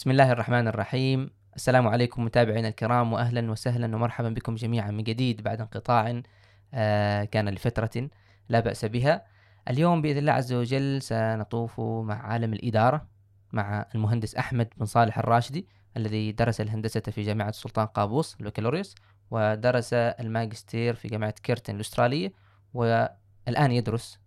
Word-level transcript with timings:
بسم 0.00 0.10
الله 0.10 0.32
الرحمن 0.32 0.68
الرحيم. 0.68 1.30
السلام 1.56 1.88
عليكم 1.88 2.24
متابعينا 2.24 2.68
الكرام 2.68 3.12
واهلا 3.12 3.50
وسهلا 3.50 3.96
ومرحبا 3.96 4.28
بكم 4.28 4.54
جميعا 4.54 4.90
من 4.90 5.02
جديد 5.02 5.42
بعد 5.42 5.60
انقطاع 5.60 6.22
آه، 6.74 7.24
كان 7.24 7.48
لفترة 7.48 8.08
لا 8.48 8.60
بأس 8.60 8.84
بها. 8.84 9.24
اليوم 9.68 10.02
بإذن 10.02 10.18
الله 10.18 10.32
عز 10.32 10.52
وجل 10.52 11.02
سنطوف 11.02 11.80
مع 11.80 12.14
عالم 12.14 12.52
الإدارة 12.52 13.06
مع 13.52 13.86
المهندس 13.94 14.34
أحمد 14.34 14.68
بن 14.76 14.86
صالح 14.86 15.18
الراشدي 15.18 15.68
الذي 15.96 16.32
درس 16.32 16.60
الهندسة 16.60 17.00
في 17.00 17.22
جامعة 17.22 17.48
السلطان 17.48 17.86
قابوس 17.86 18.36
البكالوريوس 18.40 18.94
ودرس 19.30 19.94
الماجستير 19.94 20.94
في 20.94 21.08
جامعة 21.08 21.34
كيرتن 21.42 21.74
الأسترالية 21.74 22.32
والآن 22.74 23.72
يدرس 23.72 24.18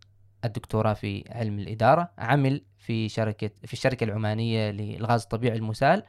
الدكتوراه 0.46 0.94
في 0.94 1.24
علم 1.30 1.60
الإدارة 1.60 2.12
عمل 2.18 2.62
في 2.78 3.10
شركة 3.10 3.50
في 3.66 3.74
الشركة 3.74 4.04
العمانية 4.04 4.72
للغاز 4.72 5.22
الطبيعي 5.22 5.58
المسال 5.58 6.04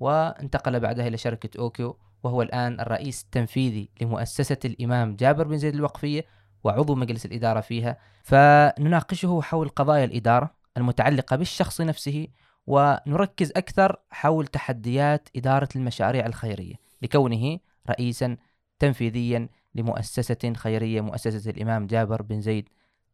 وانتقل 0.00 0.80
بعدها 0.80 1.08
إلى 1.08 1.16
شركة 1.16 1.58
أوكيو 1.58 1.98
وهو 2.22 2.42
الآن 2.42 2.80
الرئيس 2.80 3.22
التنفيذي 3.22 3.88
لمؤسسة 4.00 4.58
الإمام 4.64 5.16
جابر 5.16 5.46
بن 5.46 5.58
زيد 5.58 5.74
الوقفية 5.74 6.24
وعضو 6.64 6.94
مجلس 6.94 7.26
الإدارة 7.26 7.60
فيها. 7.60 7.96
فنناقشه 8.22 9.40
حول 9.42 9.68
قضايا 9.68 10.04
الإدارة 10.04 10.54
المتعلقة 10.76 11.36
بالشخص 11.36 11.80
نفسه 11.80 12.26
ونركز 12.66 13.52
أكثر 13.56 13.96
حول 14.10 14.46
تحديات 14.46 15.28
إدارة 15.36 15.68
المشاريع 15.76 16.26
الخيرية 16.26 16.74
لكونه 17.02 17.58
رئيسا 17.90 18.36
تنفيذيا 18.78 19.48
لمؤسسة 19.74 20.52
خيرية 20.56 21.00
مؤسسة 21.00 21.50
الإمام 21.50 21.86
جابر 21.86 22.22
بن 22.22 22.40
زيد 22.40 22.68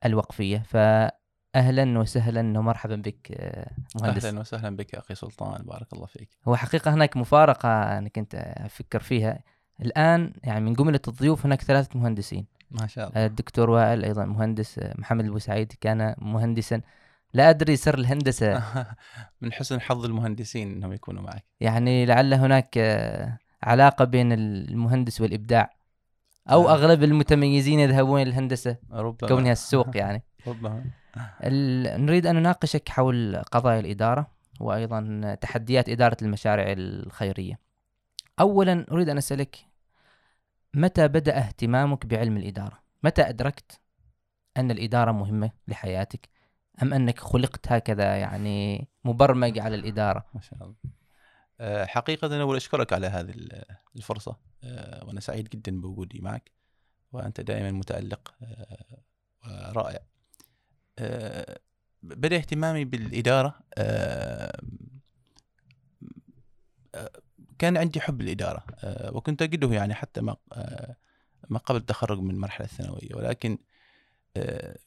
الوقفية. 0.07 0.59
فأهلا 0.59 1.99
وسهلا 1.99 2.59
ومرحبا 2.59 2.97
بك 2.97 3.33
آه، 3.33 3.71
مهندس. 4.03 4.25
أهلا 4.25 4.41
وسهلا 4.41 4.77
بك 4.77 4.95
أخي 4.95 5.15
سلطان 5.15 5.63
بارك 5.63 5.93
الله 5.93 6.07
فيك. 6.07 6.29
هو 6.49 6.57
حقيقة 6.57 6.95
هناك 6.95 7.17
مفارقة 7.17 7.99
أنا 7.99 8.09
كنت 8.09 8.35
أفكر 8.35 9.01
فيها. 9.01 9.39
الآن 9.81 10.33
يعني 10.45 10.61
من 10.61 10.73
جملة 10.73 11.01
الضيوف 11.09 11.47
هناك 11.47 11.63
ثلاثة 11.63 11.99
مهندسين. 11.99 12.47
ما 12.71 12.87
شاء 12.87 13.09
الله. 13.09 13.27
الدكتور 13.27 13.71
وائل 13.71 14.05
أيضا 14.05 14.25
مهندس 14.25 14.81
محمد 14.99 15.25
البوسعيد 15.25 15.73
كان 15.81 16.15
مهندسا. 16.19 16.81
لا 17.35 17.51
أدري 17.51 17.77
سر 17.77 17.99
الهندسة. 17.99 18.63
من 19.41 19.53
حسن 19.53 19.81
حظ 19.81 20.05
المهندسين 20.05 20.73
إنهم 20.73 20.93
يكونوا 20.93 21.23
معك. 21.23 21.45
يعني 21.61 22.07
لعل 22.07 22.35
هناك 22.35 22.79
آه، 22.79 23.39
علاقة 23.63 24.05
بين 24.05 24.33
المهندس 24.33 25.21
والإبداع. 25.21 25.71
أو 26.51 26.69
آه. 26.69 26.73
أغلب 26.73 27.03
المتميزين 27.03 27.81
يذهبون 27.81 28.23
إلى 28.23 28.31
الهندسة 28.31 28.77
ربما 28.93 29.29
كونها 29.29 29.53
السوق 29.53 29.97
يعني 29.97 30.23
ربما 30.47 30.85
نريد 31.97 32.27
أن 32.27 32.37
نناقشك 32.37 32.89
حول 32.89 33.37
قضايا 33.37 33.81
الإدارة 33.81 34.31
وأيضا 34.61 35.35
تحديات 35.41 35.89
إدارة 35.89 36.17
المشاريع 36.23 36.73
الخيرية 36.73 37.59
أولا 38.41 38.87
أريد 38.93 39.09
أن 39.09 39.19
أسألك 39.19 39.57
متى 40.75 41.09
بدأ 41.09 41.39
اهتمامك 41.39 42.07
بعلم 42.07 42.37
الإدارة؟ 42.37 42.83
متى 43.03 43.29
أدركت 43.29 43.81
أن 44.57 44.71
الإدارة 44.71 45.13
مهمة 45.13 45.51
لحياتك؟ 45.69 46.29
أم 46.83 46.95
أنك 46.95 47.19
خلقت 47.19 47.73
هكذا 47.73 48.17
يعني 48.17 48.89
مبرمج 49.05 49.59
على 49.59 49.75
الإدارة؟ 49.75 50.25
ما 50.35 50.41
شاء 50.41 50.63
الله 50.63 50.75
حقيقة 51.87 52.27
أنا 52.27 52.43
أول 52.43 52.57
أشكرك 52.57 52.93
على 52.93 53.07
هذه 53.07 53.31
ال- 53.31 53.65
الفرصة 53.97 54.37
آه، 54.65 55.05
وأنا 55.05 55.21
سعيد 55.21 55.49
جدا 55.49 55.81
بوجودي 55.81 56.21
معك 56.21 56.51
وأنت 57.13 57.41
دائما 57.41 57.71
متألق 57.71 58.35
آه، 58.43 59.71
ورائع. 59.71 60.01
آه، 60.99 61.59
بدأ 62.03 62.37
اهتمامي 62.37 62.85
بالإدارة 62.85 63.55
آه، 63.79 64.61
آه، 66.95 67.11
كان 67.59 67.77
عندي 67.77 68.01
حب 68.01 68.21
الإدارة 68.21 68.65
آه، 68.85 69.17
وكنت 69.17 69.43
أجده 69.43 69.73
يعني 69.73 69.95
حتى 69.95 70.21
ما 70.21 70.37
آه، 70.53 70.97
ما 71.49 71.59
قبل 71.59 71.79
التخرج 71.79 72.19
من 72.21 72.31
المرحلة 72.31 72.67
الثانوية 72.67 73.15
ولكن 73.15 73.59
آه، 74.37 74.79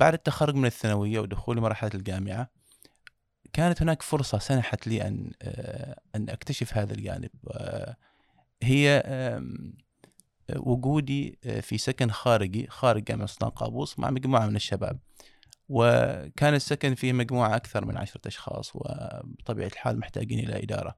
بعد 0.00 0.12
التخرج 0.14 0.54
من 0.54 0.66
الثانوية 0.66 1.20
ودخولي 1.20 1.60
مرحلة 1.60 1.90
الجامعة 1.94 2.50
كانت 3.52 3.82
هناك 3.82 4.02
فرصة 4.02 4.38
سنحت 4.38 4.86
لي 4.86 5.02
أن 5.06 5.32
آه، 5.42 6.00
أن 6.16 6.30
أكتشف 6.30 6.78
هذا 6.78 6.94
الجانب. 6.94 7.30
آه، 7.50 7.96
هي 8.62 9.02
وجودي 10.56 11.38
آه، 11.44 11.60
في 11.60 11.78
سكن 11.78 12.10
خارجي 12.10 12.66
خارج 12.66 13.04
جامعة 13.04 13.26
سلطان 13.26 13.50
قابوس 13.50 13.98
مع 13.98 14.10
مجموعة 14.10 14.46
من 14.46 14.56
الشباب. 14.56 14.98
وكان 15.68 16.54
السكن 16.54 16.94
فيه 16.94 17.12
مجموعة 17.12 17.56
أكثر 17.56 17.84
من 17.84 17.96
عشرة 17.96 18.20
أشخاص 18.26 18.72
وبطبيعة 18.74 19.66
الحال 19.66 19.98
محتاجين 19.98 20.38
إلى 20.38 20.62
إدارة. 20.62 20.96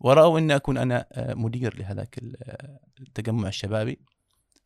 ورأوا 0.00 0.38
أن 0.38 0.50
أكون 0.50 0.78
أنا 0.78 1.06
مدير 1.16 1.78
لهذاك 1.78 2.18
ال- 2.18 2.36
التجمع 3.00 3.48
الشبابي. 3.48 3.98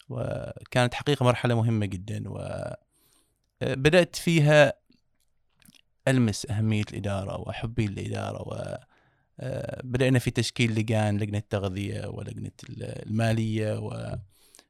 وكانت 0.09 0.95
حقيقة 0.95 1.25
مرحلة 1.25 1.55
مهمة 1.55 1.87
جدا. 1.87 2.23
وبدأت 3.63 4.17
فيها 4.17 4.73
ألمس 6.09 6.47
أهمية 6.51 6.83
الإدارة 6.91 7.41
وحبي 7.49 7.87
للإدارة 7.87 8.43
و 8.49 8.77
آه، 9.43 9.81
بدأنا 9.85 10.19
في 10.19 10.31
تشكيل 10.31 10.75
لجان 10.75 11.19
لجنة 11.19 11.39
التغذية 11.39 12.07
ولجنة 12.07 12.51
ال- 12.71 13.07
المالية 13.07 13.79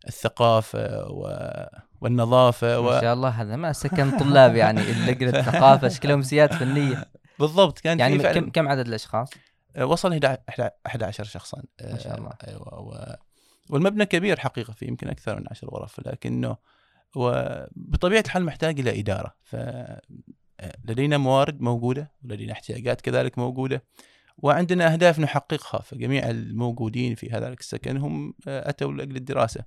والثقافة 0.05 1.05
و- 1.11 1.67
والنظافة 2.01 2.81
ما 2.81 2.97
و... 2.97 3.01
شاء 3.01 3.15
الله 3.15 3.29
هذا 3.29 3.57
ما 3.57 3.73
سكن 3.73 4.11
طلاب 4.19 4.57
يعني 4.57 4.81
اللجنة 4.81 5.31
الثقافة 5.39 5.89
شكلهم 5.89 6.23
سياد 6.23 6.53
فنية 6.53 7.05
بالضبط 7.39 7.79
كان 7.79 7.99
يعني 7.99 8.17
في 8.17 8.23
فعلا 8.23 8.41
كم 8.41 8.51
كم 8.51 8.69
عدد 8.69 8.87
الأشخاص؟ 8.89 9.31
آه، 9.77 9.87
وصل 9.87 10.12
11 10.12 10.71
11 10.87 11.25
شخصا 11.25 11.62
ما 11.83 11.99
شاء 11.99 12.19
الله. 12.19 12.31
آه، 12.31 12.49
أيوه 12.49 12.81
و... 12.81 13.17
والمبنى 13.71 14.07
كبير 14.07 14.41
حقيقة 14.41 14.73
فيه 14.73 14.87
يمكن 14.87 15.09
أكثر 15.09 15.41
من 15.41 15.45
10 15.51 15.69
غرف 15.71 16.01
لكنه 16.07 16.57
وبطبيعه 17.17 18.21
الحال 18.21 18.45
محتاج 18.45 18.81
إلى 18.81 19.01
إدارة 19.01 19.35
ف 19.43 19.57
لدينا 20.84 21.19
موارد 21.19 21.60
موجودة 21.60 22.12
ولدينا 22.25 22.53
احتياجات 22.53 23.00
كذلك 23.00 23.38
موجودة 23.38 23.84
وعندنا 24.43 24.93
أهداف 24.93 25.19
نحققها 25.19 25.81
فجميع 25.81 26.31
الموجودين 26.31 27.15
في 27.15 27.31
هذا 27.31 27.48
السكن 27.48 27.97
هم 27.97 28.34
آه، 28.48 28.69
أتوا 28.69 28.93
لأجل 28.93 29.16
الدراسة. 29.16 29.65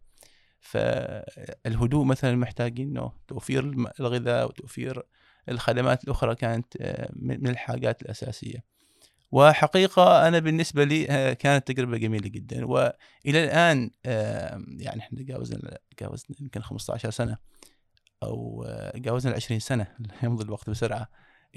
فالهدوء 0.61 2.05
مثلا 2.05 2.35
محتاجين 2.35 2.87
انه 2.87 3.11
توفير 3.27 3.91
الغذاء 3.99 4.47
وتوفير 4.47 5.03
الخدمات 5.49 6.03
الأخرى 6.03 6.35
كانت 6.35 6.77
آه، 6.81 7.09
من 7.15 7.47
الحاجات 7.47 8.01
الأساسية. 8.01 8.63
وحقيقة 9.31 10.27
أنا 10.27 10.39
بالنسبة 10.39 10.83
لي 10.83 11.09
آه، 11.09 11.33
كانت 11.33 11.67
تجربة 11.67 11.97
جميلة 11.97 12.27
جدا 12.27 12.65
وإلى 12.65 13.43
الآن 13.43 13.91
يعني 14.79 14.99
إحنا 14.99 15.19
تجاوزنا 15.19 15.77
تجاوزنا 15.97 16.37
يمكن 16.39 16.61
15 16.61 17.09
سنة. 17.09 17.37
أو 18.25 18.63
آه، 18.67 18.91
تجاوزنا 18.91 19.31
ال 19.31 19.35
20 19.35 19.59
سنة 19.59 19.87
يمضي 20.23 20.43
الوقت 20.43 20.69
بسرعة. 20.69 21.07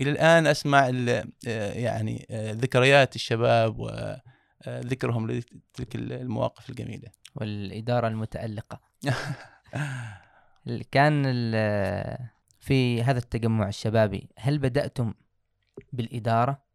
إلى 0.00 0.10
الآن 0.10 0.46
أسمع 0.46 0.88
ال- 0.88 1.32
آه، 1.48 1.72
يعني 1.72 2.26
آه، 2.30 2.52
ذكريات 2.52 3.16
الشباب 3.16 3.78
وذكرهم 3.78 5.30
لتلك 5.30 5.96
المواقف 5.96 6.70
الجميلة. 6.70 7.08
والإدارة 7.34 8.08
المتألقة. 8.08 8.80
ال- 10.66 10.90
كان 10.90 11.22
في 12.60 13.02
هذا 13.02 13.18
التجمع 13.18 13.68
الشبابي 13.68 14.28
هل 14.38 14.58
بدأتم 14.58 15.14
بالإدارة؟ 15.92 16.66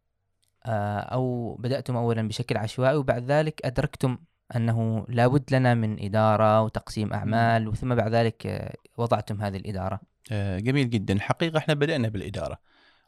آه، 0.66 0.98
أو 1.00 1.54
بدأتم 1.54 1.96
أولا 1.96 2.28
بشكل 2.28 2.56
عشوائي 2.56 2.96
وبعد 2.96 3.30
ذلك 3.30 3.60
أدركتم 3.66 4.18
أنه 4.56 5.06
لابد 5.08 5.54
لنا 5.54 5.74
من 5.74 6.04
إدارة 6.04 6.62
وتقسيم 6.62 7.12
أعمال 7.12 7.68
وثم 7.68 7.94
بعد 7.94 8.14
ذلك 8.14 8.72
وضعتم 8.96 9.42
هذه 9.42 9.56
الإدارة. 9.56 10.00
آه، 10.32 10.58
جميل 10.58 10.90
جدا. 10.90 11.20
حقيقة 11.20 11.58
إحنا 11.58 11.74
بدأنا 11.74 12.08
بالإدارة 12.08 12.58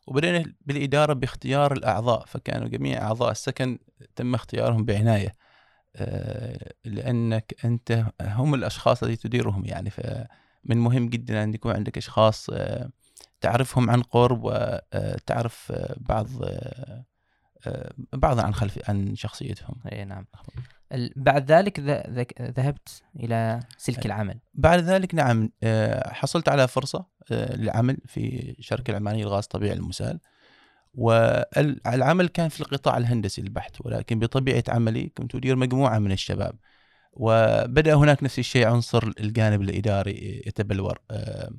وبدأنا 0.06 0.52
بالإدارة 0.60 1.12
باختيار 1.12 1.72
الأعضاء 1.72 2.24
فكانوا 2.26 2.68
جميع 2.68 3.02
أعضاء 3.02 3.30
السكن 3.30 3.78
تم 4.16 4.34
اختيارهم 4.34 4.84
بعناية 4.84 5.32
آه، 5.96 6.72
لأنك 6.84 7.54
أنت 7.64 8.04
هم 8.20 8.54
الأشخاص 8.54 9.02
الذي 9.02 9.16
تديرهم 9.16 9.64
يعني. 9.64 9.90
فمن 9.90 10.78
مهم 10.78 11.08
جدا 11.08 11.44
أن 11.44 11.54
يكون 11.54 11.72
عندك 11.72 11.96
أشخاص 11.96 12.50
آه، 12.50 12.90
تعرفهم 13.40 13.90
عن 13.90 14.02
قرب 14.02 14.40
وتعرف 14.44 15.72
بعض 15.96 16.28
بعض 18.12 18.38
عن 18.38 18.54
خلف 18.54 18.90
عن 18.90 19.16
شخصيتهم. 19.16 19.74
أي 19.92 20.04
نعم. 20.04 20.26
بعد 21.16 21.52
ذلك 21.52 21.80
ذهبت 22.40 23.02
إلى 23.16 23.60
سلك 23.76 24.06
العمل. 24.06 24.38
بعد 24.54 24.80
ذلك 24.80 25.14
نعم 25.14 25.50
آه، 25.62 26.12
حصلت 26.12 26.48
على 26.48 26.68
فرصة 26.68 27.06
آه، 27.32 27.56
للعمل 27.56 27.96
في 28.06 28.54
شركة 28.60 28.90
العمانية 28.90 29.24
للغاز 29.24 29.42
الطبيعي 29.42 29.76
المسال. 29.76 30.20
والعمل 30.94 32.28
كان 32.28 32.48
في 32.48 32.60
القطاع 32.60 32.96
الهندسي 32.96 33.40
البحت 33.40 33.76
ولكن 33.80 34.18
بطبيعة 34.18 34.64
عملي 34.68 35.08
كنت 35.08 35.34
أدير 35.34 35.56
مجموعة 35.56 35.98
من 35.98 36.12
الشباب. 36.12 36.54
وبدأ 37.12 37.94
هناك 37.94 38.22
نفس 38.22 38.38
الشيء 38.38 38.66
عنصر 38.66 39.12
الجانب 39.20 39.62
الإداري 39.62 40.42
يتبلور 40.46 40.98
آه، 41.10 41.50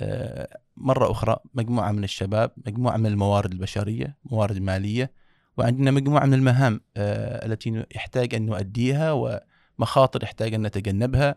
آه، 0.00 0.58
مرة 0.76 1.10
أخرى 1.10 1.36
مجموعة 1.54 1.92
من 1.92 2.04
الشباب 2.04 2.50
مجموعة 2.66 2.96
من 2.96 3.06
الموارد 3.06 3.52
البشرية 3.52 4.16
موارد 4.24 4.58
مالية 4.58 5.12
وعندنا 5.56 5.90
مجموعة 5.90 6.26
من 6.26 6.34
المهام 6.34 6.80
آه، 6.96 7.46
التي 7.46 7.84
يحتاج 7.94 8.34
أن 8.34 8.46
نؤديها 8.46 9.12
ومخاطر 9.12 10.22
يحتاج 10.22 10.54
أن 10.54 10.66
نتجنبها 10.66 11.34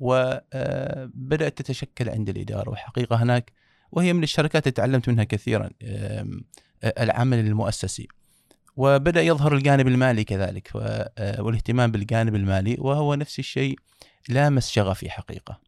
وبدأت 0.00 1.58
تتشكل 1.58 2.08
عند 2.08 2.28
الإدارة. 2.28 2.70
وحقيقة 2.70 3.16
هناك 3.16 3.52
وهي 3.92 4.12
من 4.12 4.22
الشركات 4.22 4.66
اللي 4.66 4.72
تعلمت 4.72 5.08
منها 5.08 5.24
كثيرا 5.24 5.70
آه، 5.82 6.26
العمل 6.84 7.38
المؤسسي. 7.38 8.08
وبدأ 8.76 9.22
يظهر 9.22 9.54
الجانب 9.54 9.88
المالي 9.88 10.24
كذلك 10.24 10.70
آه، 10.76 11.42
والاهتمام 11.42 11.90
بالجانب 11.90 12.34
المالي 12.34 12.76
وهو 12.78 13.14
نفس 13.14 13.38
الشيء 13.38 13.78
لامس 14.28 14.70
شغفي 14.70 15.10
حقيقة. 15.10 15.60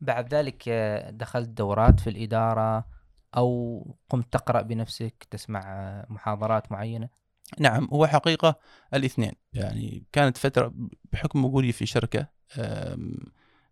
بعد 0.00 0.34
ذلك 0.34 0.64
آه، 0.68 1.10
دخلت 1.10 1.48
دورات 1.48 2.00
في 2.00 2.10
الإدارة 2.10 2.84
أو 3.36 3.96
قمت 4.10 4.32
تقرأ 4.32 4.62
بنفسك 4.62 5.26
تسمع 5.30 5.60
آه، 5.60 6.06
محاضرات 6.08 6.72
معينة؟ 6.72 7.08
نعم 7.58 7.88
هو 7.92 8.06
حقيقة 8.06 8.58
الاثنين. 8.94 9.32
يعني 9.52 10.04
كانت 10.12 10.36
فترة 10.36 10.74
بحكم 11.12 11.44
وجودي 11.44 11.72
في 11.72 11.86
شركة 11.86 12.26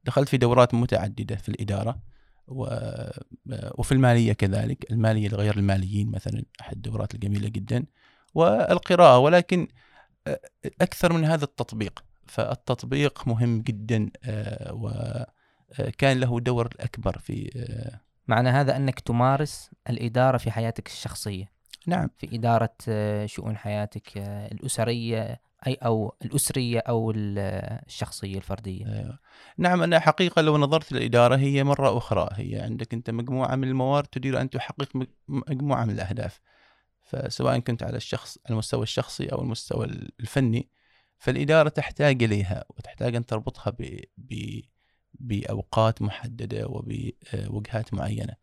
دخلت 0.04 0.28
في 0.28 0.36
دورات 0.36 0.74
متعددة 0.74 1.36
في 1.36 1.48
الإدارة 1.48 2.02
و- 2.48 3.10
وفي 3.78 3.92
المالية 3.92 4.32
كذلك. 4.32 4.92
المالية 4.92 5.28
لغير 5.28 5.56
الماليين 5.56 6.10
مثلا 6.10 6.42
أحد 6.60 6.72
الدورات 6.76 7.14
الجميلة 7.14 7.48
جدا. 7.48 7.84
والقراءة 8.34 9.18
ولكن 9.18 9.68
آه، 10.26 10.40
أكثر 10.80 11.12
من 11.12 11.24
هذا 11.24 11.44
التطبيق. 11.44 12.04
فالتطبيق 12.26 13.28
مهم 13.28 13.60
جدا 13.62 14.10
آه، 14.24 14.72
وكان 14.72 16.20
له 16.20 16.40
دور 16.40 16.68
أكبر 16.80 17.18
في 17.18 17.50
آه، 17.56 18.00
معنى 18.28 18.48
هذا 18.48 18.76
أنك 18.76 19.00
تمارس 19.00 19.70
الإدارة 19.90 20.38
في 20.38 20.50
حياتك 20.50 20.86
الشخصية. 20.86 21.52
نعم. 21.86 22.10
في 22.18 22.36
إدارة 22.36 22.74
آه، 22.88 23.26
شؤون 23.26 23.56
حياتك 23.56 24.18
آه، 24.18 24.52
الأسرية 24.52 25.40
أي 25.66 25.74
أو 25.74 26.14
الأسرية 26.24 26.78
أو 26.78 27.10
آه، 27.38 27.82
الشخصية 27.86 28.36
الفردية. 28.36 28.86
أيوة. 28.86 29.18
نعم 29.58 29.82
أنا 29.82 29.98
حقيقة 29.98 30.42
لو 30.42 30.58
نظرت 30.58 30.92
للإدارة 30.92 31.36
هي 31.36 31.64
مرة 31.64 31.98
أخرى. 31.98 32.28
هي 32.32 32.60
عندك 32.60 32.94
أنت 32.94 33.10
مجموعة 33.10 33.56
من 33.56 33.68
الموارد 33.68 34.06
تدير 34.06 34.40
أن 34.40 34.50
تحقق 34.50 34.96
مج- 34.96 35.08
مجموعة 35.28 35.84
من 35.84 35.90
الأهداف. 35.90 36.40
فسواء 37.02 37.58
كنت 37.58 37.82
على 37.82 37.96
الشخص 37.96 38.38
المستوى 38.50 38.82
الشخصي 38.82 39.26
أو 39.26 39.42
المستوى 39.42 39.86
الفني 40.20 40.70
فالإدارة 41.18 41.68
تحتاج 41.68 42.22
إليها 42.22 42.64
وتحتاج 42.68 43.16
أن 43.16 43.26
تربطها 43.26 43.70
ب... 43.70 44.00
ب... 44.18 44.60
بأوقات 45.14 46.02
محددة 46.02 46.66
وبوجهات 46.66 47.94
معينة. 47.94 48.34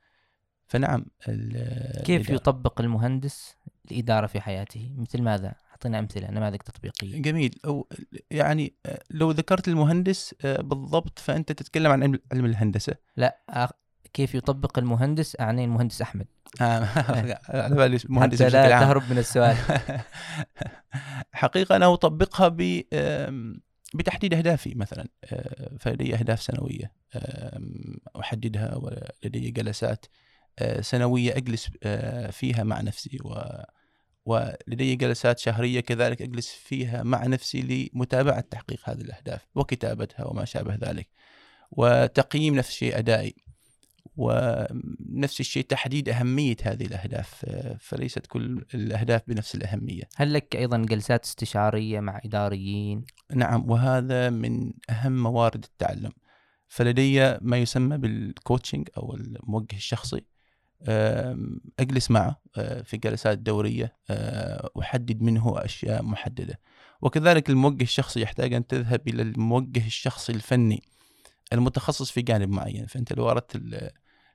فنعم 0.67 1.05
ال- 1.27 2.03
كيف 2.03 2.29
يطبق 2.29 2.81
المهندس 2.81 3.55
الإدارة 3.91 4.27
في 4.27 4.41
حياته؟ 4.41 4.91
مثل 4.97 5.21
ماذا؟ 5.21 5.55
أعطينا 5.71 5.99
أمثلة 5.99 6.31
نماذج 6.31 6.57
تطبيقية. 6.57 7.21
جميل. 7.21 7.55
أو 7.65 7.87
يعني 8.31 8.73
آه، 8.85 8.99
لو 9.09 9.31
ذكرت 9.31 9.67
المهندس 9.67 10.35
آه، 10.45 10.61
بالضبط 10.61 11.19
فأنت 11.19 11.51
تتكلم 11.51 11.91
عن 11.91 12.03
علم- 12.03 12.45
الهندسة. 12.45 12.95
لا 13.17 13.37
أ- 13.51 13.71
كيف 14.13 14.35
يطبق 14.35 14.79
المهندس؟ 14.79 15.39
أعني 15.39 15.63
المهندس 15.65 16.01
أحمد. 16.01 16.25
آه، 16.61 16.85
على 17.63 17.75
بالي 17.75 17.97
مهندس 18.09 18.41
حتى 18.43 18.49
لا 18.49 18.69
تهرب 18.79 19.03
من 19.11 19.17
السؤال. 19.17 19.57
حقيقة 21.33 21.75
أنا 21.75 21.93
أطبقها 21.93 22.47
ب 22.47 22.81
بتحديد 23.93 24.33
أهدافي 24.33 24.75
مثلا. 24.75 25.07
آه، 25.25 25.77
فلدي 25.79 26.15
أهداف 26.15 26.41
سنوية. 26.41 26.91
أحددها 28.19 28.75
ولدي 28.75 29.51
جلسات. 29.51 30.05
آه، 30.59 30.81
سنوية 30.81 31.37
أجلس 31.37 31.69
آه، 31.83 32.31
فيها 32.31 32.63
مع 32.63 32.81
نفسي. 32.81 33.17
و 33.25 33.35
ولدي 34.25 34.95
جلسات 34.95 35.39
شهرية 35.39 35.79
كذلك 35.79 36.21
أجلس 36.21 36.51
فيها 36.51 37.03
مع 37.03 37.27
نفسي 37.27 37.89
لمتابعة 37.93 38.39
تحقيق 38.39 38.89
هذه 38.89 39.01
الأهداف 39.01 39.47
وكتابتها 39.55 40.25
وما 40.25 40.45
شابه 40.45 40.75
ذلك. 40.75 41.07
وتقييم 41.71 42.55
نفس 42.55 42.69
الشيء 42.69 42.97
أدائي. 42.97 43.35
ونفس 44.17 45.39
الشيء 45.39 45.63
تحديد 45.63 46.09
أهمية 46.09 46.55
هذه 46.63 46.85
الأهداف 46.85 47.45
آه، 47.45 47.77
فليست 47.79 48.25
كل 48.25 48.65
الأهداف 48.73 49.21
بنفس 49.27 49.55
الأهمية. 49.55 50.03
هل 50.15 50.33
لك 50.33 50.55
أيضا 50.55 50.77
جلسات 50.77 51.25
استشارية 51.25 51.99
مع 51.99 52.21
إداريين؟ 52.25 53.05
نعم 53.33 53.71
وهذا 53.71 54.29
من 54.29 54.73
أهم 54.89 55.23
موارد 55.23 55.63
التعلم. 55.63 56.11
فلدي 56.67 57.37
ما 57.41 57.57
يسمى 57.57 57.97
بالكوتشنج 57.97 58.89
أو 58.97 59.15
الموجه 59.15 59.75
الشخصي. 59.75 60.25
أم، 60.87 61.61
أجلس 61.79 62.11
معه 62.11 62.41
أه، 62.57 62.81
في 62.81 62.97
جلسات 62.97 63.37
دورية 63.37 63.97
أه، 64.09 64.69
أحدد 64.79 65.21
منه 65.21 65.65
أشياء 65.65 66.03
محددة. 66.03 66.59
وكذلك 67.01 67.49
الموجه 67.49 67.83
الشخصي 67.83 68.21
يحتاج 68.21 68.53
أن 68.53 68.67
تذهب 68.67 69.07
إلى 69.07 69.21
الموجه 69.21 69.85
الشخصي 69.85 70.33
الفني 70.33 70.83
المتخصص 71.53 72.11
في 72.11 72.21
جانب 72.21 72.49
معين. 72.49 72.85
فأنت 72.85 73.13
لو 73.13 73.29
أردت 73.29 73.55
ال- 73.55 73.91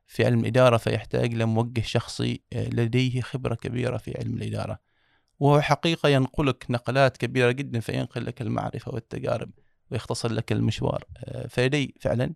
في 0.06 0.24
علم 0.24 0.40
الإدارة 0.40 0.76
فيحتاج 0.76 1.34
لموجه 1.34 1.80
شخصي 1.80 2.40
أه، 2.52 2.68
لديه 2.68 3.20
خبرة 3.20 3.54
كبيرة 3.54 3.96
في 3.96 4.18
علم 4.18 4.34
الإدارة. 4.34 4.78
وهو 5.40 5.60
حقيقة 5.60 6.08
ينقلك 6.08 6.66
نقلات 6.70 7.16
كبيرة 7.16 7.50
جدا 7.50 7.80
فينقل 7.80 8.26
لك 8.26 8.42
المعرفة 8.42 8.94
والتجارب 8.94 9.50
ويختصر 9.90 10.32
لك 10.32 10.52
المشوار. 10.52 11.04
فلدي 11.48 11.94
فعلا 12.00 12.34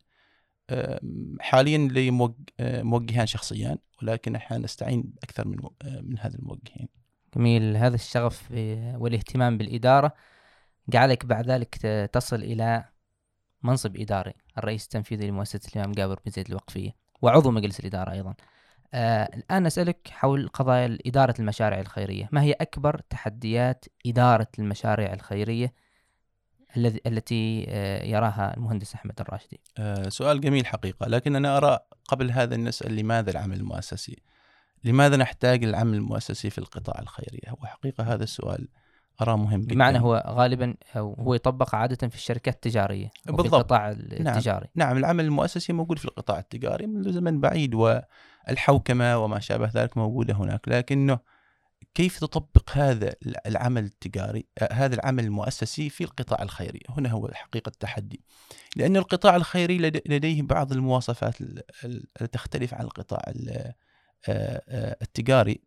حاليا 1.41 1.79
لي 1.79 2.11
موج- 2.11 2.51
أه، 2.61 2.83
موجهان 2.83 3.27
شخصيان 3.27 3.79
ولكن 4.03 4.37
أحيانا 4.37 4.65
نستعين 4.65 5.13
أكثر 5.23 5.49
من 5.49 5.57
من 5.85 6.19
هذه 6.19 6.35
الموجهين. 6.35 6.89
جميل. 7.37 7.77
هذا 7.77 7.95
الشغف 7.95 8.49
آه، 8.53 8.97
والاهتمام 8.99 9.59
بالإدارة 9.59 10.15
جعلك 10.89 11.27
بعد 11.27 11.51
ذلك 11.51 11.75
تصل 12.13 12.37
إلى 12.37 12.85
منصب 13.63 13.97
إداري 13.97 14.33
الرئيس 14.59 14.85
التنفيذي 14.85 15.27
لمؤسسة 15.27 15.71
الإمام 15.77 15.93
جابر 15.93 16.21
بن 16.25 16.31
زيد 16.31 16.49
الوقفية 16.49 16.91
وعضو 17.23 17.51
مجلس 17.51 17.81
الإدارة 17.81 18.13
أيضا. 18.13 18.35
آه 18.95 19.37
الآن 19.37 19.67
أسألك 19.67 20.09
حول 20.11 20.49
قضايا 20.49 20.99
إدارة 21.07 21.35
المشاريع 21.39 21.81
الخيرية. 21.81 22.29
ما 22.33 22.43
هي 22.43 22.53
أكبر 22.53 23.01
تحديات 23.11 23.85
إدارة 24.07 24.49
المشاريع 24.59 25.13
الخيرية 25.13 25.73
الذي 26.77 27.01
التي 27.07 27.67
آه 27.69 28.05
يراها 28.05 28.57
المهندس 28.57 28.95
أحمد 28.95 29.21
الراشدي. 29.21 29.61
أه، 29.79 30.09
سؤال 30.09 30.41
جميل 30.41 30.67
حقيقة 30.67 31.07
لكن 31.07 31.37
أنا 31.37 31.57
أرى 31.57 31.79
قبل 32.09 32.31
هذا 32.31 32.55
أن 32.55 32.65
نسأل 32.69 32.97
لماذا 32.97 33.31
العمل 33.31 33.57
المؤسسي؟ 33.57 34.17
لماذا 34.85 35.17
نحتاج 35.17 35.65
العمل 35.65 35.95
المؤسسي 35.95 36.51
في 36.51 36.59
القطاع 36.59 37.01
الخيري 37.01 37.41
هو 37.49 37.67
حقيقة 37.67 38.05
هذا 38.15 38.25
السؤال 38.25 38.69
أراه 39.21 39.37
مهم 39.37 39.61
جدا. 39.61 39.75
بمعنى 39.75 40.01
هو 40.01 40.25
غالبا 40.27 40.75
هو 40.97 41.35
يطبق 41.35 41.75
عادة 41.75 42.09
في 42.09 42.15
الشركات 42.15 42.55
التجارية 42.55 43.07
وفي 43.07 43.33
بالضبط. 43.33 43.55
القطاع 43.55 43.91
التجاري. 43.91 44.67
نعم 44.75 44.97
العمل 44.97 45.25
المؤسسي 45.25 45.73
موجود 45.73 45.99
في 45.99 46.05
القطاع 46.05 46.39
التجاري 46.39 46.87
منذ 46.87 47.13
زمن 47.13 47.41
بعيد 47.41 47.75
والحوكمة 47.75 49.19
وما 49.19 49.41
شابه 49.41 49.71
ذلك 49.75 49.97
موجودة 49.97 50.35
هناك 50.35 50.69
لكنه 50.69 51.19
كيف 51.97 52.19
تطبق 52.21 52.71
هذا 52.73 53.15
العمل 53.47 53.85
التجاري 53.85 54.47
آه، 54.59 54.73
هذا 54.73 54.95
العمل 54.95 55.25
المؤسسي 55.25 55.91
في 55.91 56.05
القطاع 56.05 56.43
الخيري؟ 56.43 56.81
هنا 56.89 57.09
هو 57.11 57.29
حقيقة 57.33 57.69
التحدي. 57.69 58.21
لأن 58.77 58.97
القطاع 58.97 59.37
الخيري 59.37 59.79
لد- 59.79 60.03
لديه 60.07 60.43
بعض 60.43 60.73
المواصفات 60.73 61.41
ال- 61.41 61.63
ال- 61.85 62.07
التي 62.21 62.27
تختلف 62.39 62.75
عن 62.75 62.85
القطاع 62.85 63.23
ال- 63.29 63.73
آه، 64.29 64.63
آه، 64.69 64.97
التجاري 65.03 65.61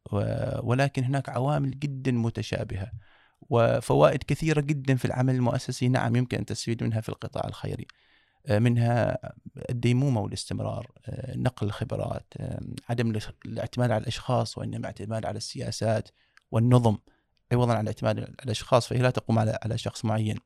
ولكن 0.64 1.04
هناك 1.04 1.30
عوامل 1.30 1.80
جدا 1.80 2.12
متشابهة 2.12 2.92
وفوائد 3.42 4.24
كثيرة 4.24 4.62
جدا 4.62 4.96
في 4.96 5.06
العمل 5.06 5.36
المؤسسي. 5.36 5.88
نعم 5.88 6.16
يمكن 6.16 6.38
أن 6.38 6.46
تستفيد 6.46 6.84
منها 6.84 7.02
في 7.02 7.10
القطاع 7.10 7.48
الخيري. 7.48 7.88
منها 8.50 9.18
الديمومة 9.70 10.22
والاستمرار 10.22 10.92
آه، 11.06 11.36
نقل 11.38 11.68
الخبرات 11.68 12.34
آه، 12.38 12.60
عدم 12.90 13.20
الاعتماد 13.46 13.92
على 13.92 14.02
الأشخاص 14.02 14.58
وإنما 14.58 14.86
اعتماد 14.86 15.26
على 15.26 15.38
السياسات 15.38 16.10
والنظم. 16.52 16.98
عوضا 17.52 17.74
عن 17.74 17.82
الاعتماد 17.82 18.20
على 18.20 18.28
الأشخاص 18.46 18.88
فهي 18.88 19.00
لا 19.00 19.10
تقوم 19.10 19.40
على 19.40 19.60
على 19.64 19.78
شخص 19.78 20.06
معين. 20.06 20.38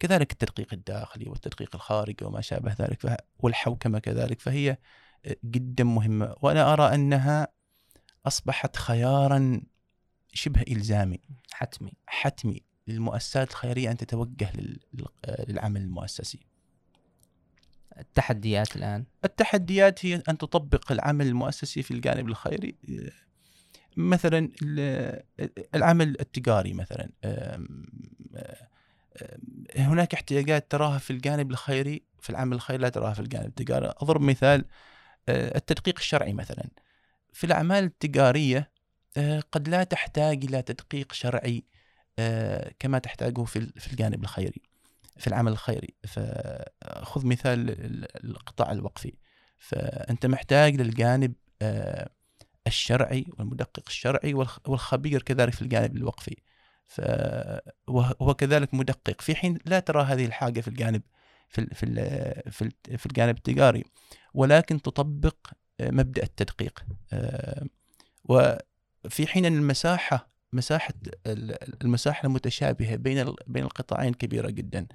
كذلك 0.00 0.32
التدقيق 0.32 0.68
الداخلي 0.72 1.28
والتدقيق 1.28 1.70
الخارجي 1.74 2.24
وما 2.24 2.40
شابه 2.40 2.74
ذلك 2.80 3.16
والحوكمة 3.38 3.98
كذلك 3.98 4.40
فهي 4.40 4.76
آه، 5.24 5.36
جدا 5.44 5.84
مهمة. 5.84 6.34
وأنا 6.42 6.72
أرى 6.72 6.94
أنها 6.94 7.48
أصبحت 8.26 8.76
خيارا 8.76 9.62
شبه 10.32 10.62
إلزامي. 10.68 11.20
حتمي. 11.52 11.92
حتمي 12.06 12.62
للمؤسسات 12.88 13.50
الخيرية 13.50 13.90
أن 13.90 13.96
تتوجه 13.96 14.52
لل- 14.56 14.80
لل- 14.94 15.06
آه، 15.24 15.44
للعمل 15.50 15.80
المؤسسي. 15.80 16.46
التحديات 17.98 18.76
الآن؟ 18.76 19.04
التحديات 19.24 20.06
هي 20.06 20.14
أن 20.28 20.38
تطبق 20.38 20.92
العمل 20.92 21.26
المؤسسي 21.26 21.82
في 21.82 21.90
الجانب 21.90 22.28
الخيري 22.28 22.74
مثلا 23.96 24.50
ال- 24.62 25.22
العمل 25.74 26.20
التجاري 26.20 26.74
مثلا 26.74 27.08
هناك 29.76 30.14
احتياجات 30.14 30.70
تراها 30.70 30.98
في 30.98 31.10
الجانب 31.10 31.50
الخيري 31.50 32.02
في 32.20 32.30
العمل 32.30 32.56
الخيري 32.56 32.82
لا 32.82 32.88
تراها 32.88 33.14
في 33.14 33.20
الجانب 33.20 33.46
التجاري. 33.46 33.86
أضرب 33.86 34.20
مثال 34.20 34.64
أه، 35.28 35.56
التدقيق 35.56 35.98
الشرعي 35.98 36.32
مثلا. 36.32 36.68
في 37.32 37.44
الأعمال 37.44 37.84
التجارية 37.84 38.70
أه، 39.16 39.40
قد 39.52 39.68
لا 39.68 39.84
تحتاج 39.84 40.44
إلى 40.44 40.62
تدقيق 40.62 41.12
شرعي 41.12 41.64
آه، 42.18 42.72
كما 42.78 42.98
تحتاجه 42.98 43.44
في 43.44 43.92
الجانب 43.92 44.22
الخيري. 44.22 44.62
في 45.16 45.26
العمل 45.26 45.52
الخيري. 45.52 45.94
فخذ 46.06 47.26
مثال 47.26 47.70
القطاع 48.24 48.72
الوقفي. 48.72 49.12
فأنت 49.58 50.26
محتاج 50.26 50.76
للجانب 50.76 51.34
آه، 51.62 52.10
الشرعي 52.66 53.26
والمدقق 53.38 53.82
الشرعي 53.86 54.34
والخبير 54.34 55.22
كذلك 55.22 55.52
في 55.52 55.62
الجانب 55.62 55.96
الوقفي. 55.96 56.36
فهو 56.86 58.34
كذلك 58.38 58.74
مدقق. 58.74 59.20
في 59.20 59.34
حين 59.34 59.58
لا 59.66 59.80
ترى 59.80 60.02
هذه 60.02 60.24
الحاجة 60.26 60.60
في 60.60 60.68
الجانب 60.68 61.02
في 61.48 61.66
في 61.74 62.70
في, 62.98 63.06
الجانب 63.06 63.36
التجاري 63.36 63.84
ولكن 64.34 64.82
تطبق 64.82 65.36
آه، 65.80 65.90
مبدأ 65.90 66.22
التدقيق. 66.22 66.84
وفي 68.24 69.26
حين 69.26 69.46
المساحة 69.46 70.33
مساحة 70.54 70.94
المساحة 71.82 72.26
المتشابهة 72.26 72.96
بين 72.96 73.34
بين 73.46 73.64
القطاعين 73.64 74.14
كبيرة 74.14 74.50
جدا. 74.50 74.86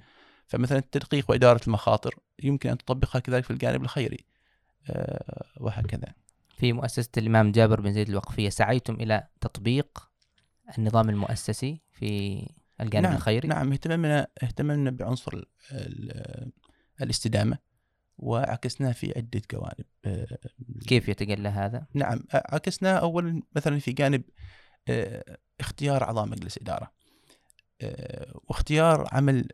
فمثلا 0.46 0.78
التدقيق 0.78 1.30
وإدارة 1.30 1.60
المخاطر 1.66 2.14
يمكن 2.42 2.70
أن 2.70 2.78
تطبقها 2.78 3.18
كذلك 3.18 3.44
في 3.44 3.50
الجانب 3.50 3.82
الخيري. 3.82 4.24
آه، 4.90 5.44
وهكذا. 5.56 6.14
في 6.58 6.72
مؤسسة 6.72 7.08
الإمام 7.18 7.52
جابر 7.52 7.80
بن 7.80 7.92
زيد 7.92 8.08
الوقفية 8.08 8.48
سعيتم 8.48 8.94
إلى 8.94 9.26
تطبيق 9.40 10.10
النظام 10.78 11.08
المؤسسي 11.10 11.80
في 11.92 12.42
الجانب 12.80 13.06
نعم 13.06 13.16
الخيري؟ 13.16 13.48
نعم 13.48 13.72
اهتممنا 13.72 14.26
اهتممنا 14.42 14.90
بعنصر 14.90 15.44
الاستدامة 17.02 17.58
وعكسناه 18.18 18.92
في 18.92 19.12
عدة 19.16 19.42
جوانب. 19.52 19.84
آه، 20.04 20.38
كيف 20.86 21.08
يتجلى 21.08 21.48
هذا؟ 21.48 21.86
نعم 21.94 22.20
عكسناه 22.34 22.92
أولا 22.92 23.42
مثلا 23.56 23.78
في 23.78 23.92
جانب 23.92 24.22
اختيار 25.60 26.02
أعضاء 26.02 26.26
مجلس 26.26 26.58
إدارة. 26.58 26.92
آه، 27.82 28.40
واختيار 28.48 29.08
عمل 29.12 29.48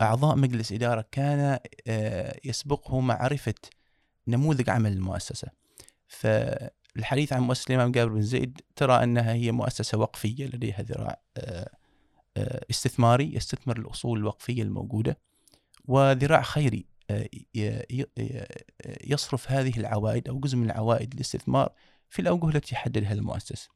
أعضاء 0.00 0.36
مجلس 0.36 0.72
إدارة 0.72 1.04
كان 1.12 1.58
آه، 1.86 2.40
يسبقه 2.44 3.00
معرفة 3.00 3.54
نموذج 4.28 4.70
عمل 4.70 4.92
المؤسسة. 4.92 5.48
فالحديث 6.06 7.32
عن 7.32 7.40
مؤسسة 7.40 7.66
الإمام 7.68 7.92
جابر 7.92 8.12
بن 8.12 8.22
زيد 8.22 8.60
ترى 8.76 9.02
أنها 9.02 9.32
هي 9.32 9.52
مؤسسة 9.52 9.98
وقفية 9.98 10.46
لديها 10.46 10.82
ذراع 10.82 11.22
استثماري 12.70 13.34
يستثمر 13.34 13.78
الأصول 13.78 14.18
الوقفية 14.18 14.62
الموجودة. 14.62 15.18
وذراع 15.84 16.42
خيري 16.42 16.86
يصرف 19.04 19.50
هذه 19.50 19.78
العوائد 19.78 20.28
أو 20.28 20.40
جزء 20.40 20.56
من 20.56 20.66
العوائد 20.66 21.14
للاستثمار 21.14 21.72
في 22.08 22.22
الأوجه 22.22 22.56
التي 22.56 22.74
يحددها 22.74 23.12
المؤسس 23.12 23.68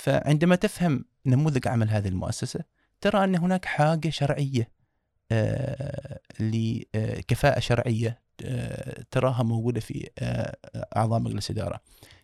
فعندما 0.00 0.56
تفهم 0.56 1.04
نموذج 1.26 1.68
عمل 1.68 1.90
هذه 1.90 2.08
المؤسسة 2.08 2.60
ترى 3.00 3.24
أن 3.24 3.36
هناك 3.36 3.64
حاجة 3.64 4.10
شرعية 4.10 4.70
آه 5.32 6.20
لكفاءة 6.40 7.60
شرعية 7.60 8.22
آه 8.44 9.04
تراها 9.10 9.42
موجودة 9.42 9.80
في 9.80 10.10
آه 10.18 10.56
أعضاء 10.96 11.20
مجلس 11.20 11.50
إدارة. 11.50 11.80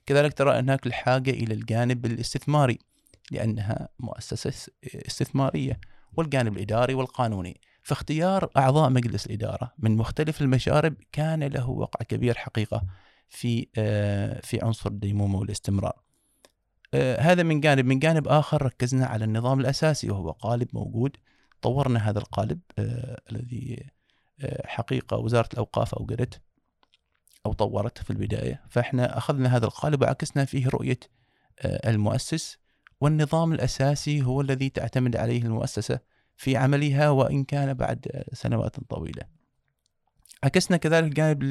كذلك 0.06 0.35
ترى 0.35 0.59
هناك 0.59 0.87
الحاجة 0.87 1.30
إلى 1.30 1.54
الجانب 1.54 2.06
الاستثماري 2.06 2.78
لأنها 3.30 3.88
مؤسسة 3.99 4.71
استثمارية 4.85 5.80
والجانب 6.16 6.56
الإداري 6.56 6.95
والقانوني. 6.95 7.61
فاختيار 7.83 8.50
أعضاء 8.56 8.90
مجلس 8.90 9.26
الإدارة 9.26 9.73
من 9.78 9.97
مختلف 9.97 10.42
المشارب 10.42 10.95
كان 11.12 11.45
له 11.45 11.71
وقع 11.71 12.04
كبير 12.04 12.35
حقيقة 12.35 12.83
في 13.28 13.66
في 14.42 14.59
عنصر 14.62 14.90
الديمومة 14.90 15.38
والاستمرار. 15.38 16.05
هذا 16.95 17.43
من 17.43 17.61
جانب. 17.61 17.85
من 17.85 17.99
جانب 17.99 18.28
آخر 18.28 18.62
ركزنا 18.62 19.07
على 19.07 19.25
النظام 19.25 19.61
الأساسي 19.61 20.11
وهو 20.11 20.31
قالب 20.31 20.69
موجود. 20.73 21.16
طورنا 21.62 22.11
هذا 22.11 22.19
القالب 22.19 22.61
آه 22.78 23.21
الذي 23.31 23.90
آه 24.40 24.66
حقيقة 24.66 25.16
وزارة 25.16 25.49
الأوقاف 25.52 25.95
أوجدته 25.95 26.38
أو 27.47 27.52
طورته 27.52 28.02
في 28.02 28.11
البداية. 28.11 28.62
فإحنا 28.71 29.19
أخذنا 29.19 29.57
هذا 29.57 29.64
القالب 29.64 30.02
وعكسنا 30.02 30.45
فيه 30.45 30.69
رؤية 30.69 31.00
آه 31.61 31.90
المؤسس. 31.90 32.59
والنظام 33.00 33.52
الأساسي 33.52 34.23
هو 34.23 34.40
الذي 34.40 34.69
تعتمد 34.69 35.16
عليه 35.16 35.43
المؤسسة 35.43 35.99
في 36.37 36.57
عملها 36.57 37.11
وإن 37.11 37.45
كان 37.45 37.75
بعد 37.75 38.25
سنوات 38.33 38.81
طويلة. 38.81 39.23
عكسنا 40.45 40.76
كذلك 40.76 41.12
جانب 41.12 41.43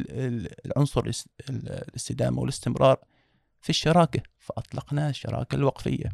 العنصر 0.66 1.12
الاستدامة 1.50 2.42
والاستمرار. 2.42 2.98
في 3.66 3.70
الشراكة 3.70 4.22
فأطلقنا 4.40 5.10
الشراكة 5.10 5.56
الوقفية. 5.56 6.10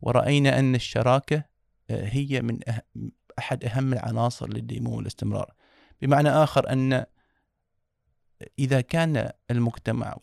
ورأينا 0.00 0.58
أن 0.58 0.74
الشراكة 0.74 1.44
آه، 1.90 2.08
هي 2.08 2.42
من 2.42 2.58
أحد 3.38 3.64
أهم 3.64 3.92
العناصر 3.92 4.48
للديموم 4.48 4.94
والاستمرار. 4.94 5.54
بمعنى 6.00 6.28
آخر 6.28 6.72
أن 6.72 7.04
إذا 8.58 8.80
كان 8.80 9.30
المجتمع 9.50 10.16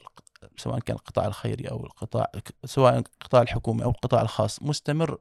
سواء 0.57 0.79
كان 0.79 0.95
القطاع 0.95 1.27
الخيري 1.27 1.65
أو 1.65 1.85
القطاع 1.85 2.31
سواء 2.65 2.97
القطاع 2.97 3.41
الحكومي 3.41 3.83
أو 3.83 3.89
القطاع 3.89 4.21
الخاص 4.21 4.63
مستمر 4.63 5.17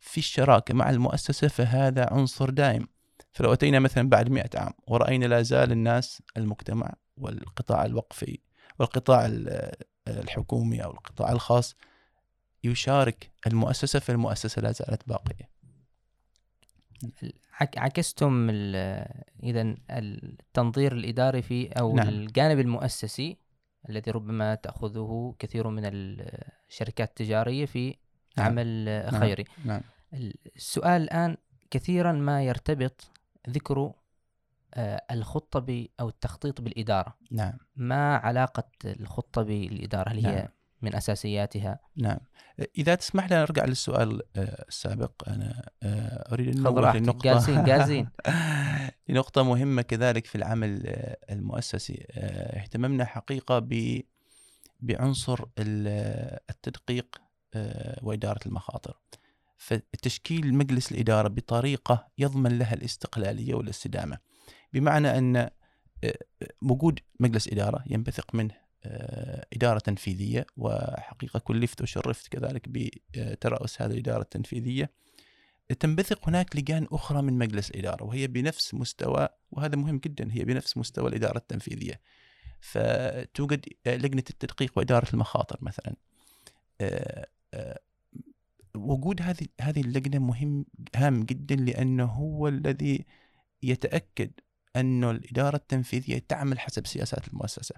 في 0.00 0.18
الشراكة 0.18 0.74
مع 0.74 0.90
المؤسسة 0.90 1.48
فهذا 1.48 2.08
عنصر 2.12 2.50
دائم. 2.50 2.88
فلو 3.32 3.52
أتينا 3.52 3.78
مثلا 3.78 4.08
بعد 4.08 4.28
مئة 4.28 4.58
عام 4.60 4.72
ورأينا 4.86 5.26
لا 5.26 5.42
زال 5.42 5.72
الناس 5.72 6.22
المجتمع 6.36 6.92
والقطاع 7.16 7.84
الوقفي 7.84 8.38
والقطاع 8.78 9.26
الحكومي 10.08 10.84
أو 10.84 10.90
القطاع 10.90 11.32
الخاص 11.32 11.76
يشارك 12.64 13.30
المؤسسة 13.46 13.98
فالمؤسسة 13.98 14.62
لا 14.62 14.72
زالت 14.72 15.08
باقية 15.08 15.54
عكستم 17.76 18.50
إذا 19.42 19.74
التنظير 19.90 20.92
الإداري 20.92 21.42
في 21.42 21.68
أو 21.68 21.96
نعم. 21.96 22.08
الجانب 22.08 22.58
المؤسسي 22.60 23.36
الذي 23.88 24.10
ربما 24.10 24.54
تأخذه 24.54 25.34
كثير 25.38 25.68
من 25.68 25.82
الشركات 25.84 27.08
التجارية 27.08 27.66
في 27.66 27.96
نعم. 28.38 28.46
عمل 28.46 28.84
نعم. 28.84 29.20
خيري 29.20 29.44
نعم. 29.64 29.80
السؤال 30.56 31.02
الآن 31.02 31.36
كثيرا 31.70 32.12
ما 32.12 32.42
يرتبط 32.42 33.10
ذكر 33.48 33.92
آه، 34.74 35.02
الخطة 35.10 35.86
أو 36.00 36.08
التخطيط 36.08 36.60
بالإدارة. 36.60 37.16
نعم. 37.30 37.58
ما 37.76 38.16
علاقة 38.16 38.68
الخطة 38.84 39.42
بالإدارة؟ 39.42 40.08
هل 40.08 40.26
هي 40.26 40.34
نعم. 40.34 40.48
من 40.82 40.94
أساسياتها؟ 40.94 41.78
نعم. 41.96 42.18
إذا 42.78 42.94
تسمح 42.94 43.30
لي 43.30 43.42
أرجع 43.42 43.64
للسؤال 43.64 44.22
آه، 44.36 44.64
السابق. 44.68 45.28
أنا 45.28 45.70
آه، 45.82 46.32
أريد 46.32 46.56
أن 46.56 46.62
نوضح 46.62 46.94
لنقطة 46.94 47.32
جالسين 47.32 47.64
جالسين. 47.64 48.08
لنقطة 49.08 49.42
مهمة 49.42 49.82
كذلك 49.82 50.26
في 50.26 50.34
العمل 50.34 50.82
المؤسسي. 51.30 52.06
اهتممنا 52.10 53.04
حقيقة 53.04 53.58
ب 53.58 54.00
بعنصر 54.80 55.44
التدقيق 55.58 57.16
وإدارة 58.02 58.40
المخاطر. 58.46 59.00
فتشكيل 59.56 60.54
مجلس 60.54 60.92
الإدارة 60.92 61.28
بطريقة 61.28 62.08
يضمن 62.18 62.58
لها 62.58 62.74
الاستقلالية 62.74 63.54
والاستدامة. 63.54 64.18
بمعنى 64.74 65.18
أن 65.18 65.36
آه، 65.36 66.18
وجود 66.62 67.00
مجلس 67.20 67.48
إدارة 67.48 67.84
ينبثق 67.86 68.34
منه 68.34 68.54
آه، 68.84 69.46
إدارة 69.52 69.78
تنفيذية 69.78 70.46
وحقيقة 70.56 71.38
كلفت 71.38 71.82
وشرفت 71.82 72.28
كذلك 72.28 72.68
بترأس 72.68 73.82
هذه 73.82 73.92
الإدارة 73.92 74.22
التنفيذية. 74.22 74.90
تنبثق 75.80 76.28
هناك 76.28 76.56
لجان 76.56 76.86
أخرى 76.92 77.22
من 77.22 77.38
مجلس 77.38 77.70
الإدارة 77.70 78.04
وهي 78.04 78.26
بنفس 78.26 78.74
مستوى 78.74 79.28
وهذا 79.50 79.76
مهم 79.76 79.98
جدا 79.98 80.28
هي 80.32 80.44
بنفس 80.44 80.76
مستوى 80.76 81.08
الإدارة 81.08 81.38
التنفيذية. 81.38 82.00
فتوجد 82.60 83.64
لجنة 83.86 84.24
التدقيق 84.30 84.72
وإدارة 84.76 85.06
المخاطر 85.14 85.58
مثلا. 85.62 85.94
آه، 86.80 87.26
وجود 88.74 89.22
هذه 89.22 89.46
هذه 89.60 89.80
اللجنة 89.80 90.18
مهم 90.18 90.66
هام 90.96 91.24
جدا 91.24 91.56
لأنه 91.56 92.04
هو 92.04 92.48
الذي 92.48 93.04
يتأكد 93.62 94.30
أن 94.76 95.04
الإدارة 95.04 95.56
التنفيذية 95.56 96.18
تعمل 96.28 96.58
حسب 96.58 96.86
سياسات 96.86 97.28
المؤسسة. 97.28 97.74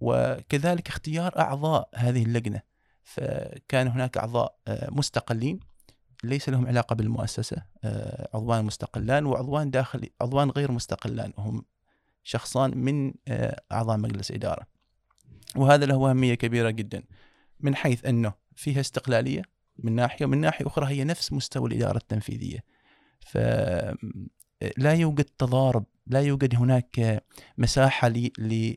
وكذلك 0.00 0.88
اختيار 0.88 1.38
أعضاء 1.38 1.88
هذه 1.94 2.22
اللجنة. 2.22 2.62
فكان 3.04 3.88
هناك 3.88 4.18
أعضاء 4.18 4.56
آه، 4.68 4.88
مستقلين. 4.90 5.60
ليس 6.24 6.48
لهم 6.48 6.66
علاقة 6.66 6.94
بالمؤسسة 6.94 7.62
آه، 7.84 8.28
عضوان 8.34 8.64
مستقلان 8.64 9.26
وعضوان 9.26 9.70
داخل 9.70 10.10
عضوان 10.20 10.50
غير 10.50 10.72
مستقلان. 10.72 11.32
وهم 11.38 11.64
شخصان 12.22 12.78
من 12.78 13.14
آه، 13.28 13.62
أعضاء 13.72 13.96
مجلس 13.96 14.30
إدارة. 14.30 14.66
وهذا 15.56 15.86
له 15.86 16.10
أهمية 16.10 16.34
كبيرة 16.34 16.70
جدا. 16.70 17.02
من 17.60 17.74
حيث 17.76 18.04
أنه 18.04 18.32
فيها 18.56 18.80
استقلالية 18.80 19.42
من 19.78 19.92
ناحية 19.92 20.24
ومن 20.24 20.40
ناحية 20.40 20.66
أخرى 20.66 20.86
هي 20.86 21.04
نفس 21.04 21.32
مستوى 21.32 21.68
الإدارة 21.68 21.96
التنفيذية. 21.96 22.64
ف 23.20 23.38
لا 24.76 24.92
يوجد 24.92 25.24
تضارب 25.24 25.84
لا 26.06 26.20
يوجد 26.22 26.54
هناك 26.54 27.24
مساحة 27.58 28.08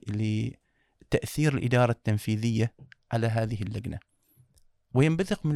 لتأثير 0.07 1.53
الإدارة 1.57 1.91
التنفيذية 1.91 2.73
على 3.11 3.27
هذه 3.27 3.61
اللجنة. 3.61 3.99
وينبثق 4.93 5.45
من 5.45 5.55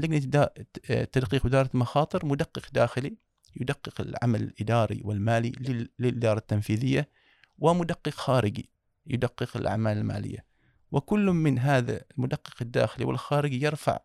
آه، 0.89 1.03
تدقيق 1.03 1.45
وإدارة 1.45 1.69
المخاطر 1.73 2.25
مدقق 2.25 2.71
داخلي 2.73 3.17
يدقق 3.61 4.01
العمل 4.01 4.41
الإداري 4.43 5.01
والمالي 5.05 5.49
لل- 5.49 5.89
للإدارة 5.99 6.37
التنفيذية 6.37 7.09
ومدقق 7.57 8.09
خارجي 8.09 8.69
يدقق 9.07 9.57
الأعمال 9.57 9.97
المالية. 9.97 10.45
وكل 10.91 11.25
من 11.25 11.59
هذا 11.59 12.01
المدقق 12.17 12.53
الداخلي 12.61 13.05
والخارجي 13.05 13.65
يرفع 13.65 13.99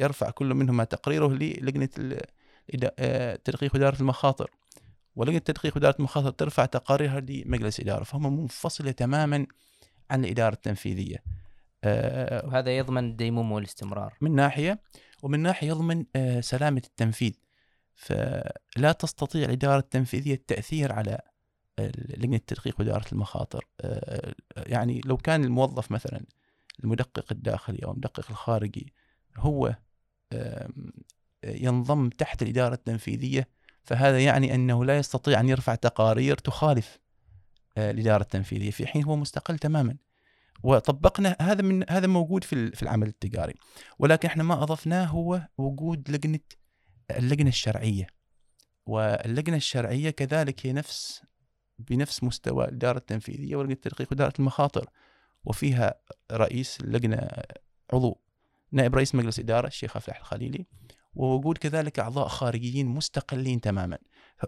يرفع 0.00 0.30
كل 0.30 0.54
منهما 0.54 0.84
تقريره 0.84 1.32
آه، 2.98 3.36
تدقيق 3.36 3.74
وإدارة 3.74 4.00
المخاطر. 4.00 4.50
ولجنة 5.18 5.38
تدقيق 5.38 5.76
وإدارة 5.76 5.96
المخاطر 5.98 6.30
ترفع 6.30 6.64
تقاريرها 6.64 7.20
لمجلس 7.20 7.80
إدارة 7.80 8.04
فهم 8.04 8.40
منفصلة 8.40 8.90
تماما 8.90 9.46
عن 10.10 10.24
الإدارة 10.24 10.54
التنفيذية. 10.54 11.22
آه، 11.84 12.46
وهذا 12.46 12.78
يضمن 12.78 13.04
الديمومه 13.10 13.54
والاستمرار. 13.54 14.16
من 14.20 14.34
ناحية 14.34 14.80
ومن 15.22 15.40
ناحية 15.40 15.68
يضمن 15.68 16.04
آه، 16.16 16.40
سلامة 16.40 16.82
التنفيذ. 16.86 17.32
فلا 17.94 18.92
تستطيع 18.98 19.44
الإدارة 19.44 19.78
التنفيذية 19.78 20.34
التأثير 20.34 20.92
على 20.92 21.20
ال- 21.78 22.20
لجنة 22.20 22.40
تدقيق 22.46 22.80
وإدارة 22.80 23.06
المخاطر. 23.12 23.66
آه، 23.80 24.34
يعني 24.56 25.00
لو 25.04 25.16
كان 25.16 25.44
الموظف 25.44 25.90
مثلا 25.90 26.24
المدقق 26.84 27.24
الداخلي 27.32 27.78
أو 27.84 27.92
المدقق 27.92 28.30
الخارجي 28.30 28.92
هو 29.36 29.76
ينضم 31.44 32.08
تحت 32.08 32.42
الإدارة 32.42 32.74
التنفيذية 32.74 33.48
فهذا 33.88 34.20
يعني 34.20 34.54
أنه 34.54 34.84
لا 34.84 34.98
يستطيع 34.98 35.40
أن 35.40 35.48
يرفع 35.48 35.74
تقارير 35.74 36.36
تخالف 36.36 36.98
آه، 37.76 37.90
الإدارة 37.90 38.22
التنفيذية. 38.22 38.70
في 38.70 38.86
حين 38.86 39.04
هو 39.04 39.16
مستقل 39.16 39.58
تماما. 39.58 39.96
وطبقنا 40.62 41.36
هذا 41.40 41.62
من 41.62 41.90
هذا 41.90 42.06
موجود 42.06 42.44
في 42.44 42.70
في 42.70 42.82
العمل 42.82 43.06
التجاري. 43.08 43.54
ولكن 43.98 44.28
إحنا 44.28 44.42
ما 44.42 44.62
أضفناه 44.62 45.04
هو 45.04 45.48
وجود 45.58 46.10
لجنة 46.10 46.38
اللجنة 47.10 47.48
الشرعية. 47.48 48.06
واللجنة 48.86 49.56
الشرعية 49.56 50.10
كذلك 50.10 50.66
هي 50.66 50.72
نفس 50.72 51.22
بنفس 51.78 52.24
مستوى 52.24 52.64
الإدارة 52.64 52.98
التنفيذية 52.98 53.56
ولجنه 53.56 53.74
تدقيق 53.74 54.08
وإدارة 54.10 54.32
المخاطر. 54.38 54.90
وفيها 55.44 55.94
رئيس 56.32 56.80
اللجنه 56.80 57.28
عضو 57.92 58.20
نائب 58.72 58.94
رئيس 58.94 59.14
مجلس 59.14 59.38
إدارة 59.38 59.66
الشيخ 59.66 59.96
افلح 59.96 60.16
الخليلي. 60.18 60.66
ووجود 61.14 61.58
كذلك 61.58 61.98
أعضاء 61.98 62.28
خارجيين 62.28 62.86
مستقلين 62.86 63.60
تماما. 63.60 63.98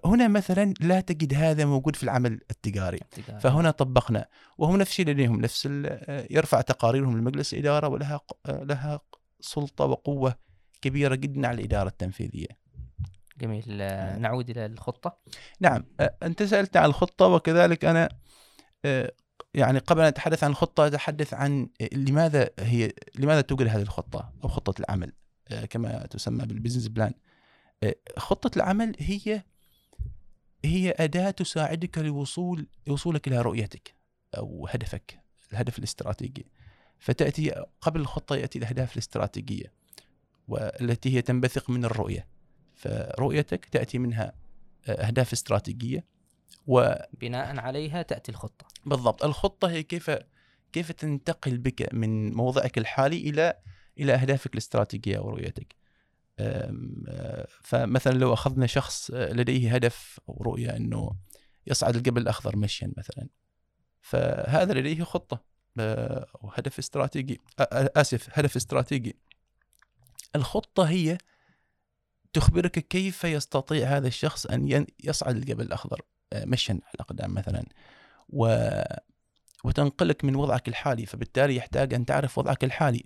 هنا 0.05 0.29
مثلا 0.29 0.75
لا 0.81 1.01
تجد 1.01 1.35
هذا 1.35 1.65
موجود 1.65 1.97
في 1.97 2.03
العمل 2.03 2.41
التجاري. 2.51 2.97
ابتكار. 3.03 3.41
فهنا 3.41 3.71
طبقنا. 3.71 4.27
وهم 4.59 4.77
نفس 4.77 4.91
الشيء 4.91 5.07
لديهم 5.07 5.41
نفس 5.41 5.67
ال- 5.71 6.27
يرفع 6.31 6.61
تقاريرهم 6.61 7.19
لمجلس 7.19 7.55
الإدارة 7.55 7.89
ولها 7.89 8.17
ق- 8.17 8.51
لها 8.51 9.01
سلطة 9.41 9.85
وقوة 9.85 10.35
كبيرة 10.83 11.15
جدا 11.15 11.47
على 11.49 11.59
الإدارة 11.59 11.89
التنفيذية. 11.89 12.49
جميل. 13.39 13.65
آه، 13.81 14.19
نعود 14.19 14.51
إلى 14.51 14.67
الخطة. 14.67 15.19
نعم. 15.61 15.85
أنت 16.23 16.43
سألت 16.43 16.77
عن 16.77 16.85
الخطة 16.85 17.27
وكذلك 17.27 17.85
أنا 17.85 18.09
يعني 19.55 19.79
قبل 19.79 20.01
أن 20.01 20.07
أتحدث 20.07 20.45
عن 20.45 20.51
الخطة 20.51 20.87
أتحدث 20.87 21.35
عن 21.35 21.69
لماذا 21.93 22.51
هي 22.59 22.93
لماذا 23.19 23.41
توجد 23.41 23.67
هذه 23.67 23.83
الخطة 23.83 24.33
أو 24.45 24.49
خطة 24.49 24.81
العمل؟ 24.81 25.13
كما 25.71 26.07
تسمى 26.07 26.47
بال 26.47 26.55
business 26.55 26.89
plan 26.89 27.13
أ، 27.85 27.93
خطة 28.17 28.57
العمل 28.57 28.97
هي 28.99 29.43
هي 30.65 30.95
أداة 30.99 31.31
تساعدك 31.31 31.99
لوصول 31.99 32.67
لوصولك 32.87 33.29
إلى 33.29 33.43
رؤيتك 33.43 33.95
أو 34.37 34.67
هدفك 34.67 35.21
الهدف 35.53 35.79
الاستراتيجي. 35.79 36.47
فتأتي 36.99 37.51
قبل 37.81 38.01
الخطة 38.01 38.37
يأتي 38.37 38.59
الأهداف 38.59 38.93
الاستراتيجية 38.93 39.73
والتي 40.49 41.17
هي 41.17 41.23
تنبثق 41.23 41.71
من 41.71 41.85
الرؤية. 41.85 42.27
فرؤيتك 42.75 43.65
تأتي 43.65 43.99
منها 43.99 44.33
أهداف 44.89 45.33
استراتيجية 45.33 46.05
بناء 47.21 47.59
عليها 47.59 48.03
تأتي 48.03 48.33
الخطة. 48.33 48.67
وبالضبط 48.87 49.25
الخطة 49.25 49.71
هي 49.71 49.83
كيف 49.83 50.11
كيف 50.73 50.93
تنتقل 50.93 51.59
بك 51.59 51.95
من 51.95 52.33
موضعك 52.35 52.79
الحالي 52.79 53.31
إلى 53.31 53.59
إلى 54.01 54.15
أهدافك 54.15 54.53
الاستراتيجية 54.53 55.19
ورؤيتك 55.19 55.75
فمثلا 57.63 58.13
لو 58.19 58.33
أخذنا 58.33 58.67
شخص 58.67 59.11
لديه 59.11 59.75
هدف 59.75 60.21
أو 60.29 60.43
رؤية 60.43 60.77
أنه 60.77 61.17
يصعد 61.67 61.97
الجبل 61.97 62.23
الأخضر 62.23 62.57
مشيا 62.57 62.93
مثلا 62.97 63.29
فهذا 64.01 64.73
لديه 64.73 65.05
خطة 65.05 65.45
آه، 65.79 66.27
أو 66.43 66.51
هدف 66.55 66.79
استراتيجي 66.79 67.41
آسف 67.61 68.39
هدف 68.39 68.57
استراتيجي. 68.57 69.17
الخطة 70.37 70.83
هي 70.83 71.19
تخبرك 72.33 72.79
كيف 72.79 73.25
يستطيع 73.25 73.89
هذا 73.97 74.09
الشخص 74.09 74.47
ين- 74.51 74.87
يصعد 75.05 75.37
الجبل 75.37 75.65
الأخضر 75.65 76.01
آه، 76.33 76.45
مشيا 76.45 76.75
على 76.75 76.95
الأقدام 76.95 77.35
مثلا. 77.35 77.65
و 78.29 78.71
وتنقلك 79.65 80.25
من 80.25 80.35
وضعك 80.37 80.69
الحالي 80.69 81.07
فبالتالي 81.07 81.57
يحتاج 81.57 81.95
أن 81.95 82.07
تعرف 82.07 82.39
وضعك 82.39 82.65
الحالي. 82.65 83.05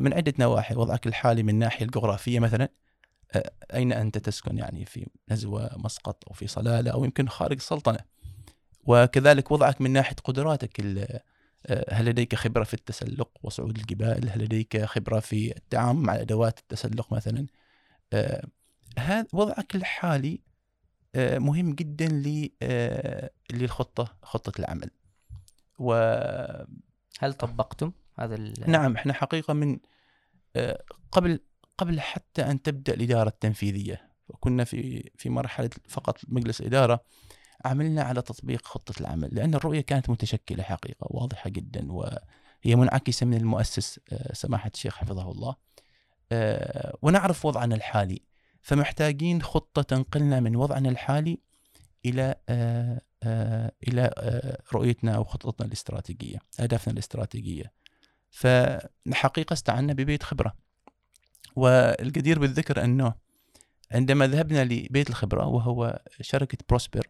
من 0.00 0.14
عدة 0.14 0.34
نواحي. 0.38 0.74
وضعك 0.74 1.06
الحالي 1.06 1.42
من 1.42 1.48
الناحية 1.50 1.84
الجغرافية 1.86 2.40
مثلا 2.40 2.68
آه، 3.32 3.50
أين 3.74 3.92
أنت 3.92 4.18
تسكن؟ 4.18 4.58
يعني 4.58 4.84
في 4.84 5.06
نزوة 5.30 5.70
مسقط 5.76 6.24
أو 6.28 6.32
في 6.32 6.46
صلالة 6.46 6.90
أو 6.90 7.04
يمكن 7.04 7.28
خارج 7.28 7.56
السلطنة 7.56 7.98
وكذلك 8.84 9.50
وضعك 9.50 9.80
من 9.80 9.90
ناحية 9.90 10.16
قدراتك 10.24 10.80
آه، 11.66 11.94
هل 11.94 12.04
لديك 12.04 12.34
خبرة 12.34 12.64
في 12.64 12.74
التسلق 12.74 13.30
وصعود 13.42 13.78
الجبال؟ 13.78 14.30
هل 14.30 14.44
لديك 14.44 14.84
خبرة 14.84 15.20
في 15.20 15.56
التعامل 15.56 16.00
مع 16.00 16.14
أدوات 16.16 16.58
التسلق 16.58 17.12
مثلا؟ 17.12 17.46
آه، 18.12 18.46
هذا 18.98 19.26
وضعك 19.32 19.76
الحالي 19.76 20.40
آه، 21.14 21.38
مهم 21.38 21.74
جدا 21.74 22.08
ل- 22.08 22.50
آه، 22.62 23.30
للخطة 23.52 24.16
خطة 24.22 24.60
العمل. 24.60 24.90
و 25.78 25.92
هل 27.20 27.34
طبقتم؟ 27.34 27.92
هذا 28.18 28.52
نعم 28.66 28.96
إحنا 28.96 29.12
حقيقة 29.12 29.54
من 29.54 29.78
آه، 30.56 30.82
قبل 31.12 31.40
قبل 31.78 32.00
حتى 32.00 32.42
أن 32.42 32.62
تبدأ 32.62 32.94
الإدارة 32.94 33.28
التنفيذية 33.28 34.08
وكنا 34.28 34.64
في 34.64 35.10
في 35.16 35.30
مرحلة 35.30 35.70
فقط 35.88 36.18
مجلس 36.28 36.60
اداره 36.60 37.04
عملنا 37.64 38.02
على 38.02 38.22
تطبيق 38.22 38.66
خطة 38.66 39.00
العمل 39.00 39.28
لأن 39.32 39.54
الرؤية 39.54 39.80
كانت 39.80 40.10
متشكلة 40.10 40.62
حقيقة 40.62 41.06
واضحة 41.10 41.50
جدا 41.50 41.92
وهي 41.92 42.76
منعكسة 42.76 43.26
من 43.26 43.34
المؤسس 43.34 44.00
آه، 44.12 44.32
سماحة 44.32 44.70
الشيخ 44.74 44.96
حفظه 44.96 45.30
الله. 45.30 45.54
آه، 46.32 46.98
ونعرف 47.02 47.44
وضعنا 47.44 47.74
الحالي 47.74 48.22
فمحتاجين 48.62 49.42
خطة 49.42 49.82
تنقلنا 49.82 50.40
من 50.40 50.56
وضعنا 50.56 50.88
الحالي 50.88 51.38
إلى 52.06 52.34
إلى 53.88 54.10
رؤيتنا 54.72 55.12
أو 55.16 55.24
خطتنا 55.24 55.66
الاستراتيجية 55.66 56.38
أهدافنا 56.60 56.92
الاستراتيجية. 56.92 57.72
فحقيقة 58.30 59.52
استعنا 59.52 59.92
ببيت 59.92 60.22
خبرة. 60.22 60.68
والجدير 61.56 62.38
بالذكر 62.38 62.84
أنه 62.84 63.14
عندما 63.92 64.26
ذهبنا 64.26 64.64
لبيت 64.64 65.10
الخبرة 65.10 65.46
وهو 65.46 66.02
شركة 66.20 66.58
بروسبر 66.68 67.08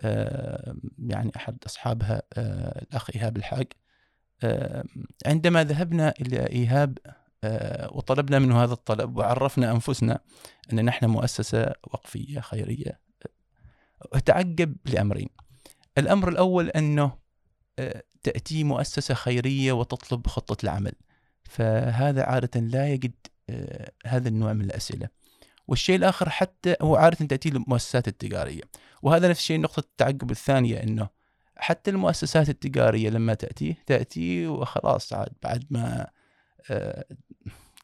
آه، 0.00 0.74
يعني 0.98 1.32
أحد 1.36 1.58
أصحابها 1.66 2.22
آه، 2.32 2.82
الأخ 2.82 3.10
إيهاب 3.16 3.36
الحاج 3.36 3.66
آه، 4.42 4.84
عندما 5.26 5.64
ذهبنا 5.64 6.14
إلى 6.20 6.46
إيهاب 6.46 6.98
وطلبنا 7.92 8.38
منه 8.38 8.64
هذا 8.64 8.72
الطلب 8.72 9.16
وعرفنا 9.16 9.70
أنفسنا 9.70 10.20
أن 10.72 10.84
نحن 10.84 11.06
مؤسسة 11.06 11.72
وقفية 11.84 12.40
خيرية 12.40 13.00
تعجب 14.24 14.76
لأمرين. 14.84 15.28
الأمر 15.98 16.28
الأول 16.28 16.68
أنه 16.68 17.12
تأتي 18.22 18.64
مؤسسة 18.64 19.14
خيرية 19.14 19.72
وتطلب 19.72 20.26
خطة 20.26 20.64
العمل. 20.64 20.92
فهذا 21.44 22.22
عادة 22.22 22.60
لا 22.60 22.88
يجد 22.88 23.12
آه، 23.50 23.92
هذا 24.06 24.28
النوع 24.28 24.52
من 24.52 24.64
الأسئلة. 24.64 25.08
والشيء 25.68 25.96
الآخر 25.96 26.30
حتى 26.30 26.76
هو 26.82 26.96
عادة 26.96 27.26
تأتي 27.26 27.48
المؤسسات 27.48 28.08
التجارية. 28.08 28.62
وهذا 29.02 29.28
نفس 29.28 29.40
الشيء 29.40 29.60
نقطة 29.60 29.80
التعقب 29.80 30.30
الثانية 30.30 30.82
أنه 30.82 31.08
حتى 31.56 31.90
المؤسسات 31.90 32.48
التجارية 32.48 33.10
لما 33.10 33.34
تأتي 33.34 33.76
تأتي 33.86 34.46
وخلاص 34.46 35.12
عاد 35.12 35.32
بعد 35.42 35.64
ما 35.70 36.06
آه، 36.70 37.04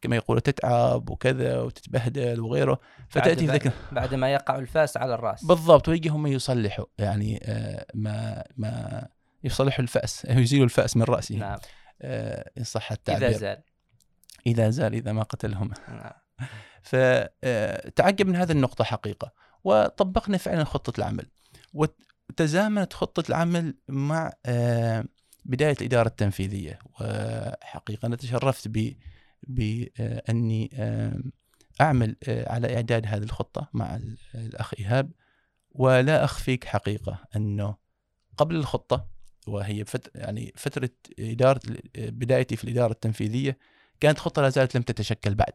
كما 0.02 0.16
يقولوا 0.16 0.40
تتعب 0.40 1.10
وكذا 1.10 1.60
وتتبهدل 1.60 2.40
وغيره 2.40 2.80
فتأتي 3.08 3.46
بعد, 3.46 3.72
بعد 3.92 4.14
ما 4.14 4.32
يقع 4.32 4.58
الفاس 4.58 4.96
على 4.96 5.14
الرأس. 5.14 5.44
بالضبط 5.44 5.88
ويجي 5.88 6.08
هم 6.08 6.26
يصلحوا. 6.26 6.84
يعني 6.98 7.40
آه، 7.44 7.86
ما 7.94 8.44
ما 8.56 9.06
يصلحوا 9.44 9.82
الفأس 9.82 10.24
يزيلوا 10.24 10.64
الفأس 10.64 10.96
من 10.96 11.02
رأسه 11.02 11.36
نعم. 11.36 11.58
آه، 12.02 12.50
إن 12.58 12.64
صح 12.64 12.92
التعبير. 12.92 13.28
اذا 13.28 13.38
زال. 13.38 13.62
إذا 14.46 14.70
زال 14.70 14.94
إذا 14.94 15.12
ما 15.12 15.22
قتلهم. 15.22 15.70
نعم. 15.88 16.12
فتعجب 16.82 18.26
من 18.26 18.36
هذه 18.36 18.52
النقطة 18.52 18.84
حقيقة. 18.84 19.32
وطبقنا 19.64 20.38
فعلا 20.38 20.64
خطة 20.64 20.98
العمل. 20.98 21.26
وتزامنت 21.74 22.92
خطة 22.92 23.28
العمل 23.28 23.74
مع 23.88 24.32
آه، 24.46 25.04
بداية 25.44 25.76
الإدارة 25.80 26.08
التنفيذية. 26.08 26.78
وحقيقة 26.84 28.06
أنا 28.06 28.16
تشرفت 28.16 28.68
ب 28.68 28.94
باني 29.42 30.70
آه، 30.74 31.20
أعمل 31.80 32.16
آه، 32.28 32.52
على 32.52 32.76
إعداد 32.76 33.06
هذه 33.06 33.22
الخطة 33.22 33.68
مع 33.72 34.00
الأخ 34.34 34.74
إيهاب. 34.78 35.10
ولا 35.70 36.24
أخفيك 36.24 36.64
حقيقة 36.64 37.24
أنه 37.36 37.76
قبل 38.38 38.56
الخطة 38.56 39.15
وهي 39.46 39.84
فترة 39.84 40.10
يعني 40.14 40.52
فترة 40.56 40.90
إدارة 41.18 41.60
بدايتي 41.96 42.56
في 42.56 42.64
الإدارة 42.64 42.92
التنفيذية 42.92 43.58
كانت 44.00 44.18
خطة 44.18 44.42
لا 44.42 44.48
زالت 44.48 44.76
لم 44.76 44.82
تتشكل 44.82 45.34
بعد. 45.34 45.52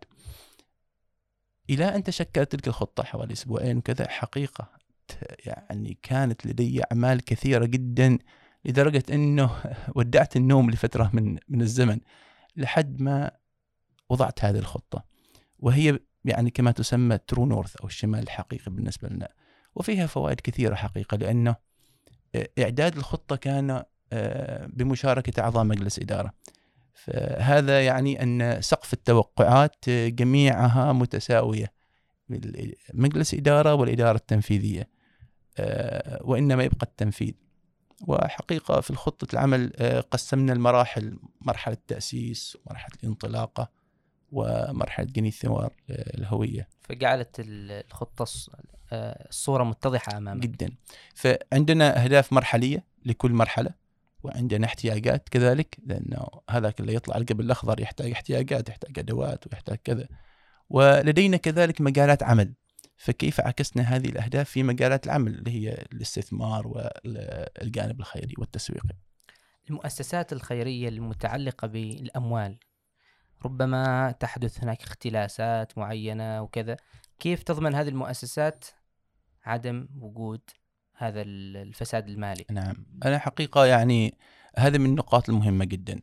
إلى 1.70 1.96
أن 1.96 2.04
تشكلت 2.04 2.52
تلك 2.52 2.68
الخطة 2.68 3.04
حوالي 3.04 3.34
أسبوعين 3.34 3.78
وكذا 3.78 4.10
حقيقة 4.10 4.70
يعني 5.46 5.98
كانت 6.04 6.46
لدي 6.46 6.82
أعمال 6.84 7.22
كثيرة 7.26 7.66
جدا 7.66 8.18
لدرجة 8.66 9.04
إنه 9.12 9.64
ودعت 9.96 10.36
النوم 10.36 10.72
لفترة 10.72 11.10
من 11.14 11.38
من 11.50 11.62
الزمن 11.62 12.00
لحد 12.56 13.02
ما 13.02 13.32
وضعت 14.10 14.46
هذه 14.46 14.60
الخطة 14.60 15.06
وهي 15.60 16.00
يعني 16.26 16.50
كما 16.50 16.72
تسمى 16.72 17.18
ترو 17.18 17.46
نورث 17.46 17.76
أو 17.76 17.88
الشمال 17.88 18.20
الحقيقي 18.20 18.72
بالنسبة 18.72 19.10
لنا 19.10 19.30
وفيها 19.76 20.08
فوائد 20.08 20.40
كثيرة 20.40 20.76
حقيقة 20.76 21.18
لأنه 21.18 21.56
إعداد 22.60 22.98
الخطة 22.98 23.36
كان 23.36 23.84
آه، 24.14 24.66
بمشاركة 24.66 25.42
أعضاء 25.42 25.64
مجلس 25.64 26.00
إدارة. 26.00 26.34
فهذا 26.94 27.86
يعني 27.86 28.24
أن 28.24 28.62
سقف 28.62 28.94
التوقعات 28.94 29.90
جميعها 29.90 30.94
متساوية 30.94 31.74
مجلس 32.94 33.34
إدارة 33.34 33.74
والإدارة 33.74 34.18
التنفيذية 34.18 34.90
آه، 35.58 36.20
وإنما 36.24 36.64
يبقى 36.64 36.84
التنفيذ. 36.84 37.34
وحقيقة 38.08 38.82
في 38.82 38.96
خطه 38.96 39.28
العمل 39.34 39.74
آه، 39.76 40.00
قسمنا 40.00 40.54
المراحل 40.54 41.20
مرحلة 41.42 41.78
تاسيس 41.88 42.58
ومرحله 42.66 42.96
الانطلاقة 43.04 43.81
ومرحلة 44.32 45.06
جني 45.06 45.28
الثمار 45.28 45.74
الهوية. 45.90 46.68
فجعلت 46.82 47.36
الخطة 47.40 48.26
الصورة 48.94 49.64
متضحة 49.64 50.18
أمامك. 50.18 50.44
جدا. 50.44 50.70
فعندنا 51.16 52.04
أهداف 52.04 52.34
مرحلية 52.34 52.86
لكل 53.06 53.32
مرحلة 53.32 53.74
وعندنا 54.24 54.66
احتياجات 54.66 55.30
كذلك 55.30 55.78
لأنه 55.86 56.28
هذاك 56.50 56.80
اللي 56.80 56.96
يطلع 56.96 57.18
القبل 57.18 57.46
الأخضر 57.46 57.80
يحتاج 57.80 58.12
احتياجات 58.12 58.70
يحتاج 58.70 59.00
أدوات 59.00 59.48
ويحتاج 59.48 59.78
كذا. 59.84 60.08
ولدينا 60.70 61.38
كذلك 61.38 61.82
مجالات 61.82 62.24
عمل. 62.24 62.54
فكيف 62.98 63.42
عكسنا 63.42 63.84
هذه 63.84 64.10
الأهداف 64.10 64.50
في 64.50 64.64
مجالات 64.64 65.06
العمل 65.06 65.34
اللي 65.36 65.52
هي 65.52 65.86
الاستثمار 65.94 66.68
والجانب 66.68 68.00
الخيري 68.00 68.34
والتسويقي؟ 68.38 68.96
المؤسسات 69.70 70.34
الخيرية 70.34 70.90
المتعلقة 70.90 71.68
بالأموال. 71.68 72.58
ربما 73.46 74.12
تحدث 74.12 74.64
هناك 74.64 74.84
اختلاسات 74.84 75.78
معينة 75.78 76.42
وكذا. 76.42 76.78
كيف 77.20 77.44
تضمن 77.44 77.76
هذه 77.76 77.90
المؤسسات 77.90 78.66
عدم 79.46 79.88
وجود 80.00 80.42
هذا 80.96 81.22
الفساد 81.22 82.10
المالي؟ 82.10 82.46
نعم. 82.52 82.86
أنا 83.06 83.20
حقيقة 83.20 83.66
يعني 83.66 84.18
هذا 84.58 84.78
من 84.78 84.86
النقاط 84.86 85.30
المهمة 85.30 85.66
جدا. 85.66 86.02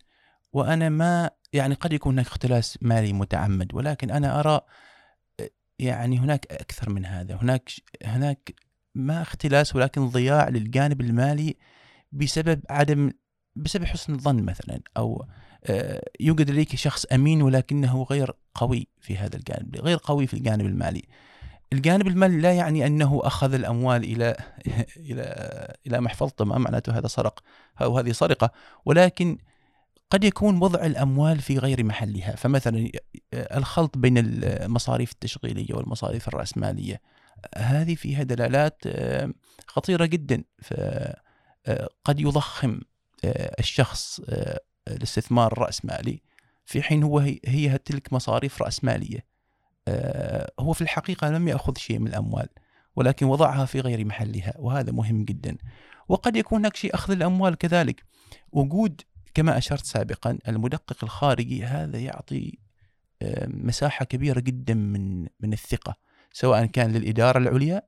وأنا 0.53 0.89
ما 0.89 1.31
يعني 1.53 1.75
قد 1.75 1.93
يكون 1.93 2.13
هناك 2.13 2.27
اختلاس 2.27 2.79
مالي 2.83 3.13
متعمد 3.13 3.75
ولكن 3.75 4.11
أنا 4.11 4.41
أرى 4.41 4.61
يعني 5.79 6.19
هناك 6.19 6.53
أكثر 6.53 6.91
من 6.91 7.07
هذا. 7.07 7.35
هناك 7.35 7.71
هناك 8.05 8.55
ما 8.95 9.23
اختلاس 9.23 9.77
ولكن 9.77 10.09
ضياع 10.09 10.49
للجانب 10.49 11.01
المالي 11.01 11.57
بسبب 12.13 12.61
عدم 12.71 13.13
بسبب 13.57 13.85
حسن 13.85 14.15
الظن 14.15 14.43
مثلا 14.43 14.81
أو 14.97 15.27
يوجد 16.21 16.51
لديك 16.51 16.77
شخص 16.77 17.05
أمين 17.05 17.43
ولكنه 17.43 18.07
غير 18.11 18.33
قوي 18.55 18.89
في 19.01 19.17
هذا 19.17 19.37
الجانب 19.37 19.77
غير 19.77 19.99
قوي 20.03 20.27
في 20.27 20.35
الجانب 20.35 20.67
المالي. 20.67 21.03
الجانب 21.73 22.07
المالي 22.07 22.41
لا 22.41 22.53
يعني 22.53 22.87
أنه 22.87 23.21
أخذ 23.25 23.55
الأموال 23.55 24.05
إلى 24.05 24.37
إلى 25.11 25.25
إلى 25.87 26.01
محفظته 26.01 26.45
ما 26.45 26.59
معناته 26.59 26.99
هذا 26.99 27.07
سرق 27.07 27.43
أو 27.83 27.99
هذه 27.99 28.13
سرقة 28.13 28.51
ولكن 28.85 29.39
قد 30.11 30.25
يكون 30.25 30.63
وضع 30.63 30.87
الأموال 30.87 31.41
في 31.41 31.59
غير 31.59 31.85
محلها. 31.85 32.37
فمثلا 32.37 32.91
الخلط 33.35 33.99
بين 33.99 34.19
المصاريف 34.19 35.13
التشغيلية 35.13 35.75
والمصاريف 35.75 36.29
الرأسمالية 36.29 37.01
هذه 37.57 37.95
فيها 37.95 38.23
دلالات 38.23 38.83
آه، 38.87 39.33
خطيرة 39.67 40.05
جدا. 40.07 40.45
فقد 40.63 42.21
يضخم 42.21 42.81
آه، 43.25 43.55
الشخص 43.59 44.21
آه، 44.29 44.61
الاستثمار 44.97 45.53
الراسمالي 45.53 46.23
في 46.65 46.83
حين 46.83 47.03
هو 47.03 47.19
هي 47.45 47.79
تلك 47.79 48.13
مصاريف 48.13 48.63
راسماليه 48.63 49.25
آه، 49.89 50.53
هو 50.61 50.73
في 50.73 50.81
الحقيقة 50.81 51.31
لم 51.31 51.49
يأخذ 51.49 51.79
شيء 51.79 51.99
من 51.99 52.07
الأموال 52.07 52.49
ولكن 52.97 53.27
وضعها 53.27 53.65
في 53.65 53.81
غير 53.81 54.05
محلها 54.05 54.55
وهذا 54.59 54.93
مهم 54.93 55.25
جدا. 55.25 55.57
وقد 56.09 56.37
يكون 56.37 56.59
هناك 56.59 56.77
شيء 56.77 56.95
أخذ 56.95 57.13
الأموال 57.13 57.55
كذلك. 57.55 58.05
وجود 58.53 59.01
كما 59.35 59.59
أشرت 59.59 59.85
سابقا 59.85 60.39
المدقق 60.49 60.97
الخارجي 61.03 61.65
هذا 61.65 61.99
يعطي 61.99 62.59
آه، 63.23 63.47
مساحة 63.47 64.05
كبيرة 64.05 64.41
جدا 64.41 64.75
من 64.75 65.21
من 65.41 65.53
الثقة 65.53 65.97
سواء 66.33 66.67
كان 66.67 66.93
للإدارة 66.93 67.39
العليا 67.39 67.83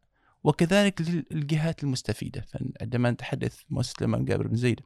وكذلك 0.45 1.01
للجهات 1.31 1.83
المستفيدة. 1.85 2.41
فعندما 2.41 3.11
نتحدث 3.11 3.61
مؤسسة 3.71 3.95
الإمام 4.01 4.25
جابر 4.25 4.47
بن 4.47 4.57
زيد 4.57 4.81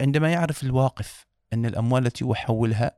عندما 0.00 0.32
يعرف 0.32 0.62
الواقف 0.62 1.26
أن 1.52 1.66
الأموال 1.66 2.06
التي 2.06 2.24
يحولها 2.24 2.96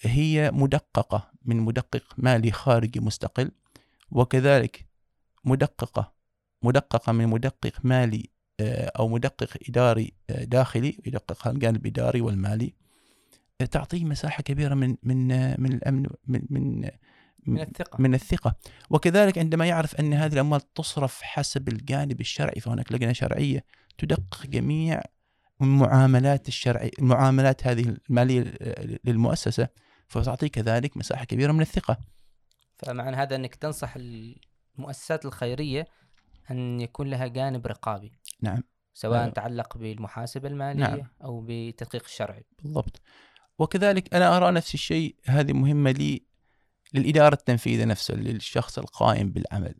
هي 0.00 0.50
مدققة 0.50 1.30
من 1.44 1.56
مدقق 1.56 2.14
مالي 2.16 2.52
خارجي 2.52 3.00
مستقل 3.00 3.50
وكذلك 4.10 4.86
مدققة 5.44 6.12
مدققة 6.62 7.12
من 7.12 7.26
مدقق 7.26 7.72
مالي 7.84 8.30
آه، 8.60 8.92
أو 8.98 9.08
مدقق 9.08 9.48
إداري 9.68 10.12
آه، 10.30 10.44
داخلي 10.44 10.98
يدقق 11.06 11.48
الجانب 11.48 11.86
الإداري 11.86 12.20
والمالي 12.20 12.74
آه، 13.60 13.64
تعطيه 13.64 14.04
مساحة 14.04 14.42
كبيرة 14.42 14.74
من 14.74 14.96
من 15.02 15.28
من 15.60 15.72
الأمن 15.72 16.06
من 16.26 16.42
من 16.50 16.90
من 17.46 17.60
الثقة. 17.60 18.02
من 18.02 18.14
الثقة. 18.14 18.54
وكذلك 18.90 19.38
عندما 19.38 19.66
يعرف 19.66 19.94
أن 20.00 20.14
هذه 20.14 20.32
الأموال 20.32 20.74
تصرف 20.74 21.22
حسب 21.22 21.68
الجانب 21.68 22.20
الشرعي 22.20 22.60
فهناك 22.60 22.92
لجنة 22.92 23.12
شرعية 23.12 23.64
تدقق 23.98 24.46
جميع 24.46 25.02
المعاملات 25.62 26.48
الشرعية 26.48 26.90
المعاملات 26.98 27.66
هذه 27.66 27.96
المالية 28.08 28.54
للمؤسسة 29.04 29.68
فتعطي 30.08 30.48
كذلك 30.48 30.96
مساحة 30.96 31.24
كبيرة 31.24 31.52
من 31.52 31.60
الثقة. 31.60 31.96
فمعنى 32.78 33.16
هذا 33.16 33.36
أنك 33.36 33.54
تنصح 33.54 33.94
المؤسسات 33.96 35.24
الخيرية 35.24 35.86
أن 36.50 36.80
يكون 36.80 37.10
لها 37.10 37.26
جانب 37.26 37.66
رقابي. 37.66 38.12
نعم. 38.40 38.62
سواء 38.94 39.26
أه. 39.26 39.28
تعلق 39.28 39.78
بالمحاسبة 39.78 40.48
المالية 40.48 40.80
نعم. 40.80 41.06
أو 41.24 41.40
بالتدقيق 41.40 42.04
الشرعي. 42.04 42.44
بالضبط. 42.62 43.00
وكذلك 43.58 44.14
أنا 44.14 44.36
أرى 44.36 44.50
نفس 44.50 44.74
الشيء 44.74 45.16
هذه 45.26 45.52
مهمة 45.52 45.90
لي 45.90 46.26
للإدارة 46.94 47.34
التنفيذية 47.34 47.84
نفسها 47.84 48.16
للشخص 48.16 48.78
القائم 48.78 49.30
بالعمل. 49.30 49.74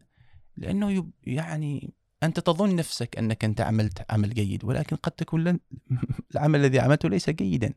لأنه 0.56 1.10
يعني 1.22 1.94
أنت 2.22 2.40
تظن 2.40 2.76
نفسك 2.76 3.18
أنك 3.18 3.44
أنت 3.44 3.60
عملت 3.60 4.06
عمل 4.10 4.34
جيد 4.34 4.64
ولكن 4.64 4.96
قد 4.96 5.12
تكون 5.12 5.44
لن 5.44 5.58
العمل 6.34 6.60
الذي 6.60 6.80
عملته 6.80 7.08
ليس 7.08 7.30
جيدا. 7.30 7.74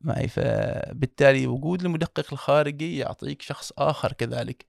معي 0.00 0.28
فبالتالي 0.28 1.46
وجود 1.46 1.84
المدقق 1.84 2.32
الخارجي 2.32 2.98
يعطيك 2.98 3.42
شخص 3.42 3.72
آخر 3.78 4.12
كذلك. 4.12 4.66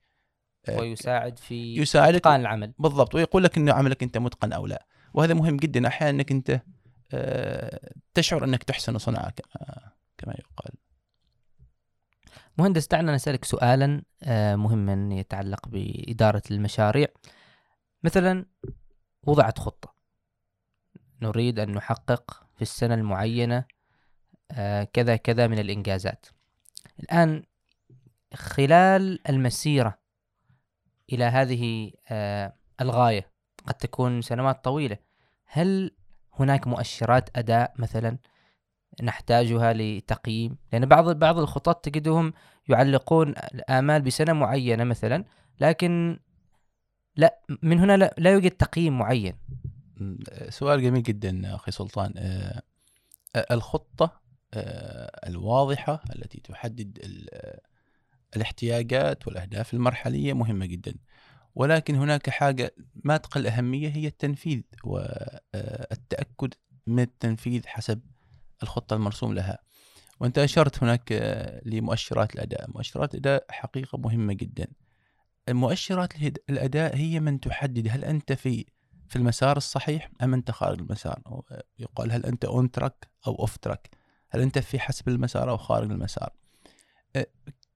آه، 0.68 0.78
ويساعد 0.78 1.38
في 1.38 1.76
يساعدك 1.76 2.16
إتقان 2.16 2.40
العمل. 2.40 2.72
بالضبط 2.78 3.14
ويقول 3.14 3.44
لك 3.44 3.56
انه 3.56 3.72
عملك 3.72 4.02
أنت 4.02 4.18
متقن 4.18 4.52
أو 4.52 4.66
لا. 4.66 4.86
وهذا 5.14 5.34
مهم 5.34 5.56
جدا. 5.56 5.86
أحيانا 5.86 6.10
أنك 6.16 6.30
أنت 6.30 6.60
آه، 7.12 7.94
تشعر 8.14 8.44
أنك 8.44 8.62
تحسن 8.62 8.98
صنعه 8.98 9.30
كما 9.30 9.90
كما 10.18 10.34
يقال. 10.38 10.74
مهندس 12.58 12.86
دعنا 12.86 13.14
نسألك 13.14 13.44
سؤالا 13.44 14.02
آه، 14.22 14.56
مهما 14.56 15.14
يتعلق 15.14 15.68
بإدارة 15.68 16.42
المشاريع. 16.50 17.08
مثلا 18.02 18.46
وضعت 19.26 19.58
خطة. 19.58 19.94
نريد 21.22 21.58
أن 21.58 21.72
نحقق 21.72 22.46
في 22.56 22.62
السنة 22.62 22.94
المعينة 22.94 23.64
آه، 24.52 24.84
كذا 24.84 25.16
كذا 25.16 25.46
من 25.46 25.58
الإنجازات. 25.58 26.26
الآن 27.00 27.42
خلال 28.34 29.28
المسيرة 29.28 29.98
إلى 31.12 31.24
هذه 31.24 31.92
آه، 32.08 32.52
الغاية 32.80 33.30
قد 33.66 33.74
تكون 33.74 34.22
سنوات 34.22 34.64
طويلة 34.64 34.98
هل 35.46 35.90
هناك 36.32 36.66
مؤشرات 36.66 37.36
أداء 37.36 37.72
مثلا 37.78 38.18
نحتاجها 39.02 39.72
لتقييم؟ 39.72 40.58
لأن 40.72 40.86
بعض 40.86 41.10
بعض 41.10 41.38
الخطط 41.38 41.84
تجدهم 41.84 42.32
يعلقون 42.68 43.28
الآمال 43.28 44.02
بسنة 44.02 44.32
معينة 44.32 44.84
مثلا 44.84 45.24
لكن 45.60 46.20
لا 47.16 47.40
من 47.62 47.80
هنا 47.80 47.96
لا, 48.18 48.30
يوجد 48.30 48.50
تقييم 48.50 48.98
معين. 48.98 49.34
سؤال 50.48 50.82
جميل 50.82 51.02
جدا 51.02 51.54
أخي 51.54 51.72
سلطان. 51.72 52.14
آه، 52.16 52.62
الخطة 53.50 54.20
آه، 54.54 55.28
الواضحة 55.28 56.02
التي 56.16 56.40
تحدد 56.40 56.98
الاحتياجات 58.36 59.26
والأهداف 59.26 59.74
المرحلية 59.74 60.32
مهمة 60.32 60.66
جدا. 60.66 60.94
ولكن 61.54 61.94
هناك 61.94 62.30
حاجة 62.30 62.74
ما 62.94 63.16
تقل 63.16 63.46
أهمية 63.46 63.88
هي 63.88 64.06
التنفيذ 64.06 64.62
والتأكد 64.84 66.54
من 66.86 67.02
التنفيذ 67.02 67.66
حسب 67.66 68.00
الخطة 68.62 68.96
المرسوم 68.96 69.34
لها. 69.34 69.58
وأنت 70.20 70.38
أشرت 70.38 70.82
هناك 70.82 71.12
لمؤشرات 71.64 72.34
الأداء. 72.34 72.70
مؤشرات 72.70 73.14
الأداء 73.14 73.46
حقيقة 73.50 73.98
مهمة 73.98 74.32
جدا. 74.32 74.66
المؤشرات 75.48 76.16
الأداء 76.50 76.96
هي 76.96 77.20
من 77.20 77.40
تحدد 77.40 77.88
هل 77.90 78.04
أنت 78.04 78.32
في 78.32 78.66
في 79.08 79.16
المسار 79.16 79.56
الصحيح 79.56 80.10
أم 80.22 80.34
أنت 80.34 80.50
خارج 80.50 80.80
المسار. 80.80 81.42
يقال 81.78 82.12
هل 82.12 82.26
أنت 82.26 82.44
أون 82.44 82.70
تراك 82.70 83.08
أو 83.26 83.34
أوف 83.34 83.56
تراك 83.56 83.90
هل 84.30 84.40
أنت 84.40 84.58
في 84.58 84.78
حسب 84.78 85.08
المسار 85.08 85.50
أو 85.50 85.56
خارج 85.56 85.90
المسار. 85.90 86.32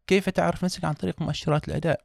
كيف 0.07 0.29
تعرف 0.29 0.65
نفسك 0.65 0.85
عن 0.85 0.95
طريق 0.95 1.23
مؤشرات 1.23 1.69
الأداء؟ 1.69 2.05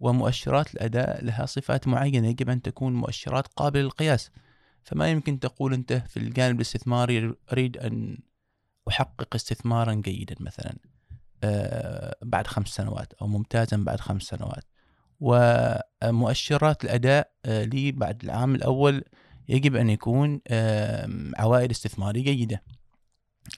ومؤشرات 0.00 0.74
الأداء 0.74 1.24
لها 1.24 1.46
صفات 1.46 1.88
معينة 1.88 2.28
يجب 2.28 2.50
أن 2.50 2.62
تكون 2.62 2.94
مؤشرات 2.94 3.46
قابلة 3.46 3.82
للقياس. 3.82 4.30
فما 4.82 5.08
يمكن 5.08 5.40
تقول 5.40 5.74
أنت 5.74 5.92
في 5.92 6.16
الجانب 6.16 6.56
الاستثماري 6.56 7.34
أريد 7.52 7.76
أن 7.76 8.18
أحقق 8.88 9.34
استثمارا 9.34 9.94
جيدا 9.94 10.36
مثلا. 10.40 10.76
بعد 12.22 12.46
خمس 12.46 12.68
سنوات 12.68 13.12
أو 13.12 13.26
ممتازا 13.26 13.76
بعد 13.76 14.00
خمس 14.00 14.22
سنوات. 14.22 14.64
ومؤشرات 15.22 16.84
الأداء 16.84 17.32
آه، 17.44 17.64
لي 17.64 17.92
بعد 17.92 18.24
العام 18.24 18.54
الأول 18.54 19.04
يجب 19.48 19.76
أن 19.76 19.90
يكون 19.90 20.40
عوائد 21.36 21.70
استثمارية 21.70 22.22
جيدة. 22.22 22.62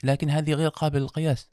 لكن 0.03 0.31
هذه 0.31 0.53
غير 0.53 0.69
قابلة 0.69 1.01
للقياس. 1.01 1.51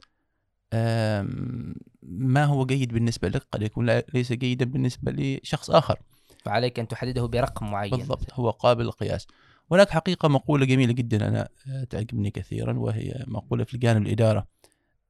ما 2.02 2.44
هو 2.44 2.66
جيد 2.66 2.92
بالنسبة 2.92 3.28
لك؟ 3.28 3.46
قد 3.52 3.62
يكون 3.62 4.02
ليس 4.14 4.32
جيدا 4.32 4.64
بالنسبة 4.64 5.12
لشخص 5.12 5.70
آخر. 5.70 5.98
فعليك 6.44 6.78
أن 6.78 6.88
تحدده 6.88 7.26
برقم 7.26 7.70
معين. 7.70 7.90
بالضبط 7.90 8.32
هو 8.34 8.50
قابل 8.50 8.84
للقياس. 8.84 9.26
هناك 9.70 9.90
حقيقة 9.90 10.28
مقولة 10.28 10.66
جميلة 10.66 10.92
جدا 10.92 11.28
أنا 11.28 11.48
آه، 11.68 11.84
تعجبني 11.84 12.30
كثيرا 12.30 12.78
وهي 12.78 13.24
مقولة 13.26 13.64
في 13.64 13.74
الجانب 13.74 14.06
الإدارة 14.06 14.46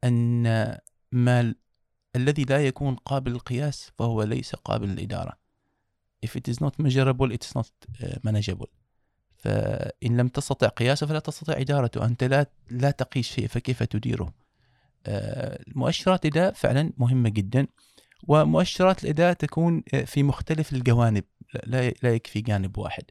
أن 0.05 0.43
ما 1.13 1.55
الذي 2.17 2.45
لا 2.45 2.67
يكون 2.67 2.95
قابل 2.95 3.31
للقياس 3.33 3.93
فهو 3.99 4.23
ليس 4.23 4.55
قابل 4.55 4.89
للإدارة. 4.89 5.33
If 6.27 6.31
it 6.31 6.53
is 6.53 6.57
not 6.57 6.85
measurable 6.85 7.33
it 7.33 7.45
is 7.45 7.61
not 7.61 7.71
آه، 8.03 8.21
manageable. 8.27 8.69
فإن 9.37 10.17
لم 10.17 10.29
تستطع 10.29 10.69
قياسه 10.69 11.07
فلا 11.07 11.19
تستطيع 11.19 11.61
إدارته. 11.61 12.05
أنت 12.05 12.25
لا 12.25 12.47
لا 12.71 12.91
تقيس 12.91 13.27
شيء 13.27 13.47
فكيف 13.47 13.83
تديره؟ 13.83 14.33
آه، 15.07 15.65
مؤشرات 15.75 16.25
الأداء 16.25 16.53
فعلا 16.53 16.93
مهمة 16.99 17.29
جدا 17.29 17.67
ومؤشرات 18.29 19.05
الأداء 19.05 19.33
تكون 19.33 19.83
آه، 19.95 20.05
في 20.05 20.23
مختلف 20.23 20.73
الجوانب 20.73 21.25
لا 22.03 22.15
يكفي 22.15 22.41
جانب 22.41 22.79
واحد. 22.79 23.05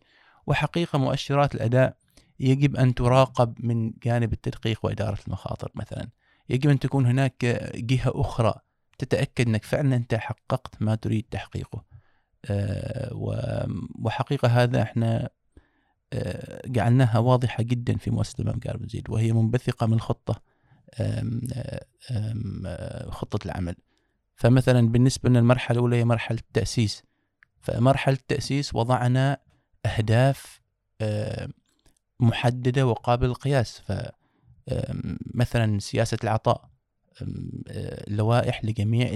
وحقيقة 0.48 1.00
مؤشرات 1.00 1.56
الأداء 1.56 1.96
يجب 2.40 2.76
أن 2.76 2.96
تراقب 2.96 3.56
من 3.60 3.92
جانب 4.04 4.34
التدقيق 4.34 4.86
وإدارة 4.86 5.18
المخاطر 5.28 5.72
مثلا. 5.76 6.10
يجب 6.50 6.70
أن 6.70 6.80
تكون 6.80 7.06
هناك 7.06 7.46
جهة 7.76 8.12
أخرى 8.16 8.54
تتأكد 9.02 9.48
أنك 9.48 9.66
فعلا 9.66 9.96
أنت 9.96 10.16
حققت 10.16 10.82
ما 10.82 10.96
تريد 10.96 11.26
تحقيقه. 11.32 11.84
آه، 12.46 13.10
وحقيقة 14.00 14.48
هذا 14.48 14.82
إحنا 14.82 15.30
جعلناها 16.66 17.20
واضحة 17.20 17.64
جدا 17.64 17.98
في 17.98 18.12
مؤسسة 18.12 18.36
الإمام 18.40 18.60
بن 18.60 18.88
زيد 18.88 19.10
وهي 19.10 19.34
منبثقة 19.34 19.88
من 19.88 19.94
الخطة 19.94 20.42
خطة 23.10 23.46
العمل. 23.46 23.76
فمثلا 24.36 24.90
بالنسبة 24.90 25.30
لنا 25.30 25.40
المرحلة 25.40 25.78
الأولى 25.78 25.96
هي 25.96 26.06
مرحلة 26.06 26.40
التأسيس. 26.40 27.04
فمرحلة 27.60 28.16
التأسيس 28.16 28.76
وضعنا 28.76 29.38
أهداف 29.86 30.62
محددة 32.20 32.88
وقابل 32.88 33.28
للقياس. 33.28 33.82
فمثلا 34.68 35.80
سياسة 35.80 36.18
العطاء. 36.24 36.71
لوائح 38.08 38.66
لجميع 38.66 39.16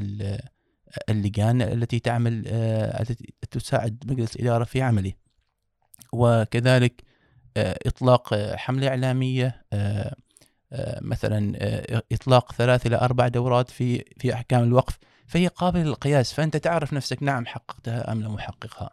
اللجان 1.10 1.62
التي 1.62 2.00
تعمل 2.00 2.48
التي 2.48 3.34
تساعد 3.52 4.04
مجلس 4.08 4.36
الإدارة 4.36 4.64
في 4.64 4.82
عمله. 4.82 5.14
وكذلك 6.14 7.04
إطلاق 7.58 8.56
حملة 8.56 8.88
إعلامية 8.88 9.66
آه، 10.72 11.00
مثلا 11.02 11.54
آه، 11.56 12.04
إطلاق 12.12 12.52
ثلاث 12.52 12.86
إلى 12.86 12.96
أربع 12.96 13.28
دورات 13.28 13.70
في 13.70 14.04
في 14.18 14.34
أحكام 14.34 14.64
الوقف 14.64 15.00
فهي 15.28 15.48
قابلة 15.48 15.84
للقياس. 15.84 16.34
فأنت 16.34 16.58
تعرف 16.58 16.94
نفسك 16.94 17.24
نعم 17.24 17.46
حققتها 17.46 18.12
أم 18.12 18.24
لم 18.24 18.36
أحققها. 18.36 18.90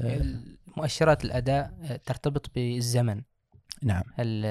آه، 0.00 0.40
مؤشرات 0.76 1.24
الأداء 1.24 1.72
ترتبط 2.06 2.50
بالزمن. 2.54 3.22
نعم. 3.82 4.02
هل 4.14 4.44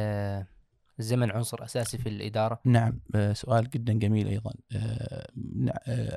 الزمن 0.99 1.31
عنصر 1.31 1.63
أساسي 1.65 1.97
في 1.97 2.10
الإدارة. 2.10 2.62
نعم 2.65 2.99
سؤال 3.33 3.69
جدا 3.69 3.93
جميل 3.93 4.27
أيضا. 4.27 4.53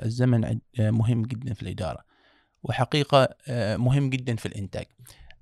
الزمن 0.05 0.59
مهم 0.79 1.21
جدا 1.21 1.53
في 1.53 1.61
الإدارة. 1.61 2.03
وحقيقة 2.63 3.29
مهم 3.77 4.09
جدا 4.09 4.35
في 4.35 4.45
الإنتاج. 4.45 4.85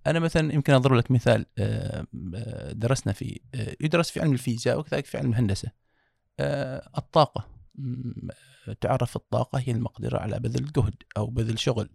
أنا 0.07 0.19
مثلا 0.19 0.53
يمكن 0.53 0.73
أضرب 0.73 0.97
لك 0.97 1.11
مثال 1.11 1.45
آه، 1.57 2.07
آه، 2.35 2.71
درسنا 2.71 3.13
في 3.13 3.39
آه، 3.55 3.75
يدرس 3.81 4.11
في 4.11 4.21
علم 4.21 4.33
الفيزياء 4.33 4.79
وكذلك 4.79 5.05
في 5.05 5.17
علم 5.17 5.29
الهندسة. 5.29 5.71
الطاقة. 6.97 7.47
تعرف 8.81 9.15
الطاقة 9.15 9.59
هي 9.59 9.71
المقدرة 9.71 10.17
على 10.17 10.39
بذل 10.39 10.71
جهد 10.71 10.93
أو 11.17 11.27
بذل 11.27 11.59
شغل. 11.59 11.89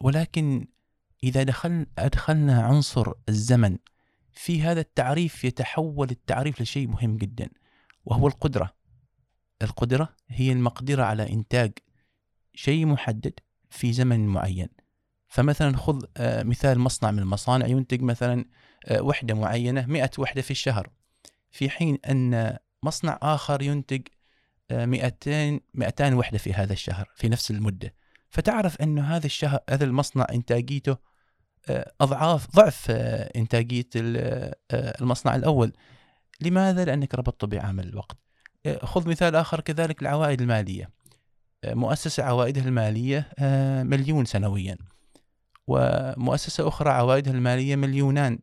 ولكن 0.00 0.66
إذا 1.24 1.42
دخل 1.42 1.86
أدخلنا 1.98 2.62
عنصر 2.62 3.12
الزمن 3.28 3.78
في 4.36 4.62
هذا 4.62 4.80
التعريف 4.80 5.44
يتحول 5.44 6.10
التعريف 6.10 6.60
لشيء 6.60 6.88
مهم 6.88 7.16
جدا 7.16 7.48
وهو 8.04 8.26
القدرة. 8.26 8.76
القدرة 9.62 10.08
هي 10.28 10.52
المقدرة 10.52 11.02
على 11.02 11.32
إنتاج 11.32 11.72
شيء 12.54 12.86
محدد 12.86 13.32
في 13.70 13.92
زمن 13.92 14.26
معين. 14.26 14.68
فمثلا 15.28 15.76
خذ 15.76 16.04
آه، 16.16 16.42
مثال 16.42 16.78
مصنع 16.78 17.10
من 17.10 17.18
المصانع 17.18 17.66
ينتج 17.66 18.02
مثلا 18.02 18.44
آه، 18.84 19.02
وحدة 19.02 19.34
معينة 19.34 19.86
100 19.86 20.10
وحدة 20.18 20.42
في 20.42 20.50
الشهر. 20.50 20.90
في 21.50 21.70
حين 21.70 21.98
أن 22.10 22.56
مصنع 22.82 23.18
آخر 23.22 23.62
ينتج 23.62 24.02
200 24.70 25.30
آه، 25.30 25.60
200 25.74 26.14
وحدة 26.14 26.38
في 26.38 26.52
هذا 26.52 26.72
الشهر 26.72 27.10
في 27.14 27.28
نفس 27.28 27.50
المدة. 27.50 27.94
فتعرف 28.30 28.82
أنه 28.82 29.16
هذا 29.16 29.26
الشهر 29.26 29.60
هذا 29.70 29.84
المصنع 29.84 30.26
إنتاجيته 30.32 30.96
أضعاف 32.00 32.56
ضعف 32.56 32.90
إنتاجية 33.36 33.88
المصنع 34.72 35.34
الأول. 35.36 35.72
لماذا؟ 36.40 36.84
لأنك 36.84 37.14
ربطته 37.14 37.46
بعامل 37.46 37.88
الوقت. 37.88 38.16
خذ 38.82 39.08
مثال 39.08 39.36
آخر 39.36 39.60
كذلك 39.60 40.02
العوائد 40.02 40.40
المالية. 40.40 40.90
مؤسسة 41.64 42.22
عوائدها 42.22 42.64
المالية 42.64 43.30
مليون 43.82 44.24
سنويا 44.24 44.76
ومؤسسة 45.66 46.68
أخرى 46.68 46.90
عوائدها 46.90 47.32
المالية 47.32 47.76
مليونان 47.76 48.38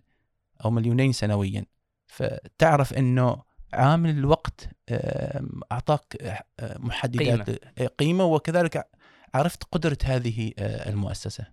أو 0.65 0.71
مليونين 0.71 1.11
سنويا. 1.11 1.65
فتعرف 2.07 2.93
أنه 2.93 3.41
عامل 3.73 4.09
الوقت 4.09 4.69
أعطاك 5.71 6.17
آه، 6.21 6.77
محددات 6.79 7.49
قيمة, 7.49 7.87
قيمة 7.99 8.23
وكذلك 8.23 8.87
عرفت 9.33 9.63
قدرة 9.63 9.97
هذه 10.03 10.51
آه، 10.59 10.89
المؤسسة. 10.89 11.47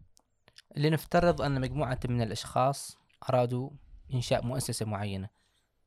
لنفترض 0.76 1.42
أن 1.42 1.60
مجموعة 1.60 2.00
من 2.08 2.22
الأشخاص 2.22 2.98
أرادوا 3.28 3.70
إنشاء 4.14 4.44
مؤسسة 4.44 4.86
معينة. 4.86 5.28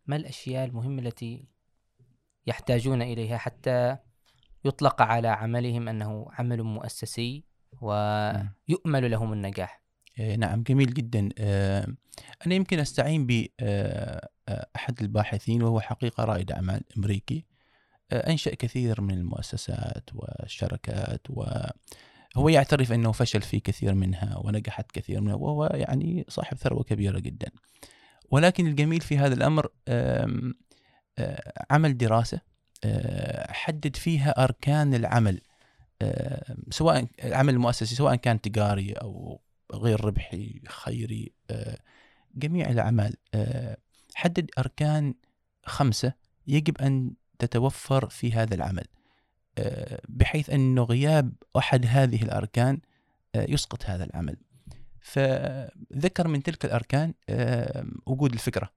ما 0.07 0.15
الأشياء 0.15 0.65
المهمة 0.65 1.01
التي 1.01 1.47
يحتاجون 2.47 3.01
إليها 3.01 3.37
حتى 3.37 3.97
يطلق 4.65 5.01
على 5.01 5.27
عملهم 5.27 5.87
أنه 5.87 6.27
عمل 6.31 6.63
مؤسسي 6.63 7.43
ويؤمل 7.81 9.11
لهم 9.11 9.33
النجاح؟ 9.33 9.83
آه، 10.19 10.35
نعم 10.35 10.63
جميل 10.63 10.93
جدا. 10.93 11.29
آه، 11.37 11.87
أنا 12.45 12.55
يمكن 12.55 12.79
أستعين 12.79 13.27
بأحد 13.27 13.51
آه، 14.99 15.01
الباحثين 15.01 15.63
وهو 15.63 15.79
حقيقة 15.79 16.25
رائد 16.25 16.51
أعمال 16.51 16.81
أمريكي. 16.97 17.45
أنشأ 18.13 18.55
كثير 18.55 19.01
من 19.01 19.13
المؤسسات 19.13 20.09
والشركات 20.15 21.27
وهو 22.35 22.49
يعترف 22.49 22.91
أنه 22.91 23.11
فشل 23.11 23.41
في 23.41 23.59
كثير 23.59 23.93
منها 23.93 24.37
ونجحت 24.37 24.91
كثير 24.91 25.21
منها 25.21 25.35
وهو 25.35 25.65
يعني 25.73 26.25
صاحب 26.29 26.57
ثروة 26.57 26.83
كبيرة 26.83 27.19
جدا. 27.19 27.51
ولكن 28.31 28.67
الجميل 28.67 29.01
في 29.01 29.17
هذا 29.17 29.33
الأمر 29.33 29.67
عمل 31.71 31.97
دراسة 31.97 32.41
حدد 33.49 33.95
فيها 33.95 34.43
أركان 34.43 34.93
العمل 34.93 35.41
سواء 36.69 37.07
العمل 37.23 37.53
المؤسسي 37.53 37.95
سواء 37.95 38.15
كان 38.15 38.41
تجاري 38.41 38.93
أو 38.93 39.41
غير 39.73 40.05
ربحي 40.05 40.61
خيري 40.67 41.33
آه، 41.49 41.79
جميع 42.35 42.69
الأعمال. 42.69 43.15
آه، 43.33 43.77
حدد 44.15 44.51
أركان 44.57 45.13
خمسة 45.65 46.13
يجب 46.47 46.77
أن 46.77 47.13
تتوفر 47.39 48.09
في 48.09 48.31
هذا 48.31 48.55
العمل. 48.55 48.85
آه، 48.85 49.02
بحيث 50.09 50.49
أنه 50.49 50.83
غياب 50.83 51.33
أحد 51.57 51.85
هذه 51.85 52.23
الأركان 52.23 52.79
آه، 53.35 53.45
يسقط 53.49 53.85
هذا 53.85 54.03
العمل. 54.03 54.37
فذكر 55.01 56.27
من 56.27 56.43
تلك 56.43 56.65
الأركان 56.65 57.13
آه، 57.29 57.85
وجود 58.05 58.33
الفكرة. 58.33 58.73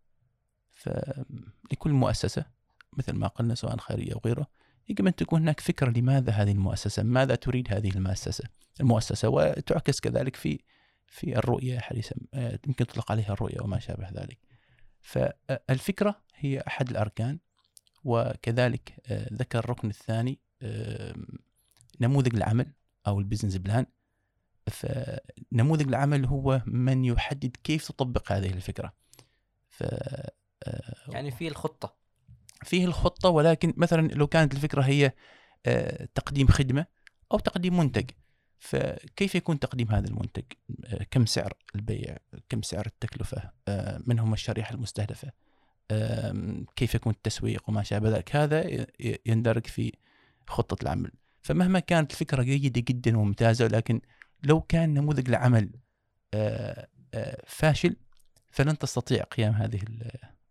فلكل 0.73 1.91
مؤسسة 1.91 2.45
مثل 2.93 3.13
ما 3.13 3.27
قلنا 3.27 3.55
سواء 3.55 3.77
خيرية 3.77 4.13
أو 4.15 4.21
غيره 4.25 4.47
يجب 4.89 5.07
أن 5.07 5.15
تكون 5.15 5.41
هناك 5.41 5.61
فكرة 5.61 5.91
لماذا 5.91 6.33
هذه 6.33 6.53
المؤسسة 6.53 7.03
ماذا 7.03 7.35
تريد 7.35 7.75
هذه 7.75 7.91
المؤسسة 7.91 8.45
المؤسسة 8.81 9.29
وتعكس 9.29 10.01
كذلك 10.01 10.37
في 10.37 10.61
في 11.07 11.39
الرؤية 11.39 11.79
حديثا 11.79 12.17
يمكن 12.67 12.87
تطلق 12.87 13.13
عليها 13.13 13.33
الرؤية 13.33 13.61
وما 13.61 13.79
شابه 13.79 14.09
ذلك. 14.09 14.39
فالفكرة 15.01 16.23
هي 16.35 16.61
أحد 16.67 16.91
الأركان 16.91 17.39
وكذلك 18.05 18.95
ذكر 19.33 19.59
الركن 19.59 19.89
الثاني 19.89 20.39
نموذج 22.01 22.35
العمل 22.35 22.73
أو 23.07 23.21
ال 23.21 23.25
business 23.25 23.57
plan. 23.57 23.87
فنموذج 24.67 25.89
العمل 25.89 26.25
هو 26.25 26.63
من 26.67 27.05
يحدد 27.05 27.57
كيف 27.65 27.89
تطبق 27.89 28.33
هذه 28.33 28.53
الفكرة. 28.53 28.93
ف 29.69 29.83
آه، 30.63 30.95
يعني 31.09 31.31
فيه 31.31 31.49
الخطة. 31.49 31.97
فيه 32.65 32.85
الخطة 32.85 33.29
ولكن 33.29 33.75
مثلا 33.77 34.09
لو 34.09 34.27
كانت 34.27 34.55
الفكرة 34.55 34.83
هي 34.83 35.13
آه، 35.67 36.09
تقديم 36.15 36.47
خدمة 36.49 36.87
أو 37.33 37.39
تقديم 37.39 37.79
منتج 37.79 38.11
فكيف 38.59 39.35
يكون 39.35 39.59
تقديم 39.59 39.91
هذا 39.91 40.09
المنتج؟ 40.09 40.45
آه، 40.85 41.07
كم 41.11 41.27
سعر 41.27 41.53
البيع؟ 41.75 42.17
كم 42.49 42.63
سعر 42.63 42.87
التكلفة؟ 42.87 43.51
من 44.07 44.19
هم 44.19 44.33
الشريحة 44.33 44.75
المستهدفة؟ 44.75 45.33
كيف 46.77 46.95
يكون 46.95 47.13
التسويق 47.13 47.69
وما 47.69 47.83
شابه 47.83 48.09
ذلك؟ 48.11 48.37
هذا 48.37 48.87
يندرج 49.27 49.67
في 49.67 49.93
خطة 50.49 50.83
العمل. 50.83 51.11
فمهما 51.43 51.79
كانت 51.81 52.13
الفكرة 52.13 52.43
جيدة 52.43 52.81
جدا 52.81 53.19
وممتازة 53.19 53.67
لكن 53.67 54.01
لو 54.43 54.61
كان 54.61 54.95
نموذج 54.95 55.29
العمل 55.29 55.71
آه، 56.35 56.89
آه، 57.15 57.43
فاشل 57.47 57.97
فلن 58.51 58.79
تستطيع 58.79 59.25
قيام 59.25 59.53
هذه 59.53 59.81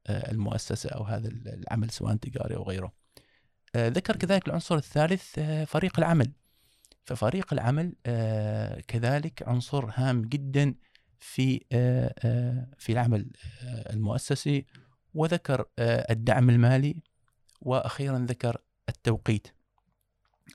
آه، 0.08 0.32
المؤسسة 0.32 0.90
أو 0.90 1.04
هذا 1.04 1.28
العمل 1.30 1.90
سواء 1.90 2.16
تجاري 2.16 2.56
أو 2.56 2.64
غيره. 2.64 2.94
ذكر 3.78 4.16
كذلك 4.16 4.48
العنصر 4.48 4.76
الثالث 4.76 5.40
فريق 5.68 6.00
العمل. 6.00 6.32
ففريق 7.06 7.54
العمل 7.54 7.96
كذلك 8.88 9.44
عنصر 9.48 9.86
هام 9.94 10.22
جدا 10.22 10.76
في 11.20 11.60
في 12.78 12.92
العمل 12.92 13.32
المؤسسي. 13.64 14.66
وذكر 15.14 15.66
الدعم 15.80 16.50
المالي 16.50 17.04
وأخيرا 17.62 18.20
ذكر 18.20 18.58
التوقيت. 18.90 19.55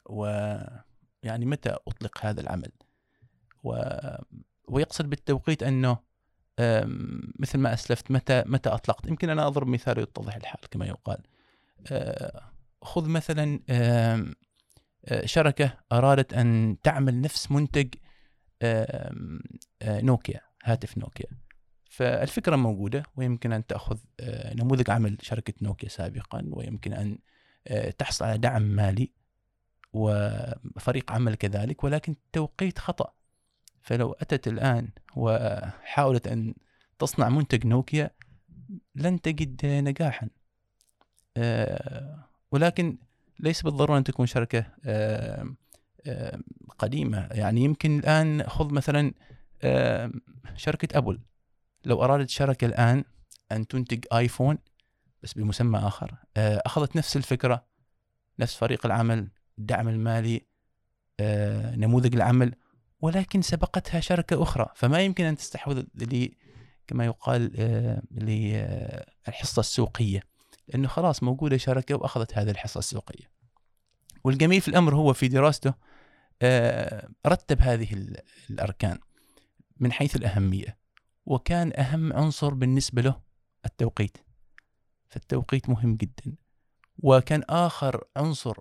ويعني 0.06 1.46
متى 1.46 1.76
أطلق 1.88 2.26
هذا 2.26 2.40
العمل؟ 2.40 2.72
و... 3.64 3.82
ويقصد 4.68 5.10
بالتوقيت 5.10 5.62
أنه 5.62 5.98
مثل 7.38 7.58
ما 7.58 7.74
أسلفت 7.74 8.10
متى 8.10 8.44
متى 8.46 8.68
أطلقت؟ 8.68 9.06
يمكن 9.06 9.30
أنا 9.30 9.46
أضرب 9.46 9.66
مثال 9.66 9.98
يتضح 9.98 10.36
الحال 10.36 10.68
كما 10.70 10.86
يقال. 10.86 11.22
خذ 12.82 13.08
مثلا 13.08 13.60
شركة 15.24 15.78
أرادت 15.92 16.34
أن 16.34 16.76
تعمل 16.82 17.20
نفس 17.20 17.50
منتج 17.50 17.94
نوكيا 19.84 20.40
هاتف 20.64 20.98
نوكيا. 20.98 21.30
فالفكرة 21.90 22.56
موجودة 22.56 23.02
ويمكن 23.16 23.52
أن 23.52 23.66
تأخذ 23.66 23.98
نموذج 24.54 24.90
عمل 24.90 25.18
شركة 25.22 25.54
نوكيا 25.62 25.88
سابقا 25.88 26.42
ويمكن 26.50 26.92
أن 26.92 27.18
تحصل 27.98 28.24
على 28.24 28.38
دعم 28.38 28.62
مالي. 28.62 29.12
وفريق 29.92 31.12
عمل 31.12 31.34
كذلك 31.34 31.84
ولكن 31.84 32.12
التوقيت 32.12 32.78
خطأ. 32.78 33.12
فلو 33.82 34.12
أتت 34.12 34.48
الآن 34.48 34.88
وحاولت 35.16 36.28
أن 36.28 36.54
تصنع 36.98 37.28
منتج 37.28 37.66
نوكيا 37.66 38.10
لن 38.94 39.20
تجد 39.20 39.66
نجاحا. 39.66 40.28
آه، 41.36 42.24
ولكن 42.52 42.98
ليس 43.38 43.62
بالضرورة 43.62 43.98
أن 43.98 44.04
تكون 44.04 44.26
شركة 44.26 44.66
آه، 44.84 45.54
آه، 46.06 46.40
قديمة. 46.78 47.28
يعني 47.32 47.60
يمكن 47.60 47.98
الآن 47.98 48.42
خذ 48.42 48.74
مثلا 48.74 49.12
شركة 50.56 50.98
أبل. 50.98 51.20
لو 51.84 52.04
أرادت 52.04 52.28
شركة 52.28 52.64
الآن 52.64 53.04
أن 53.52 53.66
تنتج 53.66 54.04
آيفون 54.12 54.58
بس 55.22 55.32
بمسمى 55.32 55.78
آخر 55.78 56.14
أخذت 56.36 56.96
نفس 56.96 57.16
الفكرة 57.16 57.66
نفس 58.38 58.56
فريق 58.56 58.86
العمل 58.86 59.30
الدعم 59.60 59.88
المالي 59.88 60.46
آه، 61.20 61.76
نموذج 61.76 62.14
العمل 62.14 62.54
ولكن 63.00 63.42
سبقتها 63.42 64.00
شركة 64.00 64.42
أخرى. 64.42 64.66
فما 64.74 65.00
يمكن 65.00 65.24
أن 65.24 65.36
تستحوذ 65.36 65.82
لي 65.94 66.36
كما 66.86 67.04
يقال 67.04 67.52
آه، 67.56 68.02
للحصة 68.10 69.60
السوقية 69.60 70.22
لأنه 70.68 70.88
خلاص 70.88 71.22
موجودة 71.22 71.56
شركة 71.56 71.94
وأخذت 71.94 72.38
هذه 72.38 72.50
الحصة 72.50 72.78
السوقية. 72.78 73.30
والجميل 74.24 74.60
في 74.60 74.68
الأمر 74.68 74.94
هو 74.94 75.12
في 75.12 75.28
دراسته 75.28 75.74
آه، 76.42 77.08
رتب 77.26 77.60
هذه 77.60 78.16
الأركان 78.50 78.98
من 79.76 79.92
حيث 79.92 80.16
الأهمية 80.16 80.78
وكان 81.26 81.72
أهم 81.76 82.12
عنصر 82.12 82.54
بالنسبة 82.54 83.02
له 83.02 83.20
التوقيت. 83.66 84.16
فالتوقيت 85.08 85.68
مهم 85.68 85.96
جدا 85.96 86.36
وكان 86.98 87.42
آخر 87.48 88.04
عنصر 88.16 88.58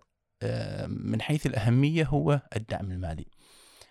من 0.88 1.22
حيث 1.22 1.46
الأهمية 1.46 2.06
هو 2.06 2.42
الدعم 2.56 2.92
المالي. 2.92 3.26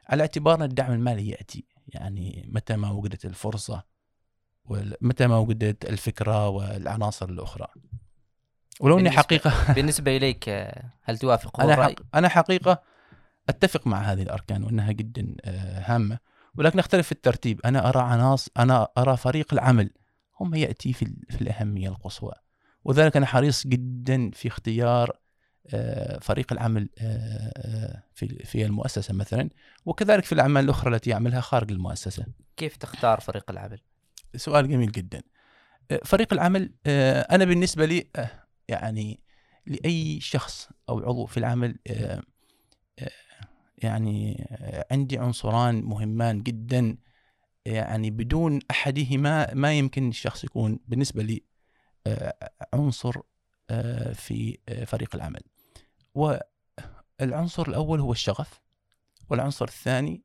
على 0.09 0.21
اعتبار 0.21 0.65
الدعم 0.65 0.93
المالي 0.93 1.29
يأتي 1.29 1.65
يعني 1.89 2.49
متى 2.53 2.77
ما 2.77 2.91
وجدت 2.91 3.25
الفرصة 3.25 3.83
ومتى 4.65 5.27
ما 5.27 5.39
وجدت 5.39 5.85
الفكرة 5.85 6.49
والعناصر 6.49 7.29
الأخرى. 7.29 7.67
ولو 8.81 8.99
أني 8.99 9.11
حقيقة 9.11 9.53
بالنسبة 9.77 10.17
إليك 10.17 10.49
هل 11.03 11.19
توافق 11.19 11.61
أنا, 11.61 11.85
حق 11.85 11.95
أنا 12.15 12.29
حقيقة 12.29 12.83
أتفق 13.49 13.87
مع 13.87 14.01
هذه 14.01 14.23
الأركان 14.23 14.65
وأنها 14.65 14.93
جدا 14.93 15.37
آه، 15.45 15.83
هامة. 15.87 16.19
ولكن 16.55 16.79
أختلف 16.79 17.07
في 17.07 17.13
الترتيب. 17.13 17.61
أنا 17.65 17.89
أرى 17.89 18.01
عناصر 18.01 18.51
أنا 18.59 18.89
أرى 18.99 19.17
فريق 19.17 19.53
العمل 19.53 19.91
هم 20.41 20.55
يأتي 20.55 20.93
في, 20.93 21.17
في 21.31 21.43
الأهمية 21.43 21.89
القصوى. 21.89 22.33
وذلك 22.85 23.17
أنا 23.17 23.27
حريص 23.27 23.67
جدا 23.67 24.31
في 24.31 24.49
اختيار 24.49 25.11
آه، 25.11 25.28
فريق 26.21 26.53
العمل 26.53 26.89
آه، 26.99 27.53
آه، 27.57 28.03
في 28.15 28.45
في 28.45 28.65
المؤسسة 28.65 29.15
مثلا 29.15 29.51
وكذلك 29.87 30.25
في 30.25 30.33
الأعمال 30.33 30.65
الأخرى 30.65 30.95
التي 30.95 31.11
يعملها 31.11 31.41
خارج 31.41 31.73
المؤسسة. 31.73 32.27
كيف 32.57 32.77
تختار 32.77 33.21
فريق 33.21 33.51
العمل؟ 33.51 33.81
سؤال 34.37 34.69
جميل 34.69 34.93
جدا. 34.93 35.23
فريق 36.05 36.33
العمل 36.33 36.73
أنا 37.31 37.45
بالنسبة 37.45 37.85
لي 37.85 38.11
يعني 38.69 39.21
لأي 39.67 40.21
شخص 40.21 40.69
أو 40.89 40.99
عضو 40.99 41.27
في 41.27 41.37
العمل 41.37 41.79
يعني 43.79 44.47
عندي 44.91 45.19
عنصران 45.19 45.83
مهمان 45.83 46.43
جدا 46.43 46.97
يعني 47.65 48.11
بدون 48.11 48.61
أحدهما 48.71 49.55
ما 49.55 49.79
يمكن 49.79 50.09
الشخص 50.09 50.45
يكون 50.45 50.79
بالنسبة 50.89 51.23
لي 51.23 51.43
عنصر 52.75 53.21
في 54.15 54.59
فريق 54.87 55.15
العمل. 55.15 55.41
والعنصر 56.15 57.69
الأول 57.69 58.01
هو 58.01 58.13
الشغف 58.13 58.61
والعنصر 59.31 59.65
الثاني 59.65 60.23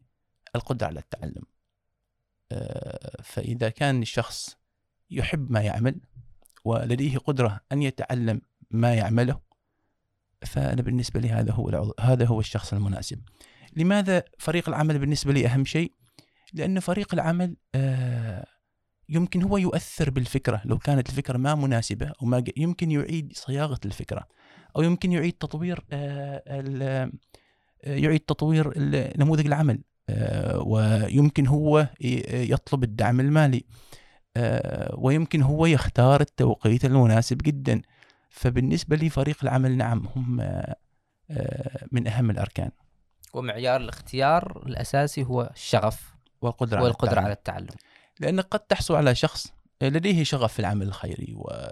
القدرة 0.55 0.87
على 0.87 0.99
التعلم. 0.99 1.43
آه، 2.51 3.21
فإذا 3.23 3.69
كان 3.69 4.01
الشخص 4.01 4.57
يحب 5.11 5.51
ما 5.51 5.61
يعمل 5.61 6.01
ولديه 6.65 7.17
قدرة 7.17 7.61
أن 7.71 7.81
يتعلم 7.81 8.41
ما 8.71 8.93
يعمله 8.93 9.39
فأنا 10.45 10.81
بالنسبة 10.81 11.19
لي 11.19 11.29
هذا 11.29 11.51
هو 11.51 11.93
هذا 11.99 12.25
هو 12.25 12.39
الشخص 12.39 12.73
المناسب. 12.73 13.21
لماذا 13.75 14.23
فريق 14.39 14.69
العمل 14.69 14.99
بالنسبة 14.99 15.33
لي 15.33 15.47
أهم 15.47 15.65
شيء؟ 15.65 15.93
لأن 16.53 16.79
فريق 16.79 17.13
العمل 17.13 17.55
آه، 17.75 18.45
يمكن 19.09 19.43
هو 19.43 19.57
يؤثر 19.57 20.09
بالفكرة 20.09 20.61
لو 20.65 20.77
كانت 20.77 21.09
الفكرة 21.09 21.37
ما 21.37 21.55
مناسبة 21.55 22.13
أو 22.21 22.27
ما 22.27 22.43
يمكن 22.57 22.91
يعيد 22.91 23.33
صياغة 23.35 23.79
الفكرة 23.85 24.27
أو 24.75 24.81
يمكن 24.81 25.11
يعيد 25.11 25.33
تطوير 25.33 25.83
آه، 25.91 26.43
آه، 26.47 27.11
يعيد 27.83 28.19
تطوير 28.19 28.73
نموذج 29.17 29.45
العمل 29.45 29.81
آه، 30.09 30.59
ويمكن 30.59 31.47
هو 31.47 31.87
يطلب 32.01 32.83
الدعم 32.83 33.19
المالي 33.19 33.63
ويمكن 34.93 35.41
هو 35.41 35.65
يختار 35.65 36.21
التوقيت 36.21 36.85
المناسب 36.85 37.37
جدا. 37.37 37.81
فبالنسبة 38.29 38.95
لي 38.95 39.09
فريق 39.09 39.37
العمل 39.43 39.77
نعم 39.77 40.07
هم 40.15 40.35
من 41.91 42.07
أهم 42.07 42.29
الأركان. 42.29 42.71
ومعيار 43.33 43.81
الاختيار 43.81 44.63
الأساسي 44.65 45.23
هو 45.23 45.49
الشغف 45.53 46.13
والقدرة, 46.41 46.83
والقدرة 46.83 47.19
على 47.19 47.33
التعلم. 47.33 47.75
لأنك 48.19 48.45
قد 48.45 48.59
تحصل 48.59 48.95
على 48.95 49.15
شخص 49.15 49.53
لديه 49.81 50.23
شغف 50.23 50.53
في 50.53 50.59
العمل 50.59 50.87
الخيري 50.87 51.33
و 51.33 51.69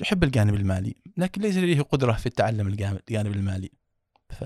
يحب 0.00 0.24
الجانب 0.24 0.54
المالي 0.54 0.94
لكن 1.16 1.42
ليس 1.42 1.56
لديه 1.56 1.82
قدرة 1.82 2.12
في 2.12 2.26
التعلم 2.26 2.68
الجانب 2.68 3.32
المالي. 3.32 3.70
ف 4.30 4.44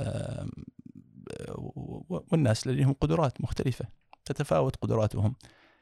والناس 2.09 2.67
لديهم 2.67 2.93
قدرات 2.93 3.41
مختلفة 3.41 3.85
تتفاوت 4.25 4.77
قدراتهم. 4.77 5.35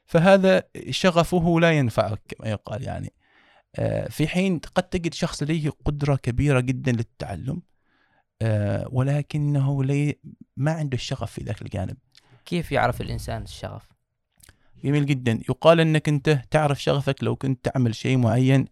فهذا 0.06 0.62
شغفه 0.90 1.60
لا 1.60 1.72
ينفعك 1.72 2.20
كما 2.28 2.50
يقال 2.50 2.82
يعني. 2.82 3.12
آه، 3.76 4.08
في 4.08 4.28
حين 4.28 4.58
قد 4.58 4.82
تجد 4.82 5.14
شخص 5.14 5.42
لديه 5.42 5.70
قدرة 5.84 6.16
كبيرة 6.16 6.60
جدا 6.60 6.92
للتعلم 6.92 7.62
آه، 8.42 8.88
ولكنه 8.92 9.84
لي 9.84 10.20
ما 10.56 10.72
عنده 10.72 10.94
الشغف 10.94 11.32
في 11.32 11.44
ذاك 11.44 11.62
الجانب. 11.62 11.96
كيف 12.44 12.72
يعرف 12.72 13.00
الإنسان 13.00 13.42
الشغف؟ 13.42 13.97
جميل 14.84 15.06
جدا. 15.06 15.32
يقال 15.48 15.80
أنك 15.80 16.08
أنت 16.08 16.40
تعرف 16.50 16.82
شغفك 16.82 17.24
لو 17.24 17.36
كنت 17.36 17.64
تعمل 17.64 17.94
شيء 17.94 18.16
معين 18.16 18.68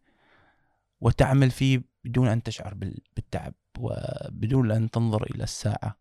وتعمل 1.01 1.51
فيه 1.51 1.83
بدون 2.05 2.29
أن 2.29 2.43
تشعر 2.43 2.75
بالتعب 3.17 3.55
وبدون 3.79 4.71
أن 4.71 4.91
تنظر 4.91 5.23
إلى 5.23 5.45
الساعة. 5.45 5.99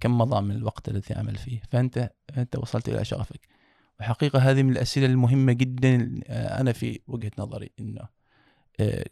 كم 0.00 0.18
مضى 0.18 0.40
من 0.40 0.50
الوقت 0.50 0.88
الذي 0.88 1.14
عمل 1.14 1.36
فيه؟ 1.36 1.62
فأنت 1.70 2.10
أنت 2.36 2.56
وصلت 2.56 2.88
إلى 2.88 3.04
شغفك. 3.04 3.48
وحقيقة 4.00 4.38
هذه 4.38 4.62
من 4.62 4.72
الأسئلة 4.72 5.06
المهمة 5.06 5.52
جدا 5.52 6.20
آه، 6.26 6.60
أنا 6.60 6.72
في 6.72 7.00
وجهة 7.06 7.30
نظري 7.38 7.70
أنه 7.80 8.08
آه، 8.80 9.04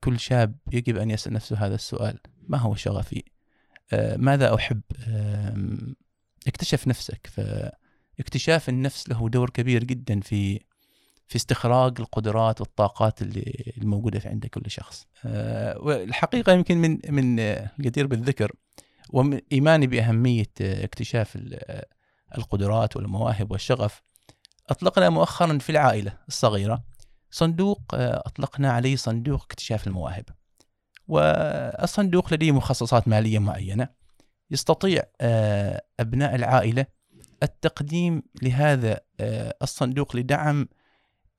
كل 0.00 0.20
شاب 0.20 0.58
يجب 0.72 0.96
أن 0.96 1.10
يسأل 1.10 1.32
نفسه 1.32 1.66
هذا 1.66 1.74
السؤال. 1.74 2.18
ما 2.48 2.58
هو 2.58 2.74
شغفي؟ 2.74 3.24
آه، 3.92 4.16
ماذا 4.16 4.54
أحب؟ 4.54 4.80
اكتشف 6.46 6.88
نفسك. 6.88 7.30
فاكتشاف 8.16 8.68
النفس 8.68 9.08
له 9.08 9.28
دور 9.28 9.50
كبير 9.50 9.84
جدا 9.84 10.20
في 10.20 10.60
في 11.28 11.36
استخراج 11.36 12.00
القدرات 12.00 12.60
والطاقات 12.60 13.22
اللي 13.22 13.72
الموجوده 13.78 14.18
في 14.18 14.28
عند 14.28 14.46
كل 14.46 14.70
شخص. 14.70 15.06
والحقيقة 15.76 16.52
يمكن 16.52 16.78
من 16.78 16.98
من 17.08 17.38
الجدير 17.40 18.06
بالذكر 18.06 18.52
وإيماني 19.10 19.86
بأهمية 19.86 20.50
اكتشاف 20.60 21.38
القدرات 22.38 22.96
والمواهب 22.96 23.50
والشغف. 23.50 24.02
أطلقنا 24.68 25.10
مؤخرا 25.10 25.58
في 25.58 25.70
العائلة 25.70 26.18
الصغيرة. 26.28 26.84
صندوق 27.30 27.80
أطلقنا 27.92 28.72
عليه 28.72 28.96
صندوق 28.96 29.42
اكتشاف 29.42 29.86
المواهب. 29.86 30.24
والصندوق 31.08 32.34
لديه 32.34 32.52
مخصصات 32.52 33.08
مالية 33.08 33.38
معينة. 33.38 33.88
يستطيع 34.50 35.02
أبناء 36.00 36.34
العائلة 36.34 36.86
التقديم 37.42 38.22
لهذا 38.42 39.00
الصندوق 39.62 40.16
لدعم 40.16 40.68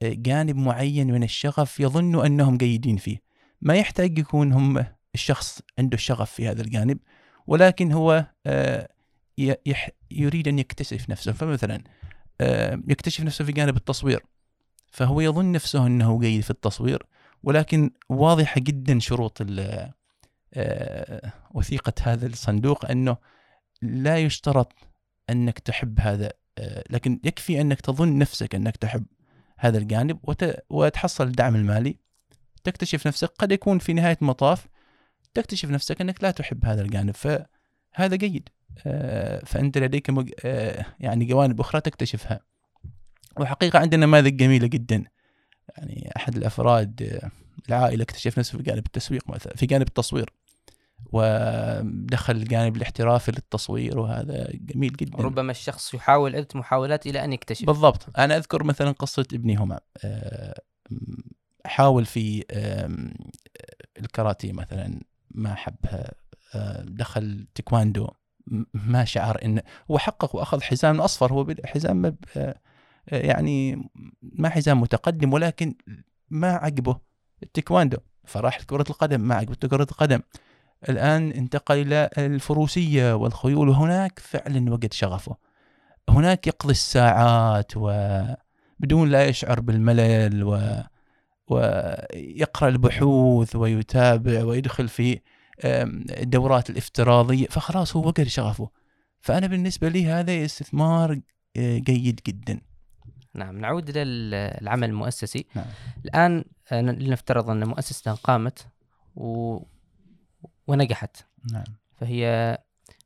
جانب 0.03 0.55
معين 0.55 1.13
من 1.13 1.23
الشغف 1.23 1.79
يظن 1.79 2.25
أنهم 2.25 2.57
جيدين 2.57 2.97
فيه. 2.97 3.21
ما 3.61 3.75
يحتاج 3.75 4.19
يكون 4.19 4.53
هم 4.53 4.85
الشخص 5.15 5.61
عنده 5.79 5.95
الشغف 5.95 6.31
في 6.31 6.47
هذا 6.47 6.61
الجانب 6.61 6.99
ولكن 7.47 7.91
هو 7.91 8.25
آه، 8.45 8.89
يريد 10.11 10.47
أن 10.47 10.59
يكتشف 10.59 11.09
نفسه. 11.09 11.31
فمثلا 11.31 11.83
آه، 12.41 12.81
يكتشف 12.87 13.23
نفسه 13.23 13.45
في 13.45 13.51
جانب 13.51 13.77
التصوير. 13.77 14.23
فهو 14.91 15.21
يظن 15.21 15.51
نفسه 15.51 15.87
أنه 15.87 16.19
جيد 16.19 16.41
في 16.41 16.49
التصوير 16.49 17.05
ولكن 17.43 17.91
واضحة 18.09 18.61
جدا 18.61 18.99
شروط 18.99 19.41
آه، 20.53 21.33
وثيقة 21.51 21.93
هذا 22.01 22.27
الصندوق 22.27 22.91
أنه 22.91 23.17
لا 23.81 24.17
يشترط 24.17 24.73
أنك 25.29 25.59
تحب 25.59 25.99
هذا 25.99 26.31
لكن 26.89 27.19
يكفي 27.23 27.61
أنك 27.61 27.81
تظن 27.81 28.17
نفسك 28.17 28.55
أنك 28.55 28.77
تحب 28.77 29.05
هذا 29.57 29.77
الجانب 29.77 30.19
وتحصل 30.69 31.27
الدعم 31.27 31.55
المالي. 31.55 31.97
تكتشف 32.63 33.07
نفسك 33.07 33.31
قد 33.39 33.51
يكون 33.51 33.79
في 33.79 33.93
نهاية 33.93 34.17
المطاف 34.21 34.67
تكتشف 35.33 35.69
نفسك 35.69 36.01
أنك 36.01 36.23
لا 36.23 36.31
تحب 36.31 36.65
هذا 36.65 36.81
الجانب 36.81 37.15
فهذا 37.15 38.15
جيد 38.15 38.49
آه، 38.87 39.41
فأنت 39.45 39.77
لديك 39.77 40.09
مج... 40.09 40.31
آه، 40.45 40.85
يعني 40.99 41.25
جوانب 41.25 41.59
أخرى 41.59 41.81
تكتشفها. 41.81 42.39
وحقيقة 43.39 43.79
عندنا 43.79 44.05
نماذج 44.05 44.37
جميلة 44.37 44.67
جدا. 44.67 45.03
يعني 45.77 46.11
أحد 46.17 46.35
الأفراد 46.37 47.19
آه، 47.23 47.31
العائلة 47.69 48.03
اكتشف 48.03 48.39
نفسه 48.39 48.57
في 48.57 48.63
جانب 48.63 48.85
التسويق 48.85 49.29
مثلا 49.29 49.55
في 49.55 49.65
جانب 49.65 49.87
التصوير. 49.87 50.29
ودخل 51.05 52.35
الجانب 52.35 52.75
الاحترافي 52.75 53.31
للتصوير 53.31 53.99
وهذا 53.99 54.49
جميل 54.53 54.93
جدا. 54.93 55.17
ربما 55.23 55.51
الشخص 55.51 55.93
يحاول 55.93 56.35
عدة 56.35 56.47
محاولات 56.55 57.07
إلى 57.07 57.23
أن 57.23 57.33
يكتشف. 57.33 57.65
بالضبط. 57.65 58.19
أنا 58.19 58.37
أذكر 58.37 58.63
مثلا 58.63 58.91
قصة 58.91 59.25
ابني 59.33 59.55
هما. 59.55 59.79
حاول 61.65 62.05
في 62.05 62.43
الكاراتيه 63.99 64.53
مثلا 64.53 65.01
ما 65.31 65.55
حبها. 65.55 66.11
آه، 66.55 66.81
دخل 66.81 67.47
تيكواندو 67.55 68.09
ما 68.73 69.05
شعر 69.05 69.39
انه 69.45 69.61
هو 69.91 69.97
حقق 69.97 70.35
وأخذ 70.35 70.61
حزام 70.61 71.01
أصفر. 71.01 71.33
هو 71.33 71.55
حزام 71.65 72.17
آه، 72.37 72.55
يعني 73.11 73.89
ما 74.21 74.49
حزام 74.49 74.81
متقدم 74.81 75.33
ولكن 75.33 75.75
ما 76.29 76.51
عجبه 76.51 76.99
التيكواندو 77.43 77.97
فراح 78.25 78.61
لكرة 78.61 78.85
القدم 78.89 79.21
ما 79.21 79.35
عجبته 79.35 79.67
كرة 79.67 79.87
القدم. 79.91 80.21
الآن 80.89 81.31
انتقل 81.31 81.77
إلى 81.77 82.09
الفروسية 82.17 83.15
والخيول. 83.15 83.69
وهناك 83.69 84.19
فعلا 84.19 84.73
وجد 84.73 84.93
شغفه. 84.93 85.35
هناك 86.09 86.47
يقضي 86.47 86.71
الساعات 86.71 87.71
وبدون 87.75 89.09
لا 89.09 89.25
يشعر 89.25 89.59
بالملل 89.59 90.43
و 90.43 90.81
ويقرأ 91.47 92.69
البحوث 92.69 93.55
ويتابع 93.55 94.43
ويدخل 94.43 94.87
في 94.87 95.19
الدورات 95.65 96.69
الافتراضية. 96.69 97.47
فخلاص 97.47 97.95
هو 97.95 98.07
وقر 98.07 98.27
شغفه. 98.27 98.69
فأنا 99.19 99.47
بالنسبة 99.47 99.89
لي 99.89 100.05
هذا 100.05 100.45
استثمار 100.45 101.21
آه، 101.57 101.77
جيد 101.77 102.19
جدا. 102.27 102.61
نعم 103.33 103.57
نعود 103.57 103.89
إلى 103.89 104.01
العمل 104.61 104.89
المؤسسي. 104.89 105.45
نعم. 105.55 105.65
الآن 106.05 106.43
آه، 106.71 106.81
لنفترض 106.81 107.49
أن 107.49 107.67
مؤسسة 107.67 108.13
قامت 108.13 108.67
و... 109.15 109.57
ونجحت. 110.67 111.17
نعم. 111.53 111.63
فهي 111.95 112.57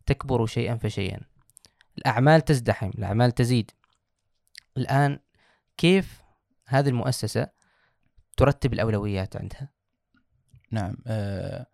تكبر 0.06 0.46
شيئا 0.46 0.76
فشيئا. 0.76 1.20
الأعمال 1.98 2.42
تزدحم 2.42 2.90
الأعمال 2.90 3.32
تزيد. 3.32 3.72
الآن 4.78 5.20
كيف 5.78 6.22
هذه 6.68 6.90
المؤسسة 6.90 7.48
ترتب 8.38 8.74
الأولويات 8.74 9.36
عندها؟ 9.36 9.70
نعم 10.72 10.98
آه 11.08 11.68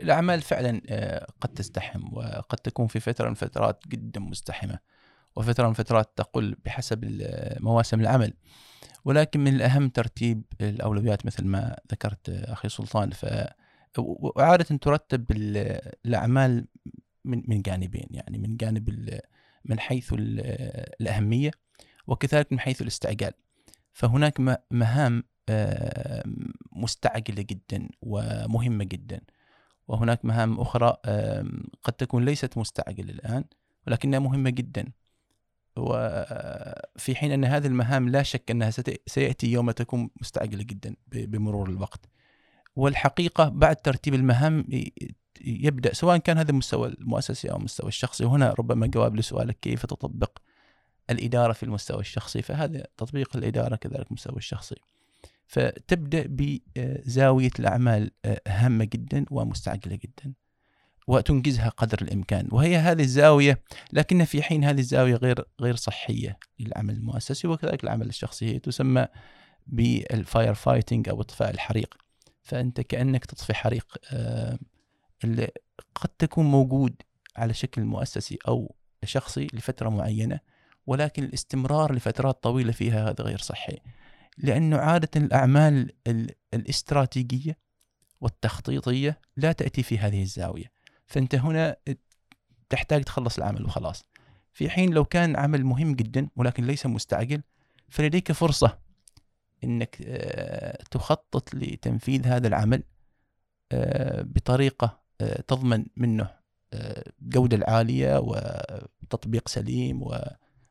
الأعمال 0.00 0.40
فعلا 0.40 0.82
آه 0.88 1.26
قد 1.40 1.48
تزدحم 1.48 2.14
وقد 2.16 2.58
تكون 2.58 2.86
في 2.86 3.00
فترة 3.00 3.28
من 3.28 3.34
فترات 3.34 3.88
جدا 3.88 4.20
مزدحمة 4.20 4.78
وفترة 5.36 5.66
من 5.66 5.72
فترات 5.72 6.12
تقل 6.16 6.56
بحسب 6.64 7.04
مواسم 7.60 8.00
العمل. 8.00 8.34
ولكن 9.04 9.44
من 9.44 9.54
الأهم 9.54 9.88
ترتيب 9.88 10.42
الأولويات 10.60 11.26
مثل 11.26 11.44
ما 11.44 11.76
ذكرت 11.92 12.28
أخي 12.28 12.68
سلطان. 12.68 13.10
ف 13.10 13.26
وعادة 13.98 14.76
ترتب 14.76 15.24
الأعمال 16.06 16.66
من 17.24 17.42
من 17.48 17.62
جانبين 17.62 18.06
يعني 18.10 18.38
من 18.38 18.56
جانب 18.56 19.10
من 19.64 19.80
حيث 19.80 20.14
الأهمية 20.18 21.50
وكذلك 22.06 22.52
من 22.52 22.60
حيث 22.60 22.82
الاستعجال. 22.82 23.32
فهناك 23.92 24.60
مهام 24.70 25.24
مستعجلة 26.72 27.42
جدا 27.42 27.88
ومهمة 28.02 28.84
جدا 28.84 29.20
وهناك 29.88 30.24
مهام 30.24 30.60
أخرى 30.60 30.96
قد 31.82 31.92
تكون 31.92 32.24
ليست 32.24 32.58
مستعجلة 32.58 33.10
الآن 33.10 33.44
ولكنها 33.86 34.18
مهمة 34.18 34.50
جدا. 34.50 34.92
وفي 35.76 37.14
حين 37.14 37.32
أن 37.32 37.44
هذه 37.44 37.66
المهام 37.66 38.08
لا 38.08 38.22
شك 38.22 38.50
أنها 38.50 38.70
سيأتي 39.06 39.52
يوم 39.52 39.70
تكون 39.70 40.10
مستعجلة 40.20 40.62
جدا 40.62 40.96
بمرور 41.06 41.70
الوقت. 41.70 42.08
والحقيقة 42.78 43.48
بعد 43.48 43.76
ترتيب 43.76 44.14
المهام 44.14 44.64
يبدأ 45.40 45.94
سواء 45.94 46.16
كان 46.16 46.38
هذا 46.38 46.50
المستوى 46.50 46.88
المؤسسي 46.88 47.50
أو 47.50 47.56
المستوى 47.56 47.88
الشخصي. 47.88 48.24
وهنا 48.24 48.54
ربما 48.58 48.86
جواب 48.86 49.16
لسؤالك 49.16 49.60
كيف 49.60 49.86
تطبق 49.86 50.38
الإدارة 51.10 51.52
في 51.52 51.62
المستوى 51.62 52.00
الشخصي؟ 52.00 52.42
فهذا 52.42 52.86
تطبيق 52.96 53.36
الإدارة 53.36 53.76
كذلك 53.76 54.06
المستوى 54.06 54.36
الشخصي. 54.36 54.76
فتبدأ 55.46 56.24
بزاوية 56.28 57.50
الأعمال 57.58 58.10
آه، 58.24 58.40
هامة 58.48 58.84
جدا 58.84 59.24
ومستعجلة 59.30 59.96
جدا 59.96 60.32
وتنجزها 61.06 61.68
قدر 61.68 61.98
الإمكان. 62.02 62.48
وهي 62.52 62.76
هذه 62.76 63.02
الزاوية 63.02 63.62
لكن 63.92 64.24
في 64.24 64.42
حين 64.42 64.64
هذه 64.64 64.80
الزاوية 64.80 65.14
غير 65.14 65.44
غير 65.60 65.76
صحية 65.76 66.38
للعمل 66.60 66.94
المؤسسي 66.94 67.48
وكذلك 67.48 67.84
العمل 67.84 68.08
الشخصي. 68.08 68.54
هي 68.54 68.58
تسمى 68.58 69.06
بال 69.66 69.95
fire 69.95 70.54
fighting 70.54 71.08
أو 71.08 71.20
إطفاء 71.20 71.50
الحريق. 71.50 72.07
فأنت 72.48 72.80
كأنك 72.80 73.24
تطفي 73.24 73.54
حريق 73.54 73.86
آه، 74.12 74.58
اللي 75.24 75.50
قد 75.94 76.08
تكون 76.08 76.44
موجود 76.44 76.94
على 77.36 77.54
شكل 77.54 77.84
مؤسسي 77.84 78.38
أو 78.48 78.74
شخصي 79.04 79.46
لفترة 79.52 79.88
معينة 79.88 80.40
ولكن 80.86 81.24
الاستمرار 81.24 81.94
لفترات 81.94 82.42
طويلة 82.42 82.72
فيها 82.72 83.10
هذا 83.10 83.24
غير 83.24 83.38
صحي. 83.38 83.78
لأنه 84.38 84.76
عادة 84.78 85.08
الأعمال 85.16 85.92
ال- 86.06 86.30
الاستراتيجية 86.54 87.58
والتخطيطية 88.20 89.20
لا 89.36 89.52
تأتي 89.52 89.82
في 89.82 89.98
هذه 89.98 90.22
الزاوية. 90.22 90.72
فأنت 91.06 91.34
هنا 91.34 91.76
تحتاج 92.68 93.04
تخلص 93.04 93.36
العمل 93.38 93.64
وخلاص. 93.64 94.04
في 94.52 94.70
حين 94.70 94.92
لو 94.92 95.04
كان 95.04 95.36
عمل 95.36 95.64
مهم 95.64 95.94
جدا 95.94 96.28
ولكن 96.36 96.64
ليس 96.64 96.86
مستعجل 96.86 97.42
فلديك 97.88 98.32
فرصة 98.32 98.78
إنك 99.64 99.96
آه، 100.06 100.82
تخطط 100.90 101.54
لتنفيذ 101.54 102.26
هذا 102.26 102.48
العمل 102.48 102.82
آه، 103.72 104.22
بطريقة 104.22 105.00
آه، 105.20 105.40
تضمن 105.40 105.86
منه 105.96 106.30
الجوده 107.22 107.56
العالية 107.56 108.18
وتطبيق 108.18 109.48
سليم 109.48 110.02
و- 110.02 110.16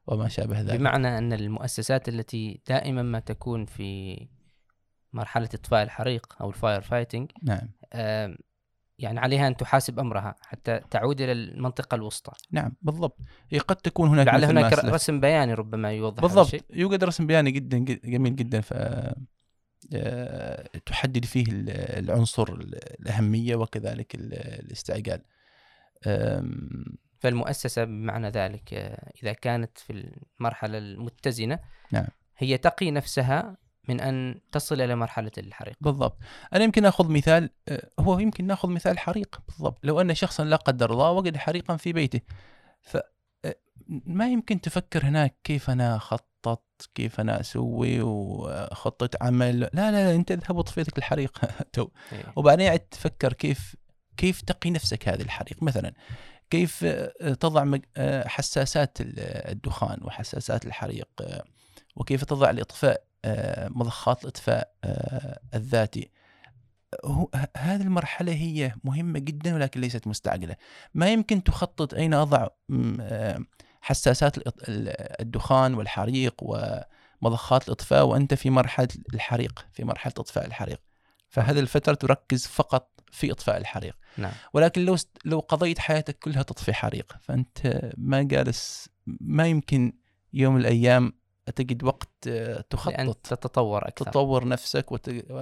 وما 0.07 0.27
شابه 0.27 0.61
ذلك. 0.61 0.79
بمعنى 0.79 1.17
أن 1.17 1.33
المؤسسات 1.33 2.09
التي 2.09 2.61
دائما 2.67 3.01
ما 3.01 3.19
تكون 3.19 3.65
في 3.65 4.19
مرحلة 5.13 5.49
إطفاء 5.53 5.83
الحريق 5.83 6.35
أو 6.41 6.49
ال 6.49 6.56
fire 6.56 6.81
fighting 6.81 7.31
نعم. 7.43 7.69
يعني 8.99 9.19
عليها 9.19 9.47
أن 9.47 9.57
تحاسب 9.57 9.99
أمرها 9.99 10.35
حتى 10.41 10.79
تعود 10.91 11.21
إلى 11.21 11.31
المنطقة 11.31 11.95
الوسطى. 11.95 12.31
نعم 12.51 12.75
بالضبط. 12.81 13.17
هي 13.49 13.59
قد 13.59 13.75
تكون 13.75 14.09
هناك 14.09 14.27
لعل 14.27 14.43
هناك 14.45 14.73
أسلفت. 14.73 14.93
رسم 14.93 15.19
بياني 15.19 15.53
ربما 15.53 15.91
يوضح 15.91 16.21
بالضبط. 16.21 16.45
الشيء. 16.45 16.63
يوجد 16.73 17.03
رسم 17.03 17.27
بياني 17.27 17.51
جدا 17.51 17.77
جميل 18.05 18.35
جدا. 18.35 18.61
ف 18.61 18.73
آه، 19.93 20.69
تحدد 20.85 21.25
فيه 21.25 21.43
ال- 21.47 21.69
العنصر 21.69 22.53
ال- 22.53 22.99
الأهمية 23.01 23.55
وكذلك 23.55 24.15
ال- 24.15 24.33
الاستعجال. 24.33 25.21
فالمؤسسة 27.19 27.83
بمعنى 27.83 28.29
ذلك 28.29 28.73
آه، 28.73 29.11
إذا 29.23 29.33
كانت 29.33 29.77
في 29.77 30.11
المرحلة 30.39 30.77
المتزنة 30.77 31.59
نعم. 31.91 32.07
هي 32.37 32.57
تقي 32.57 32.91
نفسها 32.91 33.57
من 33.87 34.01
أن 34.01 34.39
تصل 34.51 34.81
إلى 34.81 34.95
مرحلة 34.95 35.31
الحريق. 35.37 35.75
بالضبط. 35.81 36.17
أنا 36.53 36.63
يمكن 36.63 36.85
أخذ 36.85 37.11
مثال 37.11 37.49
آه، 37.67 37.89
هو 37.99 38.19
يمكن 38.19 38.47
نأخذ 38.47 38.69
مثال 38.69 38.99
حريق. 38.99 39.41
بالضبط. 39.47 39.79
لو 39.83 40.01
أن 40.01 40.15
شخصا 40.15 40.43
لا 40.43 40.55
قدر 40.55 40.91
الله 40.91 41.11
وجد 41.11 41.37
حريقا 41.37 41.77
في 41.77 41.93
بيته. 41.93 42.21
ف 42.81 42.97
آه، 43.45 43.55
ما 43.87 44.27
يمكن 44.29 44.61
تفكر 44.61 45.05
هناك 45.05 45.35
كيف 45.43 45.69
أنا 45.69 45.95
أخطط 45.95 46.63
كيف 46.95 47.19
أنا 47.19 47.39
أسوي 47.39 48.01
وخطة 48.01 49.09
عمل؟ 49.21 49.59
لا 49.59 49.69
لا, 49.73 49.91
لا 49.91 50.15
أنت 50.15 50.31
اذهب 50.31 50.55
واطفي 50.57 50.81
لك 50.81 50.97
الحريق 50.97 51.41
تو. 51.73 51.87
إيه. 52.13 52.23
وبعدين 52.35 52.69
عاد 52.69 52.79
تفكر 52.79 53.33
كيف 53.33 53.75
كيف 54.17 54.41
تقي 54.41 54.69
نفسك 54.69 55.09
هذه 55.09 55.21
الحريق؟ 55.21 55.63
مثلا 55.63 55.93
كيف 56.49 56.83
آه، 56.83 57.33
تضع 57.33 57.77
حساسات 58.25 59.01
ال- 59.01 59.19
الدخان 59.51 59.99
وحساسات 60.03 60.65
الحريق؟ 60.65 61.07
وكيف 61.95 62.23
تضع 62.23 62.49
الإطفاء؟ 62.49 62.91
آه، 62.93 63.06
مضخات 63.69 64.23
الإطفاء 64.23 64.73
آه، 64.83 65.39
الذاتي. 65.53 66.11
هذه 67.57 67.81
المرحلة 67.81 68.31
هي 68.33 68.75
مهمة 68.83 69.19
جدا 69.19 69.55
ولكن 69.55 69.81
ليست 69.81 70.07
مستعجلة. 70.07 70.55
ما 70.93 71.09
يمكن 71.13 71.43
تخطط 71.43 71.93
أين 71.93 72.13
أضع 72.13 72.47
م، 72.69 72.97
آه، 73.01 73.39
حساسات 73.81 74.35
الدخان 75.19 75.73
والحريق 75.73 76.35
ومضخات 76.41 77.67
الإطفاء 77.67 78.05
وأنت 78.05 78.33
في 78.33 78.49
مرحلة 78.49 78.87
الحريق 79.13 79.65
في 79.73 79.83
مرحلة 79.83 80.13
إطفاء 80.17 80.45
الحريق. 80.45 80.81
فهذه 81.29 81.59
الفترة 81.59 81.93
تركز 81.93 82.47
فقط 82.47 82.91
في 83.11 83.31
إطفاء 83.31 83.57
الحريق. 83.57 83.97
نعم. 84.17 84.31
ولكن 84.53 84.85
لو 84.85 84.97
لو 85.25 85.39
قضيت 85.39 85.79
حياتك 85.79 86.19
كلها 86.19 86.43
تطفي 86.43 86.73
حريق 86.73 87.13
فأنت 87.21 87.91
ما 87.97 88.23
جالس 88.23 88.89
ما 89.05 89.47
يمكن 89.47 89.93
يوم 90.33 90.53
من 90.53 90.61
الأيام 90.61 91.13
تجد 91.55 91.83
وقت 91.83 92.09
آه، 92.27 92.61
تخطط. 92.69 93.17
تتطور 93.17 93.87
أكثر. 93.87 94.05
تطور 94.05 94.47
نفسك 94.47 94.91
وت... 94.91 95.09
و... 95.09 95.39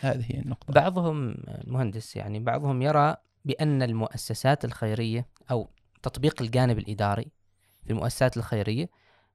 هذه 0.00 0.24
هي 0.30 0.38
النقطة. 0.40 0.72
بعضهم 0.72 1.34
المهندس 1.48 2.16
يعني 2.16 2.40
بعضهم 2.40 2.82
يرى 2.82 3.16
بأن 3.44 3.82
المؤسسات 3.82 4.64
الخيرية 4.64 5.26
أو 5.50 5.70
تطبيق 6.02 6.42
الجانب 6.42 6.78
الإداري 6.78 7.26
في 7.84 7.90
المؤسسات 7.90 8.36
الخيرية 8.36 8.88